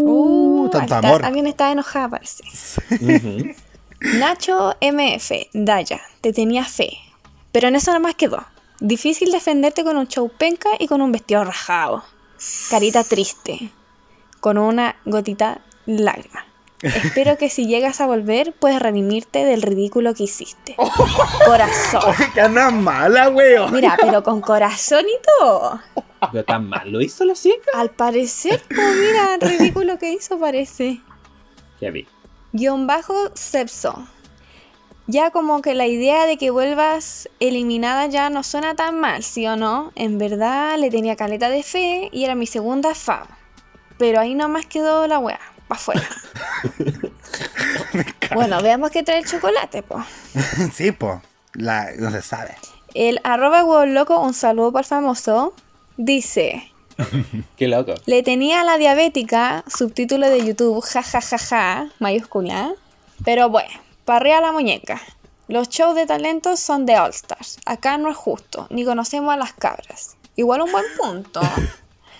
[0.06, 1.24] Uh, tanto está- amor.
[1.24, 2.44] Alguien está enojada, parece.
[4.00, 6.98] Nacho MF, Daya, te tenía fe.
[7.50, 8.44] Pero en eso nada más quedó.
[8.78, 12.04] Difícil defenderte con un show penca y con un vestido rajado.
[12.70, 13.70] Carita triste.
[14.38, 16.44] Con una gotita lágrima.
[16.84, 20.76] Espero que si llegas a volver puedas redimirte del ridículo que hiciste.
[21.46, 22.02] Corazón.
[22.06, 23.72] Oye, que anda mala, weón.
[23.72, 25.80] Mira, pero con corazón y todo.
[26.32, 27.70] Pero tan mal lo hizo la chica.
[27.74, 31.00] Al parecer, pues mira, el ridículo que hizo parece.
[31.80, 32.06] Ya vi.
[32.52, 34.06] Guión bajo Sepso.
[35.06, 39.46] Ya como que la idea de que vuelvas eliminada ya no suena tan mal, ¿sí
[39.46, 39.92] o no?
[39.96, 43.26] En verdad le tenía caleta de fe y era mi segunda fab.
[43.98, 46.06] Pero ahí nomás quedó la weá, pa' afuera.
[48.34, 50.04] bueno, veamos qué trae el chocolate, pues.
[50.74, 51.22] Sí, po.
[51.54, 52.56] La, no se sabe.
[52.94, 55.54] El arroba huevo loco, un saludo para el famoso,
[55.96, 56.70] dice...
[57.56, 57.94] Qué loco.
[58.06, 62.72] Le tenía a la diabética, subtítulo de YouTube, jajajaja, mayúscula.
[63.24, 63.70] Pero bueno,
[64.04, 65.00] parrea la muñeca.
[65.48, 67.58] Los shows de talentos son de All Stars.
[67.66, 70.16] Acá no es justo, ni conocemos a las cabras.
[70.36, 71.40] Igual un buen punto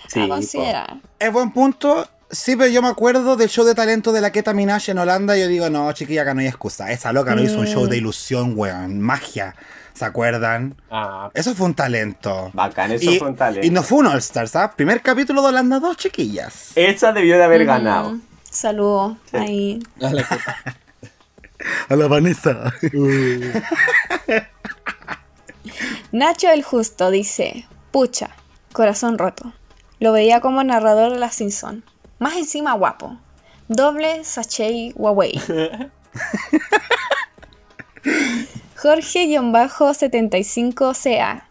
[0.09, 0.29] Sí, a po.
[0.35, 0.97] considerar.
[1.19, 2.07] Es buen punto.
[2.35, 5.37] Sí, pero yo me acuerdo del show de talento de la Keta Minaj en Holanda.
[5.37, 6.91] Y yo digo, no, chiquilla, acá no hay excusa.
[6.91, 9.01] Esa loca no hizo un show de ilusión, weón.
[9.01, 9.55] Magia.
[9.93, 10.75] ¿Se acuerdan?
[10.91, 12.51] Ah, Eso fue un talento.
[12.53, 13.65] Bacán, eso y, fue un talento.
[13.65, 14.75] y no fue un All Stars, ¿sabes?
[14.75, 16.73] Primer capítulo de Holanda 2, chiquillas.
[16.75, 18.19] Esa debió de haber ganado.
[18.51, 19.81] Saludo ahí.
[20.03, 20.57] a la copa.
[21.89, 22.75] A la Vanessa.
[26.13, 28.31] Nacho el Justo dice, pucha,
[28.73, 29.53] corazón roto.
[29.99, 31.85] Lo veía como narrador de la Simpson.
[32.25, 33.17] Más encima guapo.
[33.69, 35.39] Doble sachet Huawei.
[38.77, 41.43] Jorge-75CA.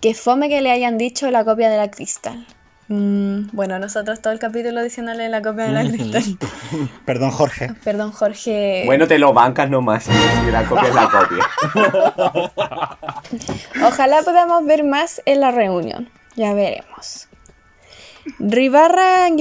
[0.00, 2.44] Que fome que le hayan dicho la copia de la cristal.
[2.88, 6.24] Mm, bueno, nosotros todo el capítulo diciéndole la copia de la cristal.
[7.06, 7.72] Perdón, Jorge.
[7.84, 8.82] Perdón, Jorge.
[8.84, 10.02] Bueno, te lo bancas nomás.
[10.02, 11.48] Si la copia es la copia.
[13.86, 16.10] Ojalá podamos ver más en la reunión.
[16.34, 17.28] Ya veremos.
[18.38, 19.34] Ribarra-CL.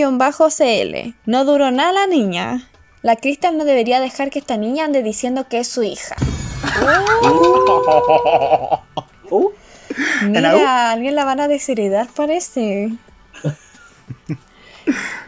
[1.25, 2.69] No duró nada la niña.
[3.01, 6.15] La Crystal no debería dejar que esta niña ande diciendo que es su hija.
[9.29, 9.49] Uh,
[10.23, 12.91] Mira, a alguien la van a desheredar, parece.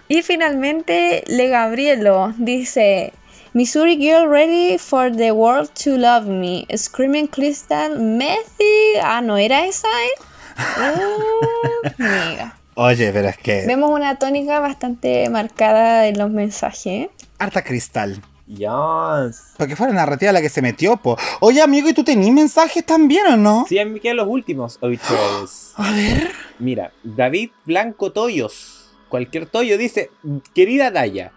[0.07, 3.13] y finalmente, Le Gabrielo dice:
[3.53, 6.67] Missouri girl ready for the world to love me.
[6.75, 8.97] Screaming Crystal Messi.
[9.01, 10.11] Ah, ¿no era esa, eh?
[10.77, 12.55] Uh, amiga.
[12.75, 13.65] Oye, pero es que.
[13.67, 17.07] Vemos una tónica bastante marcada en los mensajes.
[17.39, 18.21] Harta cristal.
[18.47, 19.53] yes.
[19.57, 21.17] Porque fue la narrativa la que se metió, po.
[21.39, 23.65] Oye, amigo, ¿y tú tenías mensajes también o no?
[23.67, 25.73] Sí, a mí me quedan los últimos, Oiches.
[25.75, 26.31] A ver.
[26.59, 30.09] Mira, David Blanco Toyos, cualquier Toyo, dice,
[30.53, 31.31] querida Daya,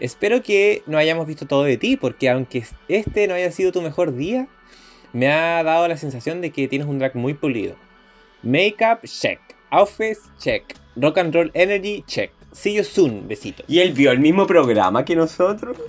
[0.00, 3.82] espero que no hayamos visto todo de ti, porque aunque este no haya sido tu
[3.82, 4.48] mejor día,
[5.12, 7.76] me ha dado la sensación de que tienes un drag muy pulido.
[8.42, 9.40] Makeup, check.
[9.70, 10.64] Outfits, check.
[10.96, 12.30] Rock and Roll Energy, check.
[12.52, 13.64] See you soon, besito.
[13.66, 15.76] ¿Y él vio el mismo programa que nosotros?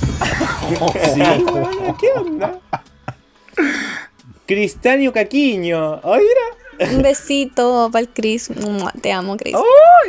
[1.13, 2.59] Sí, bueno, ¿qué onda?
[4.45, 6.89] Cristiano Caquiño, oiga.
[6.91, 8.49] Un besito para el Chris.
[9.01, 9.55] Te amo, Chris.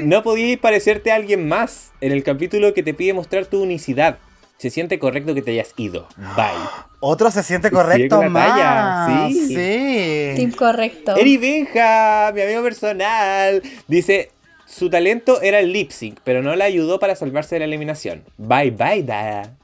[0.01, 4.19] No podías parecerte a alguien más en el capítulo que te pide mostrar tu unicidad.
[4.57, 6.07] se siente correcto que te hayas ido.
[6.37, 6.47] Bye.
[7.01, 8.49] Otro se siente correcto la más.
[8.49, 9.49] talla, sí.
[9.49, 10.33] sí.
[10.37, 11.17] Team correcto.
[11.17, 14.31] Eri Benja, mi amigo personal, dice,
[14.75, 18.25] su talento era el lip sync, pero no le ayudó para salvarse de la eliminación.
[18.39, 19.55] Bye bye, da.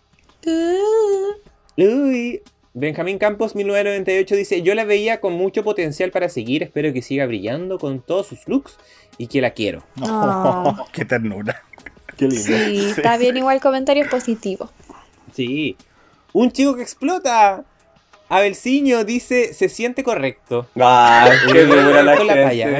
[0.46, 2.42] Uh, Uy.
[2.72, 7.26] Benjamín Campos 1998 dice, yo la veía con mucho potencial para seguir, espero que siga
[7.26, 8.76] brillando con todos sus looks
[9.18, 9.82] y que la quiero.
[10.00, 10.86] Oh.
[10.92, 11.60] Qué ternura.
[12.16, 12.44] Qué lindo.
[12.44, 14.70] sí, está bien igual comentarios positivos.
[15.32, 15.76] Sí.
[16.32, 17.64] Un chico que explota.
[18.30, 20.68] Abelciño dice, se siente correcto.
[20.80, 22.78] Ah, qué dura la la talla.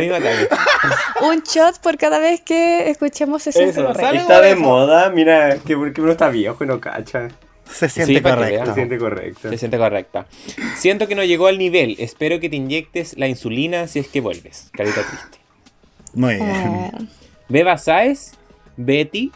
[1.22, 4.14] Un shot por cada vez que escuchemos se siente Eso, correcto.
[4.14, 7.28] Está de moda, mira, que porque uno está viejo y no cacha.
[7.68, 8.66] Se siente Sí, correcto.
[8.66, 9.50] Se siente correcto.
[9.50, 10.26] Se siente correcta.
[10.76, 11.96] Siento que no llegó al nivel.
[11.98, 14.70] Espero que te inyectes la insulina si es que vuelves.
[14.72, 15.38] Carita triste.
[16.14, 17.10] Muy bien.
[17.48, 18.34] Beba Sáez,
[18.76, 19.32] Betty.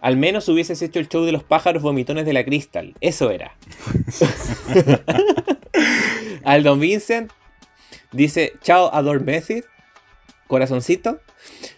[0.00, 2.94] Al menos hubieses hecho el show de los pájaros vomitones de la Crystal.
[3.00, 3.56] Eso era.
[6.44, 7.32] Al Don Vincent
[8.12, 9.64] dice: Chao, Adore Method.
[10.46, 11.20] Corazoncito.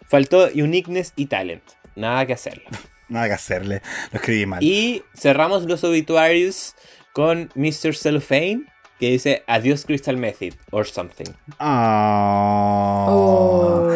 [0.06, 1.62] Faltó uniqueness y talent.
[1.94, 2.64] Nada que hacerlo.
[3.08, 3.82] Nada que hacerle.
[4.12, 4.62] Lo escribí mal.
[4.62, 6.74] Y cerramos los obituarios
[7.12, 7.94] con Mr.
[7.94, 8.64] Cellophane,
[9.00, 11.26] que dice adiós Crystal Method or something.
[11.58, 13.06] Oh.
[13.10, 13.88] Oh.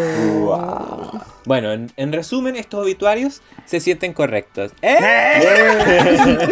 [1.44, 4.72] Bueno, en, en resumen, estos obituarios se sienten correctos.
[4.82, 4.96] ¿Eh?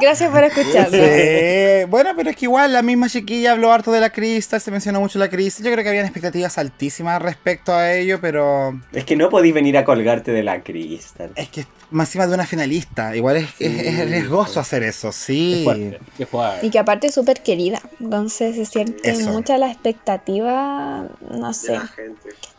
[0.00, 0.92] Gracias por escucharnos.
[0.92, 1.84] Sí.
[1.88, 5.00] Bueno, pero es que igual la misma chiquilla habló harto de la Crystal, se mencionó
[5.00, 5.64] mucho la Crystal.
[5.64, 9.76] Yo creo que habían expectativas altísimas respecto a ello, pero Es que no podís venir
[9.78, 11.30] a colgarte de la cristal.
[11.36, 15.14] es que más encima de una finalista, igual es, es- es riesgoso hacer eso, Qué
[15.14, 15.60] sí.
[15.64, 16.66] fuerte, qué fuerte.
[16.66, 17.80] Y que aparte es súper querida.
[18.00, 19.30] Entonces se siente Eso.
[19.30, 21.06] mucha la expectativa.
[21.30, 21.78] No sé.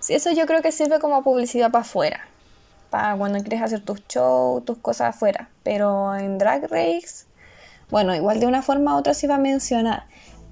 [0.07, 2.21] Sí, eso yo creo que sirve como publicidad para afuera.
[2.89, 5.49] Para cuando quieres hacer tus shows, tus cosas afuera.
[5.63, 7.25] Pero en Drag Race,
[7.89, 10.05] bueno, igual de una forma u otra se va a mencionar.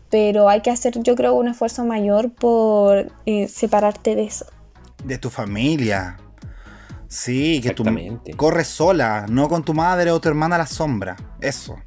[0.09, 4.45] Pero hay que hacer, yo creo, un esfuerzo mayor por eh, separarte de eso.
[5.05, 6.17] De tu familia.
[7.07, 7.85] Sí, que tú
[8.35, 11.15] corres sola, no con tu madre o tu hermana a la sombra.
[11.39, 11.77] Eso.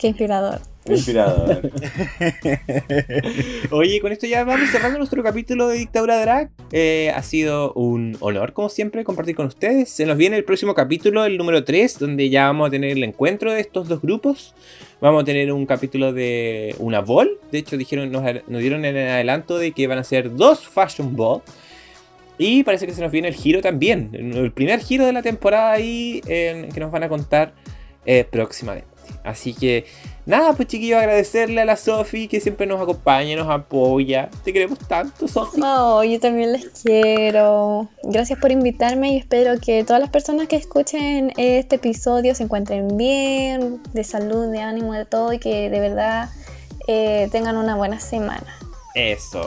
[0.00, 0.60] Qué inspirador.
[0.88, 1.70] Inspirador.
[3.70, 6.50] Oye, con esto ya vamos cerrando nuestro capítulo de Dictadura Drag.
[6.72, 9.90] Eh, ha sido un honor, como siempre, compartir con ustedes.
[9.90, 13.04] Se nos viene el próximo capítulo, el número 3, donde ya vamos a tener el
[13.04, 14.54] encuentro de estos dos grupos.
[15.00, 17.38] Vamos a tener un capítulo de una ball.
[17.52, 18.24] De hecho, dijeron, nos,
[18.60, 21.42] dieron el adelanto de que van a ser dos Fashion Ball.
[22.38, 24.10] Y parece que se nos viene el giro también.
[24.12, 27.52] El primer giro de la temporada ahí que nos van a contar
[28.06, 28.88] eh, próximamente.
[29.24, 29.84] Así que
[30.28, 34.28] nada, pues chiquillos, agradecerle a la Sofi que siempre nos acompaña, nos apoya.
[34.44, 35.58] Te queremos tanto, Sofi.
[35.58, 37.88] No, yo también les quiero.
[38.02, 42.96] Gracias por invitarme y espero que todas las personas que escuchen este episodio se encuentren
[42.96, 46.28] bien, de salud, de ánimo, de todo y que de verdad
[46.86, 48.57] eh, tengan una buena semana.
[48.98, 49.44] Eso.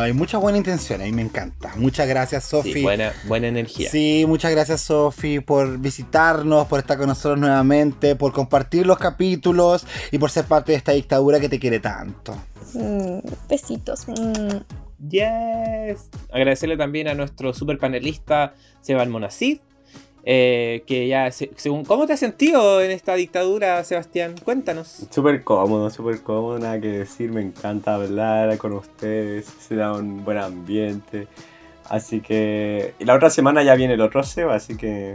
[0.00, 1.72] Ay, mucha buena intención, a mí me encanta.
[1.76, 2.82] Muchas gracias, Sí, Sofi.
[2.82, 3.90] buena, buena energía.
[3.90, 9.86] Sí, muchas gracias Sofi por visitarnos, por estar con nosotros nuevamente, por compartir los capítulos
[10.10, 12.34] y por ser parte de esta dictadura que te quiere tanto.
[12.74, 14.08] Mm, besitos.
[14.08, 14.56] Mm.
[15.10, 16.08] Yes.
[16.32, 19.58] Agradecerle también a nuestro super panelista Seban Monacid.
[20.24, 24.34] Eh, que ya, se- según, ¿cómo te has sentido en esta dictadura, Sebastián?
[24.44, 25.06] Cuéntanos.
[25.10, 30.24] Súper cómodo, súper cómodo, nada que decir, me encanta hablar con ustedes, se da un
[30.24, 31.26] buen ambiente.
[31.88, 32.92] Así que.
[32.98, 35.14] Y la otra semana ya viene el otro Seba, así que.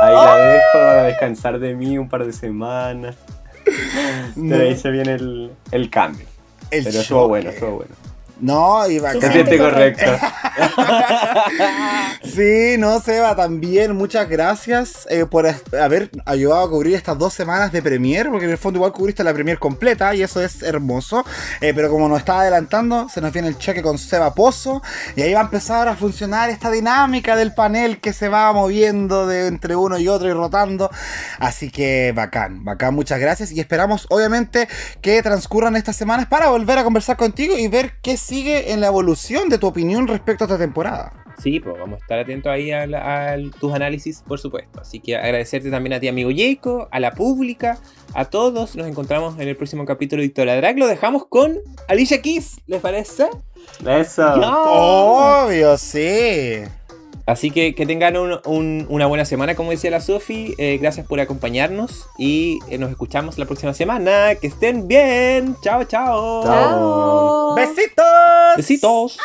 [0.00, 3.16] Ahí la dejo para descansar de mí un par de semanas.
[4.34, 6.26] Pero ahí se viene el, el cambio.
[6.72, 7.94] El Pero estuvo bueno, estuvo bueno.
[8.42, 9.20] No, y bacán.
[9.20, 10.04] Se siente correcto.
[12.24, 17.34] Sí, no, Seba, también muchas gracias eh, por es- haber ayudado a cubrir estas dos
[17.34, 20.62] semanas de Premiere, porque en el fondo igual cubriste la Premiere completa y eso es
[20.62, 21.24] hermoso.
[21.60, 24.82] Eh, pero como nos estaba adelantando, se nos viene el cheque con Seba Pozo
[25.16, 29.26] y ahí va a empezar a funcionar esta dinámica del panel que se va moviendo
[29.26, 30.90] de entre uno y otro y rotando.
[31.38, 34.68] Así que bacán, bacán, muchas gracias y esperamos obviamente
[35.00, 38.86] que transcurran estas semanas para volver a conversar contigo y ver qué sigue en la
[38.86, 41.12] evolución de tu opinión respecto a esta temporada.
[41.42, 44.80] Sí, pues vamos a estar atentos ahí a, la- a tus análisis, por supuesto.
[44.80, 47.78] Así que agradecerte también a ti, amigo Jaco, a la pública,
[48.14, 48.76] a todos.
[48.76, 50.78] Nos encontramos en el próximo capítulo de Victoria Drag.
[50.78, 53.28] Lo dejamos con Alicia Keys, ¿les parece?
[53.86, 54.24] Eso.
[55.44, 56.62] Obvio, sí.
[57.26, 60.54] Así que que tengan una buena semana, como decía la Sofi.
[60.58, 64.34] Eh, gracias por acompañarnos y eh, nos escuchamos la próxima semana.
[64.40, 65.56] Que estén bien.
[65.62, 66.42] Chao, chao.
[66.44, 67.54] chao.
[67.54, 68.56] Besitos.
[68.56, 69.18] Besitos.